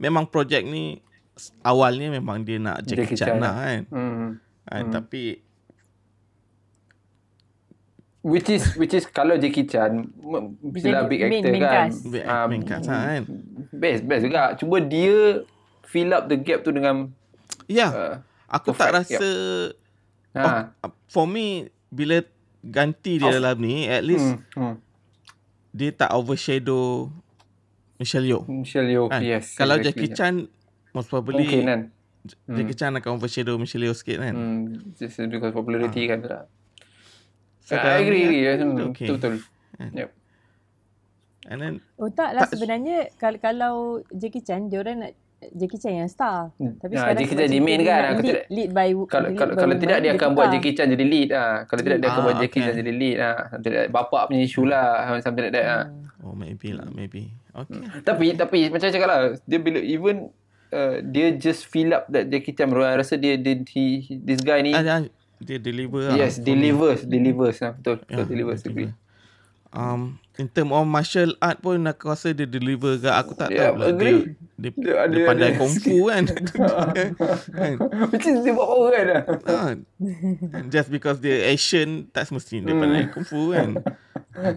memang 0.01 0.29
project 0.29 0.65
ni 0.65 1.05
awalnya 1.61 2.09
memang 2.09 2.47
dia 2.47 2.57
nak 2.57 2.87
Jackie, 2.87 3.19
Chan, 3.19 3.37
lah 3.37 3.55
kan. 3.61 3.83
Hmm. 3.93 4.29
Ha, 4.65 4.75
hmm. 4.81 4.91
Tapi 4.93 5.23
which 8.25 8.49
is 8.49 8.65
which 8.81 8.97
is 8.97 9.05
kalau 9.05 9.37
Jackie 9.37 9.69
Chan 9.69 10.09
mestilah 10.65 11.05
big 11.05 11.21
actor 11.29 11.53
main, 11.53 11.61
kan. 11.61 11.89
Main, 12.09 12.25
um, 12.25 12.47
main 12.49 12.63
cast 12.65 12.89
lah 12.89 13.03
kan. 13.05 13.23
Best 13.77 14.03
best 14.09 14.23
juga. 14.25 14.57
Cuma 14.57 14.81
dia 14.81 15.45
fill 15.85 16.17
up 16.17 16.27
the 16.33 16.41
gap 16.41 16.65
tu 16.65 16.73
dengan 16.73 17.13
Ya. 17.69 17.89
Yeah. 17.89 17.91
Uh, 17.93 18.15
aku 18.49 18.77
tak 18.77 18.93
rasa 18.93 19.21
yep. 19.21 19.81
Ha. 20.35 20.75
Oh, 20.83 20.91
for 21.07 21.31
me 21.31 21.71
bila 21.95 22.19
ganti 22.65 23.21
dia 23.21 23.29
oh. 23.29 23.33
dalam 23.37 23.57
ni 23.61 23.85
at 23.85 24.01
least 24.01 24.41
hmm. 24.41 24.57
Hmm. 24.57 24.77
dia 25.75 25.93
tak 25.93 26.15
overshadow 26.17 27.13
Michelle 27.95 28.27
Yeoh. 28.27 28.43
Michelle 28.51 28.91
Yeoh, 28.91 29.07
kan? 29.07 29.23
yes. 29.23 29.55
Kalau 29.55 29.79
exactly. 29.79 30.11
Jackie 30.11 30.13
Chan 30.19 30.35
most 30.91 31.09
probably 31.11 31.47
Mungkin 31.47 31.63
kan 31.67 31.81
Jackie 32.25 32.75
hmm. 32.75 32.81
Chan 32.81 32.93
akan 32.97 33.11
overshadow 33.21 33.55
Michelle 33.61 33.85
Yeoh 33.85 33.97
sikit 33.97 34.23
kan 34.23 34.35
hmm, 34.35 34.97
just 34.97 35.19
because 35.29 35.53
popularity 35.53 36.09
ha. 36.09 36.11
kan 36.15 36.19
tak 36.25 36.43
so, 37.65 37.77
I 37.77 38.01
agree, 38.01 38.25
agree. 38.25 38.41
Yeah. 38.45 38.89
Okay. 38.93 39.09
betul 39.13 39.41
and, 39.81 39.93
yep. 39.93 40.11
and 41.51 41.59
then 41.61 41.75
oh 42.01 42.09
tak 42.09 42.33
lah 42.33 42.47
sebenarnya 42.47 43.13
kalau, 43.19 43.39
kalau 43.43 43.75
Jackie 44.15 44.41
Chan 44.47 44.71
dia 44.71 44.81
orang 44.81 45.05
nak 45.05 45.13
Jackie 45.53 45.81
Chan 45.81 45.93
yang 45.93 46.09
star. 46.09 46.55
Hmm. 46.57 46.81
Tapi 46.81 46.93
nah, 46.97 47.13
Jackie 47.13 47.37
Chan 47.37 47.47
jadi 47.51 47.61
main 47.61 47.81
kan. 47.85 48.03
Lead, 48.17 48.25
tidak, 48.25 48.45
lead 48.49 48.71
by 48.73 48.89
kalau 49.11 49.29
lead 49.29 49.39
kalau, 49.39 49.53
by 49.53 49.61
kalau 49.61 49.75
tidak 49.77 49.99
dia 50.01 50.11
akan 50.17 50.29
buat 50.33 50.49
Jackie 50.55 50.73
Chan 50.73 50.89
jadi 50.89 51.05
lead 51.05 51.29
ah. 51.35 51.55
Kalau 51.69 51.81
tidak 51.85 51.99
dia 52.01 52.09
akan 52.09 52.23
buat 52.25 52.37
Jackie 52.41 52.61
Chan 52.65 52.75
jadi 52.79 52.93
lead 52.93 53.17
ah. 53.21 53.39
Tidak 53.61 53.83
bapak 53.93 54.23
punya 54.33 54.43
isu 54.47 54.63
lah 54.65 55.13
something 55.21 55.45
like 55.45 55.55
that 55.55 55.67
ah. 55.67 55.85
Oh 56.25 56.33
maybe 56.33 56.73
lah 56.73 56.89
maybe. 56.89 57.35
Okay. 57.53 57.81
Hmm. 57.85 58.01
Tapi 58.01 58.27
tapi 58.39 58.59
macam 58.73 58.89
cakap 58.89 59.09
lah 59.09 59.21
dia 59.45 59.59
bila 59.61 59.79
even 59.83 60.33
uh, 60.73 61.05
dia 61.05 61.37
just 61.37 61.69
fill 61.69 61.93
up 61.93 62.09
that 62.09 62.33
Jackie 62.33 62.57
Chan 62.57 62.71
bro. 62.71 62.87
I 62.87 62.97
rasa 62.97 63.21
dia, 63.21 63.37
dia 63.37 63.61
he, 63.69 64.05
this 64.25 64.41
guy 64.41 64.65
ni 64.65 64.73
uh, 64.73 65.05
dia 65.45 65.59
deliver 65.61 66.09
lah 66.09 66.17
yes 66.17 66.41
lah, 66.41 66.47
delivers 66.49 67.01
me. 67.05 67.11
delivers 67.11 67.57
lah 67.61 67.73
betul 67.77 67.95
betul 68.01 68.17
yeah, 68.17 68.27
delivers 68.27 68.61
agree 68.65 68.91
um 69.75 70.17
in 70.39 70.47
term 70.51 70.71
of 70.75 70.87
martial 70.87 71.35
art 71.39 71.59
pun 71.63 71.83
aku 71.87 72.11
rasa 72.11 72.31
dia 72.35 72.47
deliver 72.47 72.99
ke 72.99 73.11
aku 73.11 73.35
tak 73.39 73.51
yeah, 73.55 73.71
tahu 73.71 73.75
lah 73.83 73.87
agree. 73.91 74.35
dia 74.55 74.71
dia, 74.71 74.71
dia, 74.75 74.95
dia 75.11 75.27
pandai 75.27 75.51
dia, 75.51 75.59
kung 75.59 75.75
fu 75.75 75.97
kan 76.11 76.25
macam 78.11 78.31
dia 78.39 78.53
buat 78.55 78.69
power 78.71 78.91
kan 78.95 79.07
uh, 79.47 79.71
just 80.71 80.89
because 80.91 81.19
dia 81.19 81.51
Asian 81.51 82.07
tak 82.11 82.31
semestinya 82.31 82.71
dia 82.71 82.77
pandai 82.79 83.03
hmm. 83.07 83.13
kung 83.15 83.27
fu 83.27 83.51
kan 83.51 83.83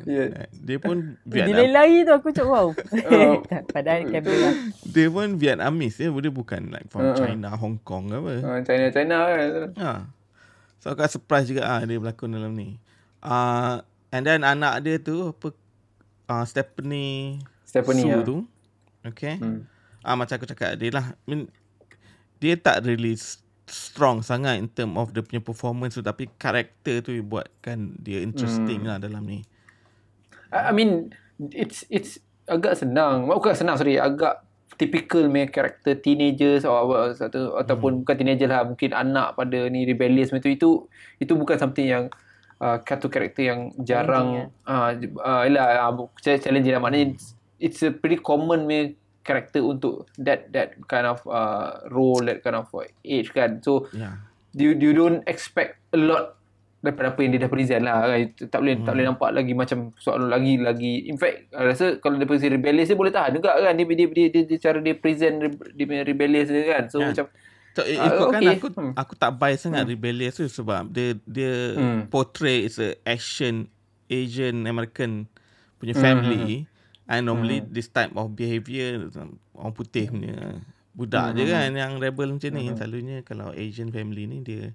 yeah. 0.06 0.50
Dia 0.58 0.78
pun 0.82 1.22
Vietnam. 1.22 1.54
Dia 1.54 1.68
lari 1.70 2.02
tu 2.02 2.14
aku 2.14 2.34
cakap 2.34 2.50
wow. 2.50 2.68
Uh, 3.08 3.40
Padahal 3.70 4.10
kamera. 4.10 4.50
Dia 4.82 5.08
pun 5.14 5.38
Vietnamese 5.38 6.02
ya. 6.02 6.10
Dia 6.10 6.34
bukan 6.34 6.74
like 6.74 6.90
from 6.90 7.14
uh, 7.14 7.16
China, 7.16 7.54
Hong 7.56 7.78
Kong 7.86 8.10
apa. 8.10 8.34
Uh, 8.42 8.60
China, 8.66 8.86
China 8.90 9.18
kan. 9.30 9.50
Ha. 9.78 9.92
So 10.82 10.94
aku 10.94 11.06
surprise 11.06 11.46
juga 11.50 11.70
ah 11.70 11.82
dia 11.86 12.02
berlakon 12.02 12.34
dalam 12.34 12.58
ni. 12.58 12.82
Uh, 13.22 13.86
and 14.12 14.24
then 14.24 14.44
anak 14.44 14.84
dia 14.84 14.98
tu 15.02 15.32
apa 15.32 15.52
uh, 16.32 16.46
Stephanie 16.48 17.42
Stephanie 17.68 18.04
Su 18.04 18.10
ya. 18.10 18.18
tu. 18.24 18.38
Okay. 19.04 19.40
Hmm. 19.40 19.68
Ah 20.04 20.16
macam 20.16 20.40
aku 20.40 20.48
cakap 20.48 20.80
dia 20.80 20.92
lah. 20.92 21.06
I 21.14 21.26
mean, 21.28 21.42
dia 22.40 22.56
tak 22.56 22.88
really 22.88 23.16
strong 23.68 24.24
sangat 24.24 24.60
in 24.60 24.72
term 24.72 24.96
of 24.96 25.12
dia 25.12 25.20
punya 25.20 25.44
performance 25.44 26.00
tu 26.00 26.04
tapi 26.04 26.32
karakter 26.40 27.04
tu 27.04 27.12
buatkan 27.20 28.00
dia 28.00 28.24
interesting 28.24 28.84
hmm. 28.84 28.88
lah 28.88 28.98
dalam 29.00 29.24
ni. 29.28 29.44
I 30.52 30.72
mean 30.72 31.12
it's 31.52 31.84
it's 31.92 32.24
agak 32.48 32.80
senang. 32.80 33.28
Bukan 33.28 33.52
senang 33.52 33.76
sorry, 33.76 34.00
agak 34.00 34.48
typical 34.80 35.28
me 35.28 35.50
karakter 35.50 36.00
teenagers 36.00 36.64
atau 36.64 37.12
atau 37.12 37.60
ataupun 37.60 37.92
hmm. 37.92 38.00
bukan 38.06 38.16
teenager 38.16 38.48
lah, 38.48 38.64
mungkin 38.64 38.96
anak 38.96 39.36
pada 39.36 39.68
ni 39.68 39.84
rebellious 39.84 40.32
itu 40.32 40.56
itu 40.56 40.70
itu 41.20 41.34
bukan 41.36 41.60
something 41.60 41.88
yang 41.88 42.08
uh, 42.62 42.78
kartu 42.82 43.08
karakter 43.10 43.44
yang 43.54 43.60
jarang 43.82 44.54
ah 44.66 44.92
uh, 44.92 45.02
uh, 45.22 45.42
ialah 45.46 45.94
uh, 45.94 46.08
challenge 46.20 46.68
lah. 46.68 46.82
Maknanya 46.82 47.14
it's, 47.14 47.26
it's 47.58 47.80
a 47.86 47.92
pretty 47.94 48.18
common 48.22 48.66
me 48.66 48.98
karakter 49.28 49.60
untuk 49.60 50.08
that 50.16 50.48
that 50.56 50.80
kind 50.88 51.04
of 51.04 51.20
uh, 51.28 51.84
role 51.92 52.24
that 52.24 52.40
kind 52.40 52.56
of 52.56 52.72
age 53.04 53.36
kan. 53.36 53.60
So 53.60 53.92
yeah. 53.92 54.24
you 54.56 54.72
you 54.72 54.96
don't 54.96 55.22
expect 55.28 55.84
a 55.92 56.00
lot 56.00 56.40
daripada 56.80 57.12
apa 57.12 57.20
yang 57.26 57.32
dia 57.36 57.42
dah 57.44 57.52
present 57.52 57.84
lah 57.84 58.08
kan. 58.08 58.20
Tak 58.48 58.60
boleh 58.64 58.76
hmm. 58.80 58.86
tak 58.88 58.92
boleh 58.96 59.06
nampak 59.12 59.30
lagi 59.36 59.52
macam 59.52 59.92
soalan 60.00 60.32
lagi 60.32 60.56
lagi. 60.64 60.94
In 61.12 61.20
fact 61.20 61.52
I 61.52 61.68
rasa 61.68 62.00
kalau 62.00 62.16
dia 62.16 62.30
present 62.30 62.56
rebellious 62.56 62.88
dia 62.88 62.96
boleh 62.96 63.12
tahan 63.12 63.36
juga 63.36 63.60
kan. 63.60 63.76
Dia 63.76 63.86
dia 63.86 64.08
dia, 64.08 64.28
dia, 64.32 64.44
dia 64.48 64.58
cara 64.64 64.80
dia 64.80 64.96
present 64.96 65.36
dia 65.76 65.86
punya 65.86 66.04
rebellious 66.08 66.48
dia 66.48 66.64
kan. 66.72 66.84
So 66.88 67.04
yeah. 67.04 67.12
macam 67.12 67.26
So, 67.78 67.86
uh, 67.86 67.94
ikutkan 67.94 68.42
okay. 68.42 68.58
aku 68.58 68.68
hmm. 68.74 68.94
aku 68.98 69.14
tak 69.14 69.38
buy 69.38 69.54
sangat 69.54 69.86
hmm. 69.86 69.92
rebellious 69.94 70.42
tu 70.42 70.50
sebab 70.50 70.90
dia 70.90 71.14
dia 71.30 71.78
hmm. 71.78 72.10
portray 72.10 72.66
is 72.66 72.82
a 72.82 72.98
action 73.06 73.70
Asian 74.10 74.66
American 74.66 75.30
punya 75.78 75.94
family. 75.94 76.66
Hmm. 76.66 76.74
I 77.06 77.22
normally 77.22 77.62
hmm. 77.62 77.70
this 77.70 77.86
type 77.94 78.18
of 78.18 78.34
behaviour 78.34 79.14
orang 79.54 79.78
putih 79.78 80.10
punya 80.10 80.58
budak 80.98 81.32
hmm. 81.32 81.36
je 81.38 81.44
kan 81.54 81.70
yang 81.78 81.94
rebel 82.02 82.34
macam 82.34 82.50
ni. 82.50 82.66
Hmm. 82.66 82.82
Selalunya 82.82 83.22
kalau 83.22 83.54
Asian 83.54 83.94
family 83.94 84.26
ni 84.26 84.42
dia 84.42 84.74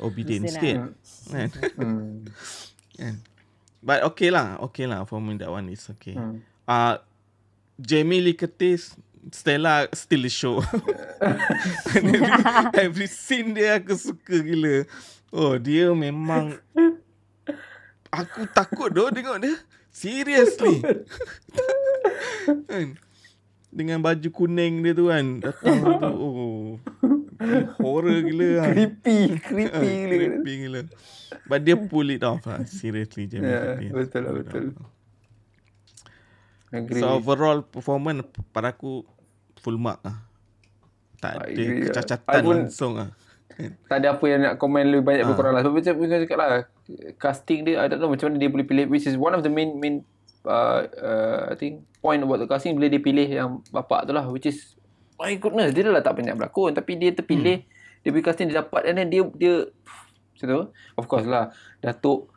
obedient 0.00 0.48
sikit. 0.48 0.96
Kan? 1.28 1.52
Hmm. 1.76 2.24
kan? 2.96 3.14
But 3.84 4.00
okay 4.08 4.32
lah. 4.32 4.56
Okay 4.72 4.88
lah 4.88 5.04
for 5.04 5.20
me 5.20 5.36
that 5.36 5.52
one 5.52 5.68
is 5.68 5.84
okay. 5.92 6.16
Hmm. 6.16 6.40
Uh, 6.64 6.96
Jamie 7.76 8.24
Lee 8.24 8.32
Curtis 8.32 8.96
Stella 9.32 9.88
still 9.92 10.26
the 10.26 10.28
show. 10.28 10.60
Every 12.84 13.08
scene 13.08 13.56
dia 13.56 13.80
aku 13.80 13.96
suka 13.96 14.36
gila. 14.42 14.84
Oh 15.32 15.56
dia 15.56 15.88
memang 15.96 16.60
aku 18.12 18.44
takut 18.52 18.92
doh 18.92 19.08
tengok 19.08 19.40
dia. 19.40 19.54
Seriously. 19.94 20.82
kan? 22.68 22.98
Dengan 23.70 24.02
baju 24.02 24.28
kuning 24.34 24.82
dia 24.82 24.92
tu 24.92 25.08
kan. 25.08 25.26
Datang 25.40 25.78
tu. 25.80 25.92
Oh. 26.18 26.68
Horror 27.80 28.20
gila 28.26 28.48
lah. 28.60 28.68
Creepy. 28.74 29.38
Creepy 29.38 29.70
ah, 29.70 29.80
gila. 29.80 30.14
Creepy 30.18 30.52
gila. 30.66 30.80
But 31.46 31.60
dia 31.62 31.78
pull 31.78 32.10
it 32.10 32.26
off 32.26 32.42
lah. 32.44 32.66
Seriously. 32.66 33.30
Yeah, 33.30 33.78
betul 33.94 34.26
lah. 34.26 34.34
Betul. 34.34 34.74
Agree. 36.74 36.98
So 36.98 37.22
overall 37.22 37.62
performance 37.62 38.26
pada 38.50 38.74
aku 38.74 39.06
full 39.60 39.78
mark 39.78 40.00
lah. 40.02 40.22
Tak 41.22 41.50
ada 41.50 41.64
kecacatan 41.88 42.42
langsung 42.44 42.94
lah. 42.98 43.10
tak 43.86 44.02
ada 44.02 44.18
apa 44.18 44.24
yang 44.26 44.40
nak 44.42 44.54
komen 44.58 44.82
lebih 44.90 45.04
banyak 45.06 45.24
ha. 45.24 45.28
berkurang 45.30 45.52
lah. 45.54 45.62
Sebab 45.62 45.74
macam 45.78 45.94
saya 46.10 46.20
cakap 46.26 46.38
lah, 46.38 46.50
casting 47.16 47.60
dia, 47.66 47.74
I 47.82 47.86
don't 47.86 48.02
know 48.02 48.10
macam 48.10 48.32
mana 48.32 48.36
dia 48.42 48.50
boleh 48.50 48.66
pilih, 48.66 48.86
which 48.90 49.06
is 49.06 49.14
one 49.14 49.32
of 49.32 49.46
the 49.46 49.52
main, 49.52 49.78
main 49.78 50.02
uh, 50.44 50.84
uh, 50.84 51.40
I 51.52 51.56
think, 51.56 51.86
point 52.02 52.20
about 52.20 52.42
the 52.42 52.48
casting, 52.50 52.76
bila 52.76 52.90
dia 52.90 53.00
pilih 53.00 53.26
yang 53.26 53.62
bapak 53.70 54.10
tu 54.10 54.12
lah, 54.12 54.26
which 54.28 54.50
is, 54.50 54.74
my 55.16 55.32
goodness, 55.38 55.70
dia 55.72 55.86
dah 55.86 56.02
tak 56.02 56.18
banyak 56.18 56.34
berlakon, 56.34 56.74
tapi 56.74 56.98
dia 56.98 57.14
terpilih, 57.14 57.62
hmm. 57.62 58.02
dia 58.02 58.08
pilih 58.10 58.24
casting, 58.24 58.46
dia 58.50 58.60
dapat, 58.60 58.90
and 58.90 58.96
then 58.98 59.08
dia, 59.08 59.22
dia, 59.38 59.70
macam 60.34 60.46
tu, 60.50 60.60
of 60.98 61.04
course 61.06 61.26
lah, 61.28 61.54
Datuk, 61.78 62.28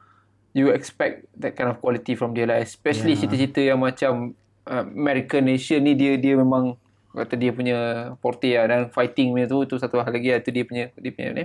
you 0.54 0.70
expect 0.74 1.26
that 1.38 1.54
kind 1.58 1.70
of 1.70 1.82
quality 1.82 2.14
from 2.14 2.34
dia 2.34 2.46
lah, 2.46 2.62
especially 2.62 3.18
yeah. 3.18 3.26
cerita-cerita 3.26 3.62
yang 3.62 3.82
macam 3.82 4.38
uh, 4.70 4.86
American 4.86 5.50
Nation 5.50 5.82
ni, 5.82 5.98
dia 5.98 6.16
dia 6.16 6.38
memang, 6.38 6.78
kata 7.18 7.34
dia 7.34 7.50
punya 7.50 7.78
forte 8.22 8.54
lah. 8.54 8.70
Dan 8.70 8.94
fighting 8.94 9.34
punya 9.34 9.50
tu 9.50 9.66
tu 9.66 9.82
satu 9.82 9.98
hal 9.98 10.14
lagi 10.14 10.30
lah. 10.30 10.40
Tu 10.46 10.54
dia 10.54 10.64
punya 10.64 10.94
dia 10.94 11.12
punya 11.12 11.30
ni 11.34 11.44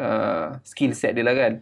uh, 0.00 0.56
skill 0.64 0.96
set 0.96 1.12
dia 1.12 1.22
lah 1.22 1.36
kan. 1.36 1.54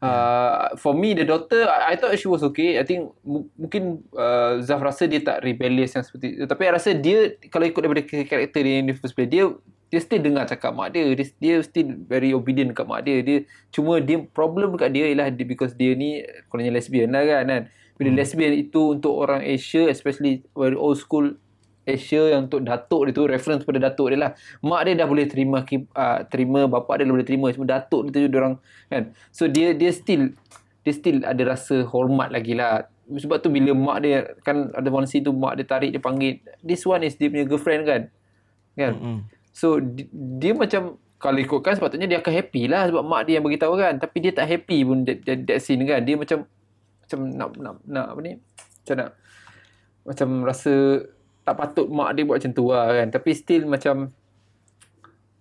Uh, 0.00 0.72
for 0.80 0.96
me 0.96 1.12
the 1.12 1.28
daughter 1.28 1.68
I, 1.68 1.92
I 1.92 1.94
thought 2.00 2.16
she 2.16 2.24
was 2.24 2.40
okay. 2.40 2.80
I 2.80 2.88
think 2.88 3.12
m- 3.20 3.52
mungkin 3.52 4.00
uh, 4.16 4.56
Zaf 4.64 4.80
rasa 4.80 5.04
dia 5.04 5.20
tak 5.20 5.44
rebellious 5.44 5.92
yang 5.92 6.02
seperti 6.02 6.40
itu. 6.40 6.44
Tapi 6.48 6.62
I 6.66 6.72
rasa 6.72 6.96
dia 6.96 7.36
kalau 7.52 7.68
ikut 7.68 7.80
daripada 7.84 8.02
karakter 8.08 8.64
dia 8.64 8.80
in 8.80 8.88
the 8.88 8.96
first 8.96 9.12
place 9.12 9.28
dia 9.28 9.52
dia 9.92 10.00
still 10.00 10.24
dengar 10.24 10.48
cakap 10.48 10.72
mak 10.72 10.96
dia. 10.96 11.04
Dia, 11.12 11.26
dia 11.36 11.54
still 11.60 12.00
very 12.08 12.32
obedient 12.32 12.72
dekat 12.72 12.88
mak 12.88 13.04
dia. 13.04 13.20
Dia 13.20 13.44
cuma 13.68 14.00
dia 14.00 14.24
problem 14.24 14.72
dekat 14.72 14.88
dia 14.88 15.04
ialah 15.12 15.28
dia, 15.28 15.44
because 15.44 15.76
dia 15.76 15.92
ni 15.92 16.24
kononnya 16.48 16.80
lesbian 16.80 17.12
lah 17.12 17.26
kan 17.28 17.44
kan. 17.44 17.62
Bila 18.00 18.16
hmm. 18.16 18.18
lesbian 18.24 18.52
itu 18.56 18.96
untuk 18.96 19.12
orang 19.12 19.44
Asia 19.44 19.84
especially 19.92 20.40
very 20.56 20.80
old 20.80 20.96
school 20.96 21.36
Asia 21.96 22.22
yang 22.30 22.46
untuk 22.46 22.62
datuk 22.62 23.08
dia 23.08 23.12
tu 23.12 23.24
reference 23.26 23.62
pada 23.66 23.78
datuk 23.90 24.14
dia 24.14 24.18
lah. 24.18 24.30
Mak 24.62 24.80
dia 24.86 24.92
dah 25.02 25.06
boleh 25.10 25.26
terima 25.26 25.62
uh, 25.62 26.18
terima 26.30 26.70
bapak 26.70 27.00
dia 27.00 27.04
dah 27.08 27.14
boleh 27.14 27.28
terima. 27.28 27.46
Cuma 27.50 27.66
datuk 27.66 28.08
dia 28.08 28.26
tu 28.26 28.30
dia 28.30 28.38
orang 28.38 28.54
kan? 28.86 29.02
So 29.34 29.50
dia 29.50 29.74
dia 29.74 29.90
still 29.90 30.34
dia 30.80 30.92
still 30.94 31.22
ada 31.26 31.42
rasa 31.44 31.84
hormat 31.88 32.30
lagi 32.32 32.54
lah. 32.56 32.88
Sebab 33.10 33.42
tu 33.42 33.50
bila 33.50 33.74
mak 33.74 34.06
dia 34.06 34.38
kan 34.46 34.70
ada 34.70 34.86
one 34.86 35.04
scene 35.10 35.26
tu 35.26 35.34
mak 35.34 35.58
dia 35.58 35.66
tarik 35.66 35.90
dia 35.90 35.98
panggil 35.98 36.38
this 36.62 36.86
one 36.86 37.02
is 37.02 37.18
dia 37.18 37.26
punya 37.26 37.44
girlfriend 37.44 37.82
kan? 37.84 38.02
Kan? 38.78 38.92
Mm-hmm. 38.96 39.18
so 39.50 39.82
di, 39.82 40.06
dia 40.40 40.54
macam 40.54 40.96
kalau 41.20 41.36
ikutkan 41.36 41.76
sepatutnya 41.76 42.08
dia 42.08 42.22
akan 42.22 42.32
happy 42.32 42.64
lah 42.64 42.88
sebab 42.88 43.02
mak 43.04 43.28
dia 43.28 43.36
yang 43.36 43.44
beritahu 43.44 43.76
kan? 43.76 43.98
Tapi 43.98 44.16
dia 44.24 44.32
tak 44.32 44.46
happy 44.48 44.78
pun 44.86 45.04
that, 45.04 45.20
that, 45.26 45.38
that 45.44 45.58
scene 45.60 45.84
kan? 45.84 46.00
Dia 46.00 46.16
macam 46.16 46.48
macam 47.04 47.18
nak 47.34 47.48
nak 47.58 47.74
nak 47.84 48.06
apa 48.14 48.20
ni? 48.22 48.32
Macam 48.80 48.94
nak 48.96 49.10
macam 50.06 50.28
rasa 50.48 50.72
tak 51.50 51.58
patut 51.58 51.90
mak 51.90 52.14
dia 52.14 52.22
buat 52.22 52.38
macam 52.38 52.54
tu 52.54 52.70
lah 52.70 52.94
kan. 52.94 53.10
Tapi 53.10 53.30
still 53.34 53.66
macam 53.66 54.14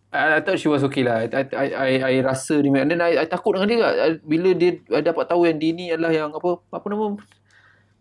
I, 0.10 0.38
I 0.38 0.40
thought 0.42 0.58
she 0.58 0.66
was 0.66 0.82
okay 0.82 1.06
lah. 1.06 1.22
I, 1.22 1.46
I, 1.54 1.68
I, 1.70 1.92
I 2.02 2.14
rasa 2.26 2.58
dia 2.66 2.74
and 2.82 2.90
then 2.90 2.98
I, 2.98 3.22
I 3.22 3.26
takut 3.30 3.54
dengan 3.54 3.70
dia 3.70 3.78
lah. 3.78 3.94
Bila 4.26 4.58
dia 4.58 4.82
dapat 5.06 5.30
tahu 5.30 5.46
yang 5.46 5.62
dia 5.62 5.72
ni 5.78 5.94
adalah 5.94 6.10
yang 6.10 6.34
apa 6.34 6.66
apa 6.74 6.86
nama 6.90 7.06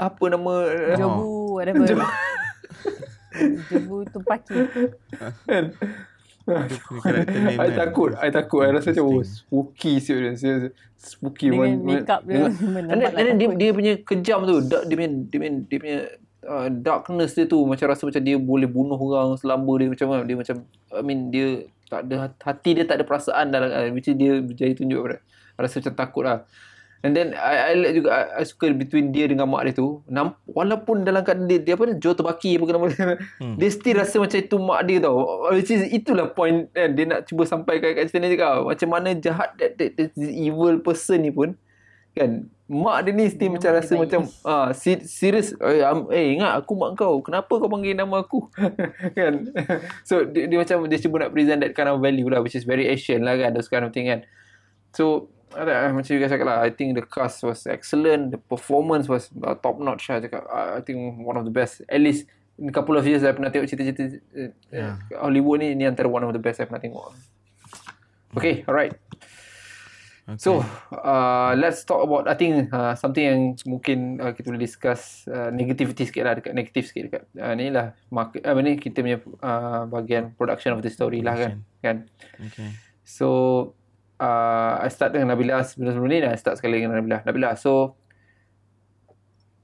apa 0.00 0.24
nama 0.32 0.52
Jobu 0.96 1.60
whatever. 1.60 1.84
Jobu 3.68 3.96
tu 4.08 4.18
paki. 4.24 4.56
Kan? 5.44 5.76
I 6.48 7.68
takut, 7.76 8.16
I 8.16 8.32
takut. 8.32 8.64
I 8.64 8.72
rasa 8.72 8.96
macam 8.96 9.20
oh, 9.20 9.20
spooky 9.20 10.00
serius. 10.00 10.40
Spooky 10.96 11.52
dengan 11.52 11.76
makeup 11.84 12.24
dia. 12.24 12.48
And 12.88 13.04
then, 13.04 13.36
dia, 13.36 13.48
dia 13.52 13.70
punya 13.76 13.92
kejam 14.00 14.48
tu, 14.48 14.64
dia 14.64 14.96
punya 14.96 15.10
dia 15.28 15.36
punya, 15.36 15.52
dia 15.68 15.76
punya 15.76 15.98
uh, 16.48 16.68
darkness 16.72 17.36
dia 17.36 17.44
tu 17.44 17.60
macam 17.68 17.86
rasa 17.92 18.08
macam 18.08 18.22
dia 18.24 18.40
boleh 18.40 18.66
bunuh 18.66 18.96
orang 18.96 19.36
selamba 19.36 19.72
dia 19.76 19.88
macam 19.92 20.06
mana 20.08 20.22
dia 20.24 20.36
macam 20.40 20.56
I 20.90 21.02
mean 21.04 21.28
dia 21.28 21.68
tak 21.88 22.08
ada 22.08 22.32
hati 22.32 22.70
dia 22.76 22.84
tak 22.88 23.00
ada 23.00 23.04
perasaan 23.04 23.52
dalam 23.52 23.68
uh, 23.68 23.88
which 23.92 24.08
dia 24.08 24.40
berjaya 24.40 24.72
tunjuk 24.72 25.00
pada 25.04 25.16
rasa 25.60 25.82
macam 25.82 25.94
takut 25.94 26.24
lah. 26.24 26.38
And 26.98 27.14
then 27.14 27.30
I, 27.38 27.70
I 27.70 27.72
like 27.78 27.94
juga 27.94 28.10
I, 28.10 28.22
I 28.38 28.44
suka 28.46 28.74
between 28.74 29.14
dia 29.14 29.30
dengan 29.30 29.46
mak 29.46 29.70
dia 29.70 29.74
tu. 29.78 30.02
Namp, 30.10 30.34
walaupun 30.50 31.06
dalam 31.06 31.22
keadaan 31.22 31.46
dia, 31.46 31.62
dia 31.62 31.78
apa 31.78 31.94
Joe 31.94 32.18
terbaki 32.18 32.58
apa 32.58 32.90
dia. 32.90 33.14
Hmm. 33.38 33.54
dia 33.54 33.70
still 33.70 34.02
rasa 34.02 34.18
macam 34.18 34.38
itu 34.42 34.56
mak 34.58 34.80
dia 34.82 34.98
tau. 34.98 35.46
Which 35.54 35.70
is 35.70 35.86
itulah 35.94 36.34
point 36.34 36.66
kan 36.74 36.98
dia 36.98 37.06
nak 37.06 37.30
cuba 37.30 37.46
sampai 37.46 37.78
kat 37.78 38.10
cerita 38.10 38.18
ni 38.18 38.34
juga. 38.34 38.66
Macam 38.66 38.88
mana 38.90 39.14
jahat 39.14 39.54
that, 39.62 39.78
that, 39.78 39.94
that 39.94 40.10
evil 40.18 40.82
person 40.82 41.22
ni 41.22 41.30
pun 41.30 41.54
kan? 42.16 42.30
Mak 42.68 43.08
dia 43.08 43.12
ni 43.16 43.24
still 43.32 43.56
macam 43.56 43.70
rasa 43.72 43.92
macam 43.96 44.28
ah 44.44 44.76
serius 44.76 45.56
eh, 45.56 45.80
eh 46.12 46.26
ingat 46.36 46.52
aku 46.60 46.76
mak 46.76 47.00
kau. 47.00 47.24
Kenapa 47.24 47.48
kau 47.48 47.64
panggil 47.64 47.96
nama 47.96 48.20
aku? 48.20 48.44
Kan? 49.18 49.48
So 50.04 50.28
dia, 50.28 50.44
dia 50.44 50.60
macam 50.60 50.84
dia 50.84 51.00
cuba 51.00 51.24
nak 51.24 51.32
present 51.32 51.64
that 51.64 51.72
kind 51.72 51.88
of 51.88 52.04
value 52.04 52.28
lah 52.28 52.44
which 52.44 52.52
is 52.52 52.68
very 52.68 52.84
Asian 52.84 53.24
lah 53.24 53.40
kan 53.40 53.56
those 53.56 53.72
kind 53.72 53.88
of 53.88 53.96
thing 53.96 54.12
kan. 54.12 54.20
So 54.92 55.32
ada 55.56 55.88
macam 55.96 56.12
you 56.12 56.20
guys 56.20 56.28
cakap 56.28 56.44
lah 56.44 56.60
I 56.60 56.68
think 56.68 56.92
the 56.92 57.08
cast 57.08 57.40
was 57.40 57.64
excellent. 57.64 58.36
The 58.36 58.40
performance 58.40 59.08
was 59.08 59.32
uh, 59.40 59.56
top 59.56 59.80
notch 59.80 60.12
lah. 60.12 60.20
Cakap 60.20 60.44
uh, 60.44 60.76
I 60.76 60.84
think 60.84 61.24
one 61.24 61.40
of 61.40 61.48
the 61.48 61.54
best. 61.54 61.80
At 61.88 62.04
least 62.04 62.28
in 62.60 62.68
a 62.68 62.74
couple 62.74 63.00
of 63.00 63.08
years 63.08 63.24
saya 63.24 63.32
pernah 63.32 63.48
tengok 63.48 63.64
cerita-cerita 63.64 64.20
uh, 64.36 64.52
yeah. 64.68 65.00
Hollywood 65.16 65.64
ni 65.64 65.72
ni 65.72 65.88
antara 65.88 66.04
one 66.04 66.20
of 66.20 66.36
the 66.36 66.42
best 66.42 66.60
saya 66.60 66.68
pernah 66.68 66.84
tengok. 66.84 67.16
Okay 68.36 68.60
alright 68.68 68.92
Okay. 70.28 70.44
So, 70.44 70.60
uh, 70.92 71.56
let's 71.56 71.88
talk 71.88 72.04
about 72.04 72.28
I 72.28 72.36
think 72.36 72.68
uh, 72.68 72.92
something 72.92 73.24
yang 73.24 73.40
mungkin 73.64 74.20
uh, 74.20 74.36
kita 74.36 74.52
boleh 74.52 74.60
discuss 74.60 75.24
uh, 75.24 75.48
negativity 75.48 76.04
sikit 76.04 76.28
lah 76.28 76.36
dekat 76.36 76.52
negatif 76.52 76.92
sikit 76.92 77.08
dekat 77.08 77.22
uh, 77.40 77.56
ni 77.56 77.72
lah 77.72 77.96
market 78.12 78.44
uh, 78.44 78.52
ni 78.60 78.76
kita 78.76 79.00
punya 79.00 79.24
uh, 79.40 79.88
bahagian 79.88 80.36
production 80.36 80.76
of 80.76 80.84
the 80.84 80.92
story 80.92 81.24
lah 81.24 81.32
kan 81.32 81.64
kan. 81.80 81.96
Okay. 82.36 82.76
So 83.08 83.28
uh, 84.20 84.84
I 84.84 84.92
start 84.92 85.16
dengan 85.16 85.32
Nabila 85.32 85.64
sebelum-sebelum 85.64 86.12
ni 86.12 86.20
I 86.28 86.36
start 86.36 86.60
sekali 86.60 86.84
dengan 86.84 87.00
Nabila. 87.00 87.24
Nabila, 87.24 87.56
so 87.56 87.96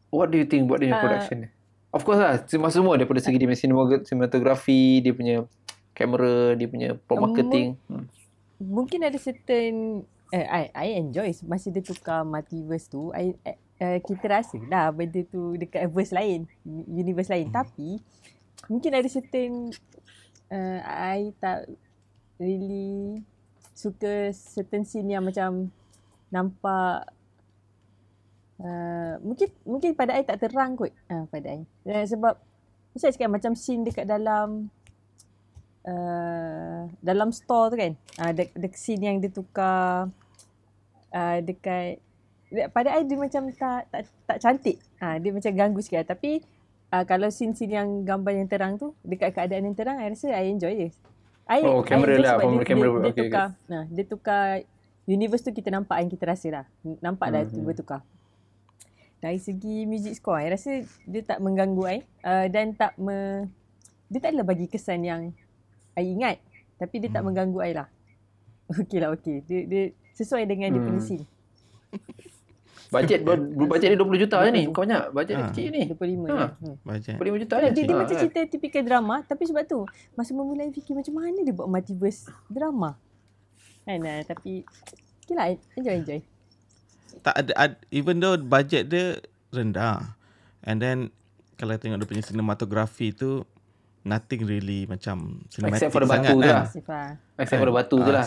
what 0.09 0.33
do 0.33 0.41
you 0.41 0.49
think 0.49 0.65
about 0.65 0.81
the 0.81 0.89
uh, 0.89 0.97
production 0.97 1.45
ni? 1.45 1.49
Of 1.93 2.09
course 2.09 2.19
lah, 2.19 2.41
semua-semua 2.49 2.97
daripada 2.99 3.21
segi 3.21 3.39
dia 3.39 3.47
punya 3.47 3.61
cinematography, 4.01 5.05
dia 5.05 5.12
punya 5.12 5.45
kamera, 5.93 6.57
dia 6.59 6.67
punya 6.67 6.97
marketing. 7.07 7.79
Hmm. 7.87 8.09
Mungkin 8.59 9.05
ada 9.07 9.19
certain 9.21 10.03
uh, 10.35 10.47
I 10.51 10.62
I 10.74 10.89
enjoy 10.99 11.30
masa 11.47 11.70
dia 11.70 11.87
tukar 11.87 12.26
multiverse 12.26 12.91
tu. 12.91 13.14
I 13.14 13.39
uh, 13.78 13.99
kita 14.03 14.26
rasa 14.26 14.59
lah 14.66 14.91
benda 14.91 15.22
tu 15.30 15.55
dekat 15.55 15.87
verse 15.95 16.11
lain, 16.11 16.51
universe 16.91 17.30
lain. 17.30 17.55
Hmm. 17.55 17.62
Tapi 17.62 18.03
mungkin 18.66 18.93
ada 18.99 19.07
certain 19.07 19.70
uh, 20.51 20.80
I 21.14 21.30
tak 21.39 21.70
really 22.43 23.22
suka 23.74 24.35
certain 24.35 24.82
scene 24.82 25.14
yang 25.14 25.22
macam 25.22 25.70
nampak 26.35 27.14
Uh, 28.55 29.18
mungkin 29.18 29.51
mungkin 29.66 29.99
pada 29.99 30.14
ai 30.14 30.22
tak 30.22 30.39
terang 30.39 30.78
kot 30.78 30.95
uh, 31.11 31.26
pada 31.26 31.59
ai. 31.59 31.66
Uh, 31.91 32.07
sebab 32.07 32.39
saya 32.95 33.11
cakap 33.11 33.35
macam 33.35 33.59
scene 33.59 33.82
dekat 33.82 34.07
dalam 34.07 34.70
uh, 35.82 36.87
dalam 37.03 37.35
store 37.35 37.74
tu 37.74 37.76
kan. 37.82 37.93
Uh, 38.14 38.30
the, 38.30 38.47
the 38.55 38.70
scene 38.78 39.03
yang 39.03 39.18
dia 39.18 39.26
tukar 39.26 40.07
uh, 41.15 41.39
dekat 41.41 42.03
pada 42.71 42.95
ai 42.95 43.03
dia 43.07 43.17
macam 43.19 43.51
tak 43.55 43.89
tak 43.89 44.03
tak 44.27 44.39
cantik. 44.43 44.77
uh, 45.01 45.17
dia 45.23 45.31
macam 45.31 45.51
ganggu 45.55 45.81
sikit 45.81 46.11
tapi 46.11 46.43
uh, 46.91 47.07
kalau 47.07 47.31
scene-scene 47.31 47.75
yang 47.75 47.89
gambar 48.03 48.33
yang 48.35 48.49
terang 48.51 48.75
tu 48.77 48.93
dekat 49.07 49.33
keadaan 49.33 49.71
yang 49.71 49.77
terang 49.79 49.97
I 50.03 50.11
rasa 50.11 50.35
I 50.35 50.51
enjoy 50.51 50.75
je. 50.75 50.89
I, 51.45 51.61
oh, 51.61 51.85
kamera 51.85 52.17
lah. 52.17 52.41
Dia, 52.41 52.65
kamera. 52.65 52.89
Dia, 52.89 53.01
dia, 53.05 53.12
okay, 53.12 53.29
tukar, 53.29 53.47
okay. 53.53 53.69
Nah, 53.69 53.83
dia 53.93 54.05
tukar 54.09 54.45
universe 55.05 55.45
tu 55.45 55.53
kita 55.53 55.69
nampak 55.69 56.01
yang 56.01 56.09
kita 56.09 56.25
rasa 56.25 56.49
lah. 56.49 56.65
Nampak 57.05 57.29
dah 57.37 57.45
mm-hmm. 57.45 57.53
tu 57.53 57.69
bertukar 57.69 58.01
dari 59.25 59.41
segi 59.41 59.89
music 59.89 60.21
score 60.21 60.37
saya 60.37 60.53
rasa 60.53 60.73
dia 61.09 61.23
tak 61.25 61.41
mengganggu 61.41 61.81
saya 61.81 62.01
uh, 62.29 62.47
dan 62.53 62.77
tak 62.77 62.93
me, 63.01 63.49
dia 64.12 64.21
tak 64.21 64.37
adalah 64.37 64.53
bagi 64.53 64.69
kesan 64.69 65.01
yang 65.01 65.33
saya 65.97 66.05
ingat 66.05 66.37
tapi 66.77 67.01
dia 67.01 67.09
tak 67.09 67.25
hmm. 67.25 67.33
mengganggu 67.33 67.59
saya 67.65 67.73
lah 67.73 67.89
okey 68.85 68.99
lah 69.01 69.09
okey 69.17 69.37
dia, 69.49 69.61
dia 69.65 69.83
sesuai 70.15 70.47
dengan 70.49 70.71
hmm. 70.71 70.75
dia 70.75 70.83
punya 70.83 71.01
hmm. 71.01 71.09
scene 71.09 71.25
Bajet 72.95 73.27
bajet 73.27 73.91
dia 73.91 73.99
20 73.99 74.23
juta 74.23 74.39
je 74.47 74.51
ni. 74.55 74.71
Bukan 74.71 74.87
banyak. 74.87 75.03
Bajet 75.11 75.35
ha. 75.35 75.51
kecil 75.51 75.67
ni. 75.75 75.83
25 75.91 76.31
ha. 76.31 76.55
Hmm. 76.55 76.77
Bajet. 76.87 77.19
25 77.19 77.43
juta 77.43 77.55
ni. 77.59 77.69
Dia, 77.75 77.83
dia 77.91 77.91
ha. 77.91 78.01
macam 78.07 78.17
cerita 78.23 78.39
tipikal 78.47 78.83
drama. 78.87 79.19
Tapi 79.27 79.43
sebab 79.51 79.67
tu. 79.67 79.83
Masa 80.15 80.31
memulai 80.31 80.71
fikir 80.71 80.95
macam 80.95 81.19
mana 81.19 81.43
dia 81.43 81.51
buat 81.51 81.67
multiverse 81.67 82.31
drama. 82.47 82.95
Kan? 83.83 83.99
Uh, 83.99 84.23
tapi. 84.23 84.62
Okay 85.27 85.35
lah. 85.35 85.59
Enjoy, 85.75 85.97
enjoy 86.07 86.21
tak 87.23 87.35
ada 87.41 87.53
ad, 87.57 87.73
even 87.95 88.19
though 88.19 88.35
budget 88.37 88.93
dia 88.93 89.17
rendah 89.55 90.17
and 90.67 90.83
then 90.83 91.09
kalau 91.57 91.79
tengok 91.79 92.03
dia 92.03 92.09
punya 92.09 92.25
cinematography 92.25 93.15
tu 93.15 93.49
nothing 94.05 94.45
really 94.45 94.85
macam 94.85 95.43
cinematic 95.49 95.89
except 95.89 95.93
for 95.97 96.01
the 96.05 96.09
batu 96.09 96.37
sangat, 96.37 96.37
kan? 96.37 96.53
lah 96.53 96.65
except 97.41 97.61
for 97.61 97.69
the 97.69 97.75
batu 97.75 97.97
tu 97.97 98.11
lah 98.13 98.27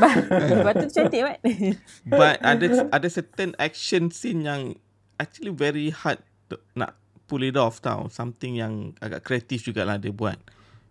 batu 0.68 0.84
tu 0.84 0.92
cantik 0.92 1.20
kan 1.24 1.38
but 2.20 2.36
ada 2.44 2.66
ada 2.92 3.08
certain 3.08 3.50
action 3.56 4.12
scene 4.12 4.44
yang 4.44 4.76
actually 5.16 5.50
very 5.50 5.88
hard 5.88 6.20
to, 6.52 6.60
nak 6.76 6.92
pull 7.24 7.40
it 7.40 7.56
off 7.56 7.80
tau 7.80 8.06
something 8.12 8.60
yang 8.60 8.92
agak 9.00 9.24
kreatif 9.24 9.64
jugalah 9.64 9.96
dia 9.96 10.12
buat 10.12 10.36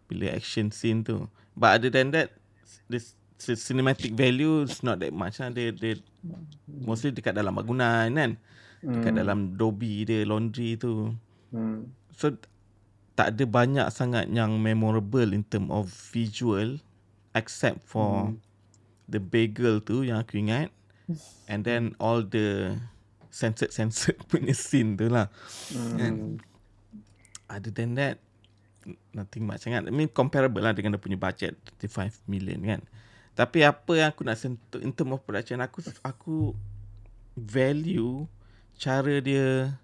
bila 0.10 0.34
action 0.34 0.74
scene 0.74 1.06
tu 1.06 1.30
but 1.54 1.78
other 1.78 1.94
than 1.94 2.10
that 2.10 2.34
this 2.90 3.16
cinematic 3.40 4.16
value 4.16 4.64
is 4.64 4.82
not 4.82 5.00
that 5.04 5.12
much 5.12 5.40
lah. 5.44 5.52
Dia, 5.52 5.76
dia 5.76 6.00
mostly 6.68 7.12
dekat 7.12 7.36
dalam 7.36 7.56
bangunan 7.56 8.08
kan. 8.10 8.32
Dekat 8.86 9.12
hmm. 9.12 9.22
dalam 9.22 9.40
dobi 9.58 10.08
dia, 10.08 10.24
laundry 10.24 10.80
tu. 10.80 11.12
Hmm. 11.52 11.90
So, 12.16 12.32
tak 13.16 13.36
ada 13.36 13.44
banyak 13.48 13.88
sangat 13.92 14.28
yang 14.28 14.60
memorable 14.60 15.32
in 15.32 15.42
term 15.48 15.72
of 15.72 15.88
visual 16.12 16.80
except 17.32 17.80
for 17.84 18.32
hmm. 18.32 18.40
the 19.08 19.20
bagel 19.20 19.80
tu 19.80 20.04
yang 20.04 20.20
aku 20.20 20.44
ingat. 20.44 20.72
And 21.52 21.64
then 21.64 21.96
all 22.00 22.24
the 22.24 22.76
censored-censored 23.32 24.20
punya 24.32 24.52
scene 24.56 25.00
tu 25.00 25.08
lah. 25.08 25.32
Hmm. 25.72 25.98
And 26.00 26.18
other 27.48 27.72
than 27.72 27.96
that, 27.96 28.20
nothing 29.16 29.48
much 29.48 29.64
sangat. 29.64 29.88
I 29.88 29.92
mean, 29.92 30.12
comparable 30.12 30.64
lah 30.64 30.76
dengan 30.76 30.96
dia 30.96 31.02
punya 31.02 31.20
budget 31.20 31.56
35 31.80 32.28
million 32.28 32.60
kan. 32.64 32.82
Tapi 33.36 33.68
apa 33.68 33.92
yang 34.00 34.08
aku 34.16 34.24
nak 34.24 34.40
sentuh 34.40 34.80
in 34.80 34.96
term 34.96 35.12
of 35.12 35.20
production 35.28 35.60
aku 35.60 35.84
aku 36.08 36.56
value 37.36 38.24
cara 38.80 39.20
dia 39.20 39.76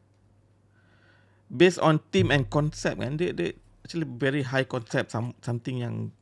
based 1.51 1.83
on 1.83 1.99
theme 2.15 2.31
and 2.31 2.47
concept 2.47 3.03
kan 3.03 3.19
dia, 3.19 3.35
dia 3.35 3.51
actually 3.83 4.07
very 4.07 4.47
high 4.47 4.63
concept 4.63 5.11
some, 5.11 5.35
something 5.43 5.83
yang 5.83 6.15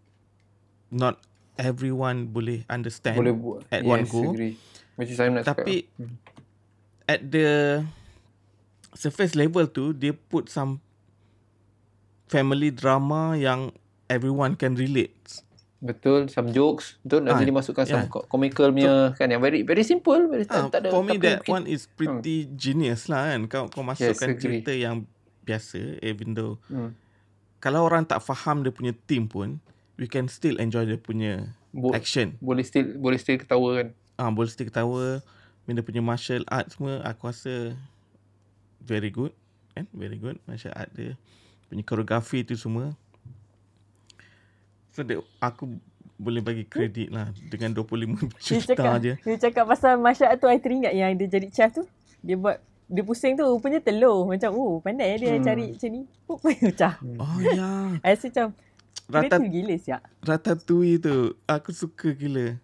not 0.90 1.22
everyone 1.62 2.34
boleh 2.34 2.66
understand 2.66 3.22
boleh 3.22 3.36
buat 3.38 3.62
at 3.70 3.86
yes, 3.86 3.94
one 3.94 4.04
go. 4.10 4.22
Agree. 4.34 4.58
Macam 4.98 5.14
saya 5.14 5.30
nak 5.30 5.44
Tapi 5.46 5.86
cakap. 5.86 6.28
At 7.10 7.22
the 7.26 7.82
surface 8.94 9.34
level 9.38 9.66
tu 9.70 9.94
dia 9.94 10.14
put 10.14 10.50
some 10.50 10.82
family 12.30 12.70
drama 12.70 13.34
yang 13.34 13.74
everyone 14.10 14.54
can 14.58 14.78
relate. 14.78 15.14
Betul, 15.80 16.28
some 16.30 16.52
jokes. 16.52 17.00
Betul, 17.02 17.32
ha, 17.32 17.40
dia 17.40 17.56
masukkan 17.56 17.88
yeah. 17.88 18.06
some 18.06 18.28
comical 18.28 18.70
punya 18.70 19.16
so, 19.16 19.18
kan 19.18 19.32
yang 19.32 19.42
very 19.42 19.66
very 19.66 19.82
simple. 19.82 20.20
Very, 20.28 20.46
ha, 20.46 20.70
tak 20.70 20.86
ada, 20.86 20.94
for 20.94 21.02
me 21.02 21.18
that 21.18 21.42
mungkin, 21.42 21.54
one 21.56 21.66
is 21.66 21.88
pretty 21.88 22.46
hmm. 22.46 22.54
genius 22.60 23.10
lah 23.10 23.34
kan. 23.34 23.42
Kau, 23.50 23.66
kau 23.72 23.82
masukkan 23.82 24.36
yes, 24.36 24.42
cerita 24.42 24.70
yang 24.76 25.08
biasa 25.50 25.98
even 26.06 26.38
though 26.38 26.62
hmm. 26.70 26.94
kalau 27.58 27.90
orang 27.90 28.06
tak 28.06 28.22
faham 28.22 28.62
dia 28.62 28.70
punya 28.70 28.94
theme 29.10 29.26
pun 29.26 29.58
we 29.98 30.06
can 30.06 30.30
still 30.30 30.62
enjoy 30.62 30.86
dia 30.86 31.02
punya 31.02 31.50
Bo- 31.70 31.94
action. 31.94 32.34
Boleh 32.42 32.66
still 32.66 32.98
boleh 32.98 33.18
still 33.22 33.38
ketawa 33.38 33.70
kan. 33.78 33.88
Ah, 34.18 34.30
ha, 34.30 34.34
boleh 34.34 34.50
still 34.50 34.70
ketawa. 34.70 35.22
Dia 35.70 35.86
punya 35.86 36.02
martial 36.02 36.42
art 36.50 36.74
semua 36.74 36.98
aku 37.06 37.30
rasa 37.30 37.78
very 38.82 39.14
good 39.14 39.30
kan. 39.78 39.86
Very 39.94 40.18
good 40.18 40.42
martial 40.50 40.74
art 40.74 40.90
dia. 40.98 41.14
Punya 41.70 41.86
koreografi 41.86 42.42
tu 42.42 42.58
semua 42.58 42.98
So 45.00 45.06
dia, 45.06 45.22
aku 45.40 45.80
boleh 46.20 46.44
bagi 46.44 46.68
kredit 46.68 47.14
lah 47.14 47.32
dengan 47.48 47.72
25 47.72 48.28
juta 48.36 48.76
cakap, 48.76 49.00
je. 49.00 49.14
Dia 49.24 49.38
cakap 49.48 49.64
pasal 49.70 49.96
masyarakat 49.96 50.36
tu, 50.36 50.52
I 50.52 50.60
teringat 50.60 50.92
yang 50.92 51.16
dia 51.16 51.30
jadi 51.32 51.48
chef 51.48 51.72
tu. 51.72 51.88
Dia 52.20 52.36
buat, 52.36 52.60
dia 52.90 53.06
pusing 53.06 53.38
tu 53.38 53.46
rupanya 53.46 53.78
telur. 53.78 54.26
Macam, 54.26 54.50
oh 54.58 54.82
pandai 54.82 55.22
dia 55.22 55.38
hmm. 55.38 55.46
cari 55.46 55.78
macam 55.78 55.90
ni. 55.94 56.10
Pup, 56.26 56.42
pecah. 56.44 56.98
Oh 57.22 57.38
ya. 57.38 57.94
I 58.02 58.10
rasa 58.18 58.34
macam, 58.34 58.58
Rata, 59.10 59.38
tu 59.38 59.46
gila 59.50 59.74
siap. 59.78 60.02
Ratatouille 60.26 60.98
tu, 60.98 61.38
aku 61.46 61.70
suka 61.70 62.14
gila. 62.18 62.58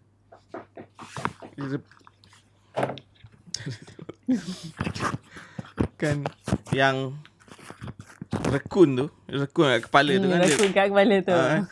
kan 6.01 6.25
yang 6.73 7.13
rekun 8.49 8.97
tu, 8.97 9.05
rekun 9.29 9.69
kat 9.77 9.81
kepala 9.89 10.11
hmm, 10.17 10.21
tu 10.21 10.27
kan. 10.29 10.41
Rekun 10.41 10.69
kat 10.73 10.85
kepala 10.89 11.15
tu. 11.21 11.33
Uh, 11.33 11.65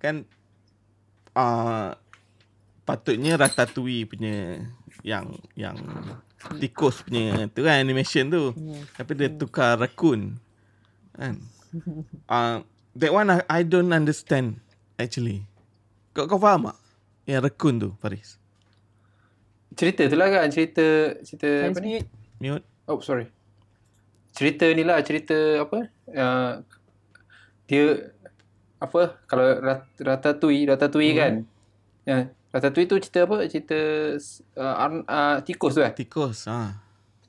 kan 0.00 0.24
uh, 1.36 1.96
patutnya 2.84 3.40
Ratatouille 3.40 4.08
punya 4.08 4.60
yang 5.04 5.36
yang 5.56 5.76
tikus. 6.60 7.02
Punya 7.04 7.48
tu 7.50 7.64
kan 7.64 7.80
animation 7.80 8.28
tu. 8.28 8.52
Yeah. 8.56 8.84
tapi 8.96 9.12
dia 9.18 9.28
tukar 9.32 9.80
raccoon 9.80 10.38
kan? 11.14 11.38
Uh, 12.30 12.62
that 13.00 13.10
one 13.10 13.28
I, 13.30 13.42
I 13.48 13.60
don't 13.62 13.90
understand 13.90 14.60
actually. 15.00 15.46
Kau 16.14 16.30
kau 16.30 16.38
faham 16.38 16.70
tak 16.70 16.78
yang 17.26 17.42
raccoon 17.42 17.80
tu 17.80 17.90
Faris? 17.98 18.38
Cerita 19.74 20.06
tu 20.06 20.14
lah 20.14 20.30
kan 20.30 20.46
cerita 20.52 21.18
cerita 21.24 21.70
apa 21.70 21.80
ni? 21.82 22.02
mute. 22.38 22.66
Oh 22.86 23.00
sorry. 23.00 23.26
Cerita 24.34 24.66
ni 24.70 24.82
lah 24.86 25.02
cerita 25.02 25.62
apa? 25.62 25.78
Uh, 26.10 26.52
dia 27.66 28.12
apa? 28.78 29.16
Kalau 29.26 29.46
rat, 29.62 29.88
ratatouille 29.98 30.68
ratatouille 30.68 31.14
hmm. 31.14 31.20
kan? 31.22 31.34
Ya 32.04 32.18
ratatouille 32.54 32.86
tu 32.86 32.96
cerita 33.02 33.26
apa? 33.26 33.50
Cerita 33.50 33.78
uh, 34.54 34.76
uh, 35.02 35.36
tikus 35.42 35.74
tu 35.74 35.82
eh? 35.82 35.90
Tikus 35.90 36.46
ha. 36.46 36.78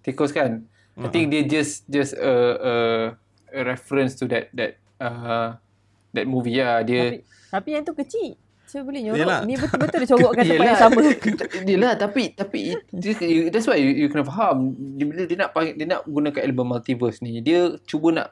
Tikus 0.05 0.29
kan? 0.29 0.61
Uh-huh. 0.95 1.03
i 1.03 1.07
think 1.11 1.27
dia 1.27 1.43
just 1.43 1.83
just 1.91 2.15
a, 2.15 2.31
a, 2.55 2.73
a 3.51 3.59
reference 3.65 4.15
to 4.15 4.29
that 4.31 4.47
that 4.53 4.77
uh, 5.01 5.57
that 6.13 6.29
movie 6.29 6.61
lah. 6.61 6.85
Dia 6.85 7.17
tapi, 7.17 7.25
tapi 7.49 7.69
yang 7.73 7.83
tu 7.83 7.97
kecil. 7.97 8.37
Saya 8.65 8.81
boleh 8.81 9.01
nyorok. 9.05 9.21
Yalah. 9.21 9.39
Ni 9.45 9.53
betul-betul 9.61 9.97
dia 10.01 10.09
corokkan 10.09 10.43
tempat 10.45 10.65
yang 10.65 10.81
sama. 10.81 11.01
Yelah 11.69 11.93
tapi 12.01 12.33
Tapi 12.33 12.73
That's 13.53 13.69
why 13.69 13.77
you, 13.77 13.93
you 13.93 14.07
kena 14.09 14.25
faham. 14.25 14.73
Bila 14.73 15.21
dia 15.29 15.37
nak 15.37 15.53
Dia 15.53 15.85
nak 15.85 16.01
gunakan 16.09 16.41
elemen 16.41 16.65
multiverse 16.73 17.21
ni 17.21 17.45
Dia 17.45 17.77
cuba 17.85 18.09
nak 18.09 18.29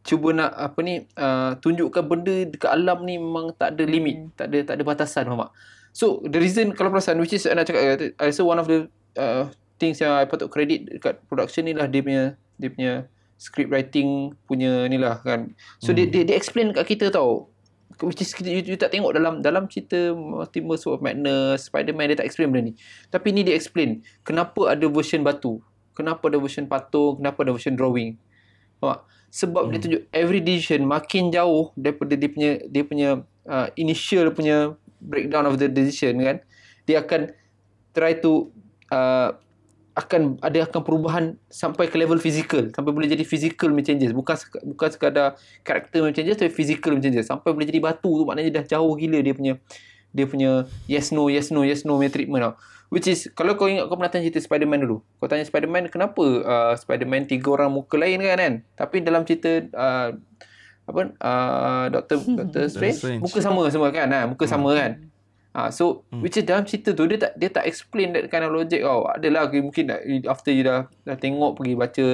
cuba 0.00 0.32
nak 0.32 0.50
apa 0.56 0.80
ni 0.80 1.04
uh, 1.20 1.60
tunjukkan 1.60 2.04
benda 2.08 2.32
dekat 2.48 2.72
alam 2.72 3.04
ni 3.04 3.20
memang 3.20 3.52
tak 3.52 3.76
ada 3.76 3.84
limit. 3.84 4.16
Hmm. 4.16 4.30
tak 4.32 4.46
ada 4.48 4.58
tak 4.64 4.74
ada 4.80 4.82
batasan 4.82 5.24
faham 5.28 5.44
tak 5.44 5.52
So 5.90 6.22
the 6.22 6.38
reason 6.38 6.72
kalau 6.74 6.94
perasan 6.94 7.18
which 7.18 7.34
is 7.34 7.46
nak 7.50 7.66
cakap 7.66 8.14
I 8.18 8.30
rasa 8.30 8.42
one 8.46 8.62
of 8.62 8.70
the 8.70 8.86
uh, 9.18 9.50
things 9.80 9.98
yang 9.98 10.14
I 10.14 10.26
patut 10.28 10.52
credit 10.52 10.86
dekat 10.86 11.24
production 11.26 11.66
ni 11.66 11.74
lah 11.74 11.90
dia 11.90 12.04
punya 12.04 12.24
dia 12.60 12.70
punya 12.70 12.92
script 13.40 13.72
writing 13.72 14.36
punya 14.44 14.86
ni 14.86 15.00
lah 15.00 15.18
kan. 15.24 15.56
So 15.80 15.90
hmm. 15.90 15.96
dia, 15.96 16.04
dia 16.12 16.22
dia 16.30 16.36
explain 16.36 16.70
kat 16.76 16.86
kita 16.86 17.10
tau. 17.10 17.50
Which 18.00 18.24
is 18.24 18.32
you, 18.40 18.64
you 18.64 18.78
tak 18.80 18.96
tengok 18.96 19.12
dalam 19.12 19.44
dalam 19.44 19.68
cerita 19.68 20.16
Multiverse 20.16 20.88
of 20.88 21.04
Madness, 21.04 21.68
Spider-Man 21.68 22.14
dia 22.14 22.16
tak 22.16 22.28
explain 22.32 22.48
benda 22.48 22.72
ni. 22.72 22.74
Tapi 23.12 23.28
ni 23.34 23.44
dia 23.44 23.52
explain 23.52 24.00
kenapa 24.24 24.72
ada 24.72 24.86
version 24.88 25.20
batu. 25.20 25.60
Kenapa 25.92 26.32
ada 26.32 26.40
version 26.40 26.64
patung, 26.64 27.20
kenapa 27.20 27.44
ada 27.44 27.52
version 27.52 27.76
drawing. 27.76 28.16
Faham 28.80 29.04
Sebab 29.30 29.62
hmm. 29.66 29.70
dia 29.70 29.78
tunjuk 29.78 30.02
every 30.10 30.40
decision 30.42 30.82
makin 30.90 31.30
jauh 31.30 31.70
daripada 31.78 32.18
dia 32.18 32.28
punya 32.28 32.50
dia 32.66 32.82
punya 32.82 33.10
uh, 33.46 33.68
initial 33.78 34.26
punya 34.34 34.74
breakdown 35.00 35.48
of 35.48 35.56
the 35.56 35.66
decision 35.66 36.20
kan? 36.20 36.36
Dia 36.84 37.02
akan 37.02 37.32
try 37.96 38.20
to 38.20 38.52
uh, 38.92 39.34
akan 39.98 40.38
ada 40.40 40.64
akan 40.70 40.80
perubahan 40.86 41.24
sampai 41.50 41.90
ke 41.90 41.98
level 41.98 42.16
physical. 42.22 42.70
Sampai 42.70 42.94
boleh 42.94 43.10
jadi 43.10 43.26
physical 43.26 43.74
changes. 43.82 44.14
Bukan 44.14 44.36
bukan 44.76 44.88
sekadar 44.88 45.36
karakter 45.66 46.06
changes 46.14 46.38
tapi 46.38 46.52
physical 46.52 46.96
changes. 47.02 47.26
Sampai 47.26 47.52
boleh 47.52 47.66
jadi 47.66 47.82
batu 47.82 48.08
tu 48.08 48.24
maknanya 48.24 48.62
dah 48.62 48.78
jauh 48.78 48.94
gila 48.94 49.18
dia 49.20 49.34
punya 49.34 49.54
dia 50.10 50.26
punya 50.26 50.66
yes 50.90 51.14
no 51.14 51.30
yes 51.30 51.54
no 51.54 51.62
yes 51.62 51.82
no 51.82 51.98
punya 51.98 52.10
treatment 52.10 52.42
tau. 52.42 52.54
Which 52.90 53.06
is 53.06 53.30
kalau 53.38 53.54
kau 53.54 53.70
ingat 53.70 53.86
kau 53.86 53.94
pernah 53.94 54.10
tanya 54.10 54.26
cerita 54.26 54.42
Spider-Man 54.42 54.82
dulu. 54.82 54.98
Kau 55.22 55.30
tanya 55.30 55.46
Spider-Man 55.46 55.94
kenapa 55.94 56.22
uh, 56.22 56.74
Spider-Man 56.74 57.30
tiga 57.30 57.54
orang 57.54 57.70
muka 57.70 57.94
lain 57.94 58.18
kan 58.18 58.38
kan? 58.38 58.54
Tapi 58.74 58.96
dalam 59.06 59.22
cerita 59.22 59.62
uh, 59.74 60.10
apa 60.90 61.02
uh, 61.22 61.84
Doctor 61.88 62.16
Doctor 62.22 62.62
Strange, 62.68 62.98
Strange. 62.98 63.22
Muka 63.22 63.38
sama 63.38 63.62
semua 63.70 63.88
kan 63.94 64.06
ha, 64.10 64.26
muka 64.26 64.44
hmm. 64.44 64.52
sama 64.52 64.70
kan. 64.74 64.92
Ha, 65.50 65.74
so 65.74 66.06
hmm. 66.14 66.22
which 66.22 66.38
is 66.38 66.46
dalam 66.46 66.62
cerita 66.62 66.94
tu 66.94 67.10
dia 67.10 67.18
tak 67.18 67.32
dia 67.34 67.50
tak 67.50 67.66
explain 67.66 68.14
that 68.14 68.26
kind 68.30 68.46
of 68.46 68.54
logic. 68.54 68.82
Oh 68.82 69.06
adalah 69.06 69.50
mungkin 69.50 69.90
after 70.26 70.50
you 70.54 70.62
dah 70.62 70.86
dah 71.06 71.16
tengok 71.18 71.58
pergi 71.58 71.74
baca 71.74 72.06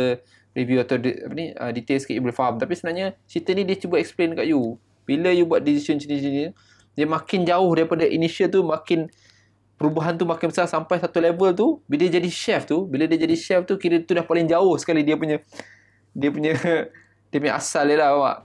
review 0.56 0.80
atau 0.80 0.96
de, 0.96 1.20
apa 1.20 1.34
ni 1.36 1.46
uh, 1.52 1.68
detail 1.72 2.00
sikit 2.00 2.16
you 2.16 2.24
boleh 2.24 2.36
faham. 2.36 2.56
Tapi 2.56 2.72
sebenarnya 2.72 3.16
cerita 3.28 3.52
ni 3.52 3.68
dia 3.68 3.76
cuba 3.76 4.00
explain 4.00 4.32
kat 4.32 4.48
you. 4.48 4.80
Bila 5.04 5.30
you 5.30 5.44
buat 5.46 5.62
decision 5.62 6.00
sini-sini 6.00 6.50
dia 6.96 7.04
makin 7.04 7.44
jauh 7.44 7.70
daripada 7.76 8.08
initial 8.08 8.48
tu 8.48 8.64
makin 8.64 9.06
perubahan 9.76 10.16
tu 10.16 10.24
makin 10.24 10.48
besar 10.48 10.64
sampai 10.64 10.96
satu 10.96 11.20
level 11.20 11.52
tu 11.52 11.66
bila 11.84 12.08
dia 12.08 12.16
jadi 12.16 12.30
chef 12.32 12.64
tu 12.64 12.88
bila 12.88 13.04
dia 13.04 13.20
jadi 13.20 13.36
chef 13.36 13.68
tu 13.68 13.76
kira 13.76 14.00
tu 14.00 14.16
dah 14.16 14.24
paling 14.24 14.48
jauh 14.48 14.72
sekali 14.80 15.04
dia 15.04 15.20
punya 15.20 15.36
dia 16.16 16.32
punya 16.32 16.56
dia 17.30 17.38
punya 17.38 17.54
asal 17.60 17.84
dia 17.84 18.00
lah 18.00 18.16
awak 18.16 18.36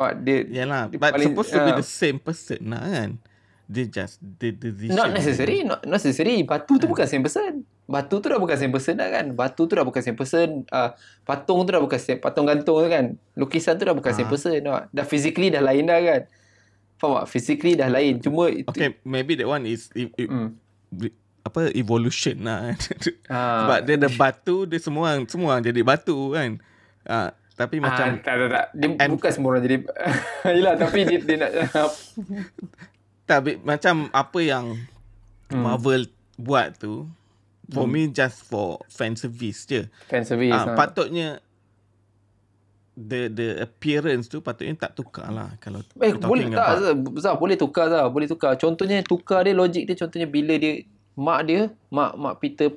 Oh, 0.00 0.08
dia, 0.16 0.48
Yalah, 0.48 0.88
dia 0.88 0.96
but 0.96 1.12
paling, 1.12 1.32
supposed 1.32 1.52
to 1.52 1.60
be 1.60 1.72
the 1.76 1.84
same 1.84 2.18
person 2.18 2.60
lah 2.72 2.82
kan. 2.82 3.10
Dia 3.68 3.84
just 3.88 4.20
the 4.20 4.52
decision. 4.52 4.96
Not 4.96 5.12
necessary, 5.12 5.64
not, 5.64 5.80
not 5.84 6.00
necessary. 6.00 6.44
Batu 6.44 6.76
tu 6.80 6.84
uh. 6.84 6.90
bukan 6.90 7.06
same 7.08 7.24
person. 7.24 7.64
Batu 7.88 8.20
tu 8.20 8.26
dah 8.28 8.40
bukan 8.40 8.56
same 8.56 8.72
person 8.72 9.00
dah 9.00 9.08
kan. 9.08 9.26
Batu 9.32 9.68
tu 9.68 9.72
dah 9.72 9.84
bukan 9.84 10.00
same 10.00 10.18
person. 10.18 10.64
Uh, 10.68 10.92
patung 11.24 11.64
tu 11.64 11.70
dah 11.72 11.80
bukan 11.80 12.00
same, 12.00 12.20
patung 12.20 12.48
gantung 12.48 12.80
tu 12.80 12.88
kan. 12.88 13.16
Lukisan 13.36 13.76
tu 13.76 13.84
dah 13.84 13.96
bukan 13.96 14.12
uh. 14.12 14.16
same 14.16 14.28
person. 14.28 14.56
No. 14.60 14.80
Dah 14.92 15.04
physically 15.04 15.48
dah 15.52 15.60
lain 15.64 15.88
dah 15.88 16.00
kan. 16.00 16.22
Faham 17.00 17.22
tak? 17.22 17.26
Physically 17.32 17.72
dah 17.74 17.88
lain. 17.88 18.20
Cuma 18.20 18.48
itu. 18.52 18.68
Okay, 18.68 18.96
maybe 19.02 19.34
that 19.34 19.48
one 19.48 19.64
is 19.64 19.88
if, 19.92 20.12
if, 20.14 20.28
mm. 20.28 20.54
apa 21.42 21.72
evolution 21.74 22.44
lah. 22.44 22.72
uh. 22.72 22.76
Sebab 23.64 23.78
dia 23.88 23.94
ada 24.00 24.08
batu, 24.12 24.68
dia 24.68 24.80
semua 24.80 25.16
semua 25.28 25.60
jadi 25.60 25.80
batu 25.80 26.32
kan. 26.32 26.60
Uh, 27.02 27.30
tapi 27.62 27.78
ah, 27.78 27.82
macam 27.86 28.06
tak 28.18 28.34
tak 28.34 28.48
tak 28.50 28.66
dia 28.74 28.88
and, 28.98 29.10
bukan 29.14 29.30
semua 29.30 29.48
orang 29.54 29.62
jadi 29.62 29.76
yalah 30.58 30.74
tapi 30.74 30.98
dia 31.06 31.18
dia 31.22 31.36
nak 31.38 31.50
tapi 33.30 33.62
macam 33.62 34.10
apa 34.10 34.38
yang 34.42 34.74
hmm. 35.54 35.62
Marvel 35.62 36.10
buat 36.34 36.74
tu 36.74 37.06
for 37.70 37.86
hmm. 37.86 37.94
me 37.94 38.02
just 38.10 38.42
for 38.42 38.82
fan 38.90 39.14
service 39.14 39.62
je 39.70 39.86
fan 40.10 40.26
service 40.26 40.50
uh, 40.50 40.74
ha. 40.74 40.74
patutnya 40.74 41.38
the 42.98 43.30
the 43.32 43.62
appearance 43.62 44.26
tu 44.28 44.42
patutnya 44.42 44.74
tak 44.76 44.98
tukar 44.98 45.30
lah 45.30 45.54
kalau 45.62 45.80
eh, 46.02 46.12
boleh 46.18 46.50
tak 46.50 46.98
Zah, 47.22 47.38
boleh 47.38 47.56
tukar 47.56 47.88
Zah. 47.88 48.10
boleh 48.10 48.28
tukar 48.28 48.58
contohnya 48.58 49.00
tukar 49.00 49.46
dia 49.46 49.54
logik 49.56 49.88
dia 49.88 49.96
contohnya 49.96 50.28
bila 50.28 50.58
dia 50.58 50.84
mak 51.16 51.40
dia 51.48 51.72
mak 51.88 52.18
mak 52.18 52.34
Peter 52.42 52.68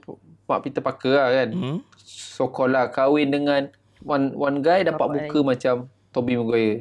mak 0.48 0.60
Peter 0.64 0.80
Parker 0.80 1.18
lah 1.18 1.30
kan 1.34 1.50
hmm? 1.52 1.78
so 2.00 2.48
lah 2.70 2.88
kahwin 2.94 3.34
dengan 3.34 3.68
one 4.04 4.36
one 4.36 4.60
guy 4.60 4.84
dapat 4.84 5.06
Bapak 5.06 5.16
muka 5.30 5.40
I. 5.40 5.46
macam 5.46 5.76
Toby 6.12 6.34
Maguire. 6.40 6.78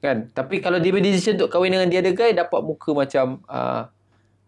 Kan? 0.00 0.32
Tapi 0.32 0.64
kalau 0.64 0.80
dia 0.80 0.96
decision 0.96 1.36
untuk 1.36 1.52
kahwin 1.52 1.76
dengan 1.76 1.88
dia 1.92 2.00
ada 2.00 2.12
guy 2.12 2.32
dapat 2.32 2.60
muka 2.64 2.90
macam 2.96 3.44
uh, 3.44 3.84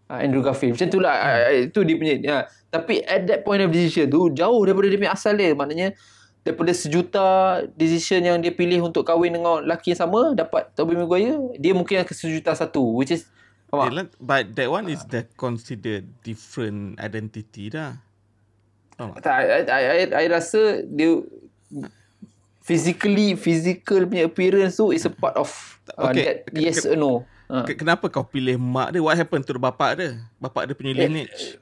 uh, 0.09 0.19
Andrew 0.21 0.41
Garfield. 0.41 0.77
Macam 0.77 0.89
itulah 0.89 1.13
hmm. 1.13 1.29
uh, 1.29 1.53
itu 1.69 1.81
dia 1.85 1.97
punya. 1.97 2.15
Ya. 2.21 2.39
Tapi 2.73 3.05
at 3.05 3.29
that 3.29 3.41
point 3.45 3.61
of 3.61 3.69
decision 3.69 4.09
tu 4.09 4.33
jauh 4.33 4.61
daripada 4.65 4.89
dia 4.89 4.99
punya 5.01 5.13
asal 5.13 5.37
dia. 5.37 5.53
Maknanya 5.53 5.93
daripada 6.43 6.73
sejuta 6.75 7.27
decision 7.77 8.25
yang 8.25 8.41
dia 8.41 8.51
pilih 8.51 8.83
untuk 8.83 9.07
kahwin 9.07 9.37
dengan 9.37 9.63
lelaki 9.63 9.95
yang 9.95 10.01
sama 10.09 10.33
dapat 10.35 10.73
Toby 10.75 10.97
Maguire, 10.99 11.39
dia 11.61 11.73
mungkin 11.77 12.03
akan 12.03 12.17
sejuta 12.17 12.57
satu 12.57 12.83
which 12.97 13.13
is 13.13 13.29
Yeah, 13.73 14.05
but 14.21 14.53
that 14.61 14.69
one 14.69 14.93
is 14.93 15.01
the 15.09 15.25
considered 15.41 16.05
different 16.21 17.01
identity 17.01 17.73
dah. 17.73 18.05
Oh. 19.01 19.17
Tak, 19.17 19.33
I, 19.33 19.65
I, 19.65 19.83
I, 19.89 20.01
I 20.13 20.25
rasa 20.29 20.85
dia 20.85 21.25
physically 22.63 23.35
physical 23.35 24.07
punya 24.07 24.31
appearance 24.31 24.79
tu 24.79 24.95
is 24.95 25.03
a 25.05 25.13
part 25.13 25.35
of 25.35 25.51
uh, 25.99 26.09
okay. 26.09 26.23
that 26.23 26.37
yes 26.55 26.87
or 26.87 26.95
no. 26.95 27.27
Uh. 27.51 27.67
Kenapa 27.69 28.09
kau 28.09 28.25
pilih 28.25 28.57
mak 28.57 28.95
dia? 28.95 29.03
What 29.03 29.19
happened 29.19 29.45
to 29.45 29.59
bapak 29.59 29.99
dia? 29.99 30.11
Bapak 30.39 30.71
dia 30.71 30.75
punya 30.79 30.95
eh, 30.97 30.99
lineage. 31.05 31.61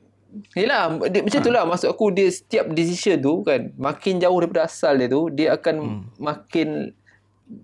Yelah, 0.55 0.95
dia, 1.11 1.27
macam 1.27 1.43
itulah 1.43 1.67
maksud 1.67 1.91
aku 1.91 2.15
dia 2.15 2.31
setiap 2.31 2.71
decision 2.71 3.19
tu 3.19 3.43
kan 3.43 3.75
makin 3.75 4.23
jauh 4.23 4.39
daripada 4.39 4.71
asal 4.71 4.95
dia 4.95 5.11
tu 5.11 5.27
dia 5.27 5.59
akan 5.59 5.77
hmm. 5.83 6.03
makin 6.23 6.95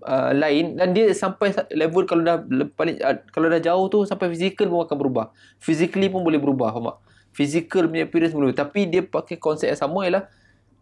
uh, 0.03 0.35
lain 0.35 0.75
dan 0.75 0.91
dia 0.91 1.07
sampai 1.15 1.55
level 1.71 2.03
kalau 2.03 2.27
dah 2.27 2.43
paling 2.75 2.99
uh, 2.99 3.15
kalau 3.31 3.47
dah 3.47 3.63
jauh 3.63 3.87
tu 3.87 4.03
sampai 4.03 4.27
physical 4.35 4.67
pun 4.67 4.83
akan 4.83 4.97
berubah. 4.99 5.25
Physically 5.63 6.11
pun 6.11 6.27
boleh 6.27 6.41
berubah, 6.41 6.75
faham 6.75 6.91
tak? 6.91 6.97
Physical 7.31 7.87
punya 7.87 8.03
appearance 8.03 8.35
boleh 8.35 8.51
tapi 8.51 8.89
dia 8.89 9.05
pakai 9.05 9.39
konsep 9.39 9.71
yang 9.71 9.79
sama 9.79 10.03
ialah 10.03 10.23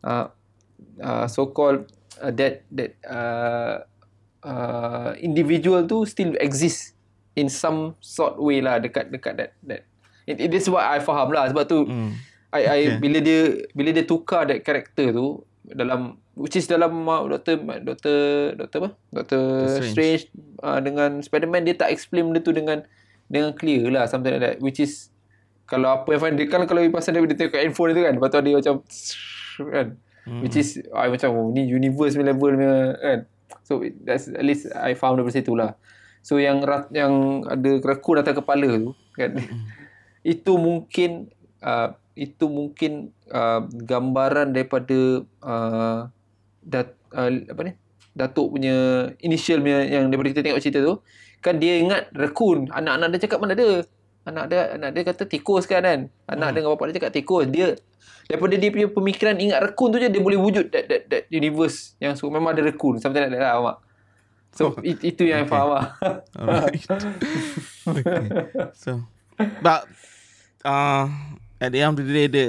uh, 0.01 0.33
uh, 1.01 1.25
so 1.27 1.49
called 1.49 1.87
uh, 2.21 2.31
that 2.33 2.63
that 2.71 2.95
uh, 3.05 3.83
uh, 4.45 5.11
individual 5.19 5.83
tu 5.89 6.05
still 6.07 6.37
exist 6.39 6.95
in 7.35 7.51
some 7.51 7.97
sort 7.99 8.39
way 8.39 8.63
lah 8.63 8.79
dekat 8.79 9.11
dekat 9.11 9.33
that 9.35 9.51
that. 9.65 9.83
It, 10.25 10.41
it 10.41 10.51
is 10.57 10.65
what 10.71 10.81
I 10.81 10.97
faham 11.01 11.29
lah. 11.29 11.49
Sebab 11.51 11.65
tu 11.69 11.85
mm. 11.85 12.11
I, 12.55 12.61
I 12.61 12.79
okay. 12.79 12.97
bila 13.03 13.17
dia 13.19 13.39
bila 13.75 13.89
dia 13.91 14.05
tukar 14.07 14.47
that 14.47 14.63
character 14.63 15.11
tu 15.11 15.43
dalam 15.65 16.17
which 16.37 16.55
is 16.55 16.69
dalam 16.69 17.05
uh, 17.05 17.25
doktor 17.27 17.61
doktor 17.83 18.17
doktor 18.57 18.77
apa? 18.85 18.89
Doktor 19.11 19.41
strange, 19.69 19.91
strange 19.91 20.23
uh, 20.63 20.79
dengan 20.81 21.19
spiderman 21.21 21.67
dia 21.67 21.75
tak 21.77 21.91
explain 21.93 22.31
benda 22.31 22.41
tu 22.41 22.55
dengan 22.55 22.85
dengan 23.29 23.51
clear 23.57 23.89
lah 23.91 24.05
something 24.07 24.33
like 24.33 24.43
that. 24.43 24.57
Which 24.63 24.79
is 24.81 25.13
kalau 25.65 26.01
apa 26.01 26.09
yang 26.13 26.37
dia 26.37 26.45
kan 26.45 26.65
kalau 26.69 26.81
pasal 26.93 27.17
dia 27.17 27.25
dia 27.25 27.37
tengok 27.37 27.57
handphone 27.57 27.91
dia 27.93 28.03
kan 28.09 28.13
lepas 28.17 28.29
tu 28.29 28.39
dia 28.45 28.53
macam 28.55 28.75
kan 29.73 29.87
Hmm. 30.25 30.41
Which 30.41 30.57
is 30.57 30.81
I 30.91 31.07
macam 31.13 31.37
oh, 31.37 31.49
ni 31.53 31.69
universe 31.69 32.17
level 32.17 32.57
punya 32.57 32.97
kan. 32.97 33.19
So 33.61 33.81
that's 34.01 34.29
at 34.29 34.45
least 34.45 34.69
I 34.73 34.97
found 34.97 35.21
dari 35.21 35.29
situ 35.29 35.53
lah. 35.53 35.77
So 36.25 36.41
yang 36.41 36.65
rat, 36.65 36.89
yang 36.89 37.45
ada 37.45 37.77
kerekun 37.77 38.21
atas 38.21 38.33
kepala 38.33 38.69
tu 38.81 38.91
kan. 39.13 39.37
Hmm. 39.37 39.69
itu 40.35 40.57
mungkin 40.57 41.29
uh, 41.61 41.93
itu 42.17 42.49
mungkin 42.49 43.13
uh, 43.29 43.61
gambaran 43.69 44.55
daripada 44.55 45.21
uh, 45.45 46.09
dat, 46.65 46.97
uh, 47.13 47.29
apa 47.29 47.61
ni? 47.61 47.73
Datuk 48.15 48.55
punya 48.55 49.09
initial 49.19 49.61
punya 49.61 49.85
yang 49.85 50.09
daripada 50.09 50.31
kita 50.31 50.41
tengok 50.41 50.63
cerita 50.63 50.79
tu 50.81 51.03
kan 51.45 51.61
dia 51.61 51.77
ingat 51.77 52.09
rekun 52.17 52.65
anak-anak 52.73 53.13
dia 53.13 53.29
cakap 53.29 53.37
mana 53.37 53.53
ada 53.53 53.85
anak 54.25 54.45
dia 54.49 54.61
anak 54.73 54.89
dia 54.91 55.03
kata 55.05 55.23
tikus 55.29 55.69
kan 55.69 55.85
kan? 55.85 55.99
Anak 56.25 56.47
hmm. 56.51 56.55
dengan 56.57 56.69
bapak 56.73 56.85
dia 56.89 56.95
cakap 56.99 57.13
tikus. 57.13 57.45
Dia 57.47 57.77
daripada 58.25 58.53
dia 58.57 58.69
punya 58.73 58.87
pemikiran 58.89 59.35
ingat 59.37 59.59
rekun 59.61 59.93
tu 59.93 59.97
je 60.01 60.09
dia 60.09 60.21
boleh 60.21 60.39
wujud 60.41 60.73
that 60.73 60.89
that 60.89 61.01
that 61.09 61.23
universe 61.29 61.93
yang 62.01 62.17
so, 62.17 62.25
memang 62.29 62.57
ada 62.57 62.65
rekun 62.65 62.97
something 62.97 63.21
like 63.21 63.29
that 63.29 63.41
lah 63.41 63.61
mak 63.61 63.77
so 64.49 64.73
oh, 64.73 64.81
it, 64.81 64.97
itu 65.05 65.29
yang 65.29 65.45
okay. 65.45 65.51
faham 65.53 65.69
lah 65.77 65.85
alright. 66.33 66.83
Okay. 67.85 68.25
So 68.73 69.05
but 69.61 69.85
uh, 70.65 71.05
at 71.61 71.69
the 71.69 71.85
end 71.85 72.01
of 72.01 72.01
the 72.01 72.09
day 72.09 72.25
the, 72.25 72.45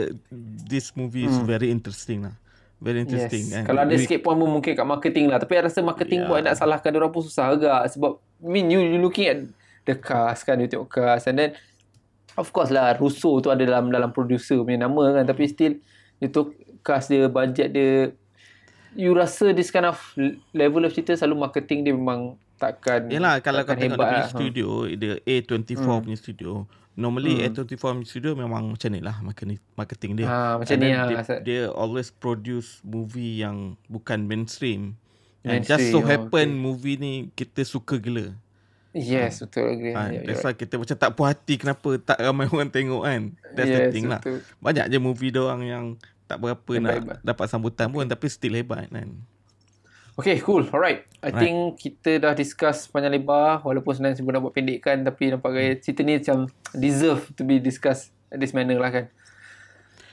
this 0.65 0.97
movie 0.97 1.29
is 1.29 1.37
hmm. 1.37 1.45
very 1.45 1.69
interesting 1.69 2.25
lah. 2.25 2.37
Very 2.77 3.09
interesting. 3.09 3.41
Yes. 3.49 3.65
Kalau 3.65 3.89
ada 3.89 3.97
sikit 3.97 4.21
pun 4.21 4.37
mungkin 4.37 4.77
kat 4.77 4.85
marketing 4.85 5.33
lah. 5.33 5.41
Tapi 5.41 5.57
I 5.57 5.65
rasa 5.65 5.81
marketing 5.81 6.25
yeah. 6.25 6.29
pun 6.29 6.45
nak 6.45 6.61
salahkan 6.61 6.93
orang 6.93 7.09
pun 7.09 7.25
susah 7.25 7.57
agak. 7.57 7.89
Sebab 7.97 8.21
I 8.45 8.49
mean 8.53 8.69
you, 8.69 8.85
you 8.85 9.01
looking 9.01 9.25
at 9.29 9.41
the 9.87 9.95
cast 9.95 10.43
kan 10.43 10.59
You 10.59 10.67
tengok 10.67 10.91
cast 10.91 11.27
And 11.27 11.39
then 11.39 11.51
Of 12.35 12.53
course 12.53 12.69
lah 12.69 12.93
Russo 12.95 13.41
tu 13.41 13.49
ada 13.49 13.65
dalam 13.65 13.89
dalam 13.89 14.13
producer 14.13 14.61
punya 14.61 14.85
nama 14.85 15.17
kan 15.17 15.25
tapi 15.25 15.49
still 15.49 15.81
itu 16.19 16.53
cast 16.83 17.09
dia 17.09 17.27
budget 17.27 17.73
dia 17.73 18.13
you 18.93 19.13
rasa 19.13 19.53
this 19.53 19.69
kind 19.69 19.85
of 19.85 19.97
level 20.53 20.85
of 20.85 20.93
cerita 20.93 21.17
selalu 21.17 21.49
marketing 21.49 21.81
dia 21.81 21.93
memang 21.93 22.37
takkan 22.57 23.09
Yalah 23.09 23.41
kalau 23.41 23.65
kau 23.65 23.73
takkan 23.73 23.89
tengok 23.89 23.97
dia 23.97 24.05
punya 24.05 24.21
lah. 24.21 24.29
studio 24.29 24.69
Dia 24.91 25.13
A24 25.23 25.81
Hmm. 25.81 26.01
punya 26.03 26.19
studio 26.19 26.51
Normally 26.93 27.41
Hmm. 27.41 27.53
A24 27.53 27.77
punya 27.77 28.05
studio 28.05 28.31
memang 28.33 28.73
macam 28.73 28.89
ni 28.89 29.01
lah 29.01 29.17
marketing, 29.77 30.17
dia 30.17 30.25
Ha, 30.25 30.37
macam 30.57 30.73
And 30.73 30.81
ni 30.81 30.89
lah. 30.93 31.09
dia, 31.09 31.21
dia 31.41 31.61
always 31.69 32.09
produce 32.09 32.81
movie 32.81 33.41
yang 33.41 33.77
bukan 33.87 34.25
mainstream 34.25 34.97
And 35.41 35.61
just 35.63 35.89
Mainstream, 35.89 35.93
so 35.93 35.99
oh, 36.01 36.05
happen 36.05 36.49
okay. 36.53 36.57
movie 36.59 36.97
ni 36.97 37.13
kita 37.33 37.65
suka 37.65 37.97
gila 37.97 38.33
Yes, 38.97 39.39
betul 39.39 39.69
agree. 39.71 39.93
ha, 39.93 40.09
Yeah, 40.09 40.25
That's 40.25 40.41
why 40.41 40.53
kita 40.53 40.75
macam 40.75 40.97
tak 40.97 41.11
puas 41.13 41.29
hati 41.31 41.55
Kenapa 41.57 41.89
tak 41.99 42.17
ramai 42.17 42.49
orang 42.51 42.69
tengok 42.69 43.03
kan 43.03 43.23
That's 43.53 43.69
the 43.69 43.83
Yes, 43.83 43.93
thing 43.93 44.07
lah 44.07 44.19
betul. 44.19 44.41
Banyak 44.57 44.89
je 44.89 44.99
movie 44.99 45.29
doang 45.29 45.61
yang 45.61 45.85
Tak 46.25 46.39
berapa 46.39 46.65
Hebat, 46.67 46.81
nak 46.81 46.95
hebat. 46.97 47.17
dapat 47.23 47.47
sambutan 47.47 47.89
pun 47.89 48.05
Tapi 48.05 48.25
still 48.27 48.55
hebat 48.55 48.89
kan 48.89 49.21
Okay, 50.17 50.41
cool. 50.41 50.65
Alright. 50.67 51.05
I 51.21 51.29
Right. 51.29 51.37
think 51.37 51.57
kita 51.77 52.17
dah 52.17 52.33
discuss 52.33 52.89
panjang 52.89 53.13
lebar 53.13 53.61
walaupun 53.61 53.93
sebenarnya 53.93 54.17
sebelum 54.17 54.33
nak 54.33 54.43
buat 54.43 54.55
pendekkan 54.55 55.05
tapi 55.05 55.29
nampak 55.29 55.51
gaya 55.53 55.77
cerita 55.77 56.01
ni 56.01 56.17
macam 56.17 56.49
deserve 56.73 57.29
to 57.37 57.45
be 57.45 57.61
discussed 57.61 58.09
at 58.27 58.41
this 58.41 58.57
manner 58.57 58.81
lah 58.81 58.89
kan. 58.89 59.13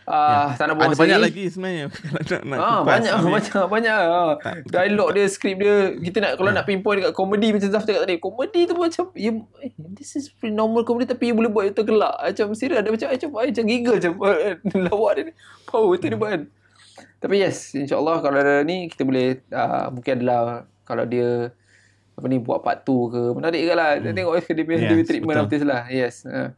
Ah, 0.04 0.52
tak 0.54 0.68
nak 0.68 0.76
buang 0.76 0.92
Ada 0.92 0.96
masa 0.96 1.04
banyak 1.04 1.20
lagi. 1.20 1.44
sebenarnya 1.48 1.86
nak, 2.28 2.42
nak 2.44 2.60
Ah, 2.60 2.80
banyak 2.84 3.14
banyak 3.16 3.64
banyak. 3.68 3.96
Ah. 3.96 4.34
Dialog 4.62 5.10
dia, 5.12 5.26
skrip 5.28 5.58
dia, 5.58 5.76
kita 5.96 6.18
nak 6.20 6.32
kalau 6.36 6.52
nak 6.52 6.66
pinpoint 6.66 7.00
dekat 7.00 7.14
komedi 7.14 7.48
macam 7.50 7.70
Zaf 7.72 7.84
cakap 7.84 8.04
tadi. 8.04 8.20
Komedi 8.20 8.68
tu 8.68 8.76
macam 8.76 9.04
you, 9.16 9.48
eh, 9.60 9.72
this 9.78 10.14
is 10.14 10.28
pretty 10.28 10.52
normal 10.52 10.84
komedi 10.84 11.08
tapi 11.08 11.32
you 11.32 11.36
boleh 11.36 11.48
buat 11.48 11.66
itu 11.66 11.82
gelak. 11.82 12.20
Macam 12.20 12.52
serius 12.52 12.80
ada 12.80 12.90
macam 12.90 13.08
macam 13.08 13.30
macam 13.32 13.64
giggle 13.64 13.96
macam 13.96 14.12
lawak 14.92 15.12
dia 15.18 15.24
ni. 15.24 15.34
Power 15.64 15.96
tu 15.96 16.06
dia 16.06 16.20
buat 16.20 16.32
kan. 16.32 16.44
Tapi 17.18 17.36
yes, 17.40 17.72
insyaAllah 17.72 18.20
kalau 18.20 18.38
ada 18.38 18.60
ni 18.62 18.92
kita 18.92 19.08
boleh 19.08 19.40
uh, 19.50 19.88
mungkin 19.88 20.20
adalah 20.20 20.42
kalau 20.84 21.08
dia 21.08 21.56
apa 22.14 22.26
ni 22.28 22.38
buat 22.38 22.60
part 22.60 22.84
2 22.84 22.92
ke 23.10 23.22
menarik 23.34 23.62
ke 23.64 23.74
lah. 23.74 23.96
Hmm. 23.96 24.12
Tengok 24.12 24.34
dia 24.44 24.64
punya 24.64 24.78
Yes, 24.78 24.90
dia 24.92 25.06
treatment 25.08 25.34
betul. 25.34 25.46
artis 25.48 25.62
lah. 25.64 25.82
Yes. 25.88 26.16
Uh, 26.28 26.52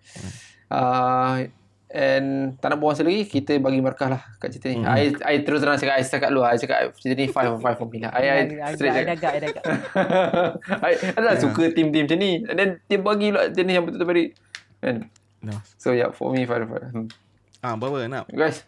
uh, 0.68 1.46
and 1.88 2.58
tak 2.58 2.74
nak 2.74 2.78
buang 2.78 2.94
masa 2.94 3.06
lagi 3.06 3.24
kita 3.24 3.56
bagi 3.58 3.80
markah 3.80 4.10
lah 4.10 4.22
kat 4.38 4.52
cerita 4.52 4.68
ni. 4.74 4.82
Hmm. 4.82 4.90
I, 4.90 5.14
I 5.22 5.36
terus 5.42 5.62
terang 5.62 5.78
cakap 5.78 5.96
I 5.96 6.04
cakap 6.04 6.30
lu 6.30 6.42
I 6.42 6.58
cakap 6.58 6.92
cerita 6.98 7.14
ni 7.16 7.28
5 7.30 7.56
on 7.56 7.60
5 7.62 7.80
for 7.80 7.88
me 7.88 7.98
lah. 8.02 8.12
I, 8.12 8.22
I 8.26 8.74
straight 8.74 8.94
agak, 8.96 9.16
cakap. 9.16 9.32
agak, 9.32 9.52
agak. 9.54 9.64
I 10.82 10.92
adalah 11.14 11.36
suka 11.38 11.64
team-team 11.72 12.10
macam 12.10 12.20
ni. 12.20 12.32
And 12.44 12.58
then 12.58 12.70
dia 12.86 12.98
bagi 12.98 13.30
pula 13.30 13.48
jenis 13.50 13.74
yang 13.74 13.84
betul-betul 13.86 14.10
very 14.10 14.26
kan. 14.82 14.96
no. 15.42 15.54
So 15.78 15.94
yeah, 15.94 16.10
for 16.10 16.34
me 16.34 16.44
5 16.44 16.52
on 16.52 16.70
5. 16.74 16.96
Hmm. 16.96 17.08
Ah, 17.62 17.74
berapa 17.74 18.06
nak? 18.06 18.30
Guys, 18.30 18.66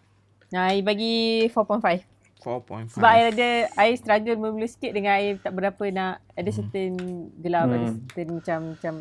Nah, 0.48 0.72
I 0.72 0.80
bagi 0.80 1.48
4.5. 1.52 2.08
4.5 2.40 2.96
Sebab 2.96 3.10
I 3.10 3.22
ada 3.28 3.50
I 3.76 3.90
struggle 4.00 4.40
mula-mula 4.40 4.68
sikit 4.70 4.96
dengan 4.96 5.20
I 5.20 5.36
tak 5.36 5.52
berapa 5.52 5.84
nak 5.92 6.24
ada 6.32 6.50
certain 6.50 6.96
gelap, 7.36 7.68
ada 7.68 7.78
Hmm. 7.84 8.00
certain 8.08 8.28
macam 8.32 8.60
macam 8.72 8.94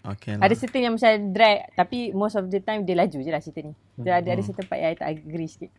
Okay 0.00 0.32
lah 0.36 0.48
ada 0.48 0.54
certain 0.56 0.80
yang 0.80 0.94
macam 0.96 1.12
drag 1.36 1.68
tapi 1.76 2.14
most 2.16 2.32
of 2.32 2.48
the 2.48 2.60
time 2.64 2.88
dia 2.88 2.96
laju 2.96 3.18
je 3.20 3.30
lah 3.30 3.40
cerita 3.44 3.60
ni. 3.68 3.74
Dia 4.00 4.20
ada 4.24 4.28
ada 4.32 4.42
certain 4.42 4.64
part 4.64 4.80
yang 4.80 4.92
I 4.92 4.96
tak 4.96 5.08
agree 5.12 5.48
sikit. 5.48 5.70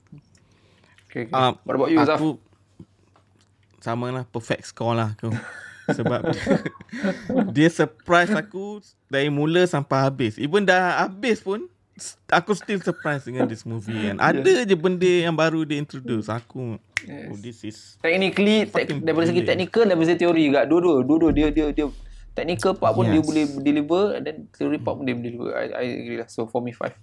okay, 1.09 1.25
okay. 1.25 1.33
Ah, 1.33 1.57
What 1.65 1.75
about 1.77 1.89
you, 1.89 1.97
Zaf? 2.05 2.21
Aku 2.21 2.37
sama 3.81 4.13
lah 4.13 4.23
perfect 4.29 4.69
score 4.69 4.93
lah 4.93 5.17
aku. 5.17 5.33
Sebab 5.97 6.21
dia 7.57 7.67
surprise 7.73 8.29
aku 8.29 8.79
dari 9.09 9.33
mula 9.33 9.65
sampai 9.65 10.05
habis. 10.05 10.37
Even 10.37 10.63
dah 10.63 11.01
habis 11.01 11.41
pun 11.41 11.65
aku 12.29 12.53
still 12.53 12.79
surprised 12.81 13.25
dengan 13.25 13.49
this 13.49 13.65
movie 13.65 14.09
kan. 14.09 14.21
Ada 14.21 14.69
je 14.69 14.77
benda 14.77 15.09
yang 15.09 15.33
baru 15.33 15.65
dia 15.65 15.81
introduce 15.81 16.29
aku. 16.29 16.77
Oh 17.01 17.37
this 17.41 17.65
is 17.65 17.97
Technically, 17.97 18.69
tek, 18.69 18.93
daripada 19.01 19.25
segi 19.33 19.41
technical 19.41 19.83
dan 19.89 19.97
segi 20.05 20.21
teori 20.21 20.41
juga. 20.53 20.69
Dua-dua, 20.69 21.01
dua-dua 21.01 21.31
dia 21.33 21.49
dia 21.49 21.73
dia 21.73 21.89
technical 22.31 22.73
part 22.79 22.95
pun 22.95 23.11
dia 23.11 23.19
Yes. 23.19 23.27
boleh 23.27 23.43
deliver 23.59 24.03
and 24.15 24.23
then 24.23 24.37
theory 24.55 24.79
part 24.79 24.97
pun 24.99 25.03
dia 25.03 25.15
boleh 25.15 25.27
deliver. 25.31 25.49
I, 25.51 25.65
I 25.75 25.85
agree 26.03 26.19
lah. 26.19 26.29
So 26.31 26.47
for 26.47 26.63
me 26.63 26.71
five. 26.71 26.95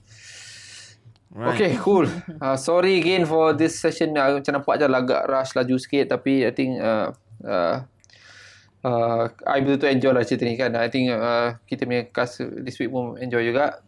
right. 1.32 1.54
Okay, 1.54 1.72
cool. 1.84 2.08
Uh, 2.40 2.56
sorry 2.56 2.96
again 2.96 3.28
for 3.28 3.52
this 3.52 3.76
session. 3.76 4.16
Uh, 4.16 4.40
macam 4.40 4.52
nampak 4.56 4.80
je 4.80 4.86
lah 4.88 5.00
agak 5.04 5.22
rush 5.28 5.52
laju 5.52 5.76
sikit 5.76 6.16
tapi 6.16 6.48
I 6.48 6.52
think 6.56 6.80
uh, 6.80 7.12
uh, 7.44 7.76
uh, 8.84 9.24
I 9.44 9.60
betul-betul 9.60 9.88
enjoy 9.92 10.12
lah 10.16 10.24
cerita 10.24 10.44
ni 10.48 10.56
kan. 10.56 10.72
I 10.74 10.88
think 10.88 11.12
uh, 11.12 11.60
kita 11.68 11.84
punya 11.84 12.08
cast 12.08 12.40
this 12.64 12.80
week 12.80 12.88
pun 12.88 13.20
enjoy 13.20 13.44
juga. 13.44 13.84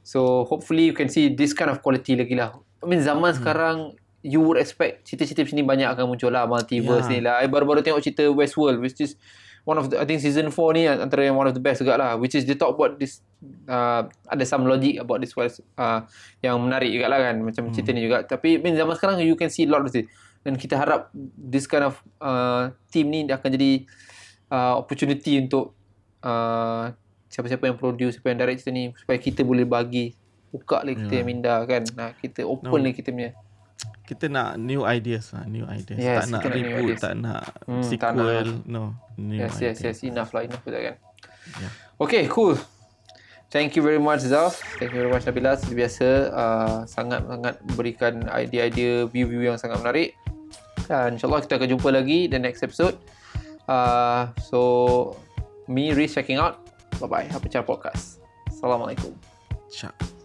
So 0.00 0.48
hopefully 0.48 0.88
you 0.88 0.96
can 0.96 1.12
see 1.12 1.28
this 1.28 1.52
kind 1.52 1.68
of 1.68 1.84
quality 1.84 2.16
lagi 2.16 2.32
lah. 2.32 2.56
I 2.80 2.88
mean 2.88 3.04
zaman 3.04 3.36
hmm. 3.36 3.38
sekarang 3.44 3.76
you 4.24 4.40
would 4.40 4.60
expect 4.60 5.08
cerita-cerita 5.08 5.44
macam 5.44 5.56
ni 5.56 5.64
banyak 5.64 5.88
akan 5.92 6.04
muncul 6.08 6.32
lah. 6.32 6.48
Multiverse 6.48 7.08
Yeah. 7.08 7.12
ni 7.12 7.18
lah. 7.20 7.34
I 7.44 7.48
baru-baru 7.52 7.84
tengok 7.84 8.00
cerita 8.00 8.24
Westworld 8.32 8.80
which 8.80 9.00
is 9.00 9.20
one 9.64 9.78
of 9.78 9.90
the, 9.92 10.00
I 10.00 10.04
think 10.04 10.20
season 10.20 10.48
4 10.48 10.76
ni 10.76 10.88
antara 10.88 11.24
yang 11.24 11.36
one 11.36 11.48
of 11.48 11.54
the 11.56 11.62
best 11.62 11.84
juga 11.84 11.96
lah. 11.96 12.16
Which 12.16 12.34
is 12.36 12.44
they 12.48 12.56
talk 12.56 12.76
about 12.76 12.96
this, 12.96 13.20
uh, 13.68 14.08
ada 14.28 14.44
some 14.48 14.64
logic 14.64 15.00
about 15.00 15.20
this 15.20 15.36
uh, 15.36 16.00
yang 16.40 16.56
menarik 16.60 16.90
juga 16.90 17.06
lah 17.12 17.18
kan. 17.20 17.36
Macam 17.40 17.68
hmm. 17.68 17.74
cerita 17.74 17.90
ni 17.92 18.00
juga. 18.04 18.24
Tapi 18.24 18.58
I 18.58 18.62
mean, 18.62 18.74
zaman 18.76 18.94
sekarang 18.96 19.20
you 19.24 19.36
can 19.36 19.52
see 19.52 19.68
a 19.68 19.70
lot 19.70 19.84
of 19.84 19.92
it. 19.92 20.08
Dan 20.40 20.56
kita 20.56 20.80
harap 20.80 21.12
this 21.36 21.68
kind 21.68 21.84
of 21.84 22.00
uh, 22.24 22.72
team 22.88 23.12
ni 23.12 23.28
dia 23.28 23.36
akan 23.36 23.50
jadi 23.52 23.84
uh, 24.48 24.80
opportunity 24.80 25.36
untuk 25.36 25.76
uh, 26.24 26.88
siapa-siapa 27.28 27.68
yang 27.68 27.76
produce, 27.76 28.16
siapa 28.16 28.32
yang 28.32 28.40
direct 28.40 28.64
cerita 28.64 28.72
ni 28.72 28.84
supaya 28.96 29.20
kita 29.20 29.44
boleh 29.44 29.68
bagi 29.68 30.16
buka 30.50 30.82
lagi 30.82 30.98
kita 31.06 31.14
yang 31.22 31.28
minda 31.28 31.54
kan. 31.62 31.82
Nah, 31.94 32.10
kita 32.18 32.42
open 32.42 32.80
No. 32.80 32.84
lagi 32.90 32.96
kita 32.98 33.14
punya. 33.14 33.32
Kita 34.10 34.26
nak 34.26 34.58
new 34.58 34.82
ideas 34.82 35.30
lah, 35.30 35.46
new 35.46 35.62
ideas. 35.70 36.02
Yes, 36.02 36.26
tak 36.26 36.26
nak 36.34 36.42
reboot, 36.50 36.98
tak 36.98 37.14
nak 37.14 37.42
Hmm, 37.62 37.78
tak 37.78 38.10
sequel, 38.10 38.46
nak. 38.58 38.66
no. 38.66 38.82
New 39.14 39.38
Yes, 39.38 39.54
yes, 39.62 39.78
ideas. 39.78 40.02
yes. 40.02 40.10
Enough 40.10 40.30
lah, 40.34 40.42
enough 40.50 40.66
lah 40.66 40.82
kan. 40.82 40.96
Yeah. 41.62 41.72
Okay, 41.94 42.26
cool. 42.26 42.58
Thank 43.54 43.78
you 43.78 43.82
very 43.86 44.02
much 44.02 44.26
Zaf. 44.26 44.58
Thank 44.78 44.90
you 44.94 45.06
very 45.06 45.10
much 45.10 45.26
Nabila. 45.26 45.54
Seperti 45.54 45.74
biasa, 45.78 46.06
uh, 46.30 46.76
sangat-sangat 46.86 47.54
memberikan 47.66 48.12
idea-idea, 48.30 49.06
view-view 49.06 49.46
yang 49.46 49.58
sangat 49.58 49.78
menarik. 49.78 50.14
Dan 50.90 51.14
insyaAllah 51.14 51.46
kita 51.46 51.58
akan 51.58 51.68
jumpa 51.78 51.88
lagi 51.94 52.26
the 52.26 52.38
next 52.38 52.66
episode. 52.66 52.98
Uh, 53.70 54.30
so, 54.42 54.58
me, 55.70 55.94
Riz 55.94 56.14
checking 56.14 56.38
out. 56.38 56.62
Bye-bye. 56.98 57.30
Apa 57.30 57.62
Podcast. 57.62 58.18
Assalamualaikum. 58.50 59.14
Ciao. 59.70 60.19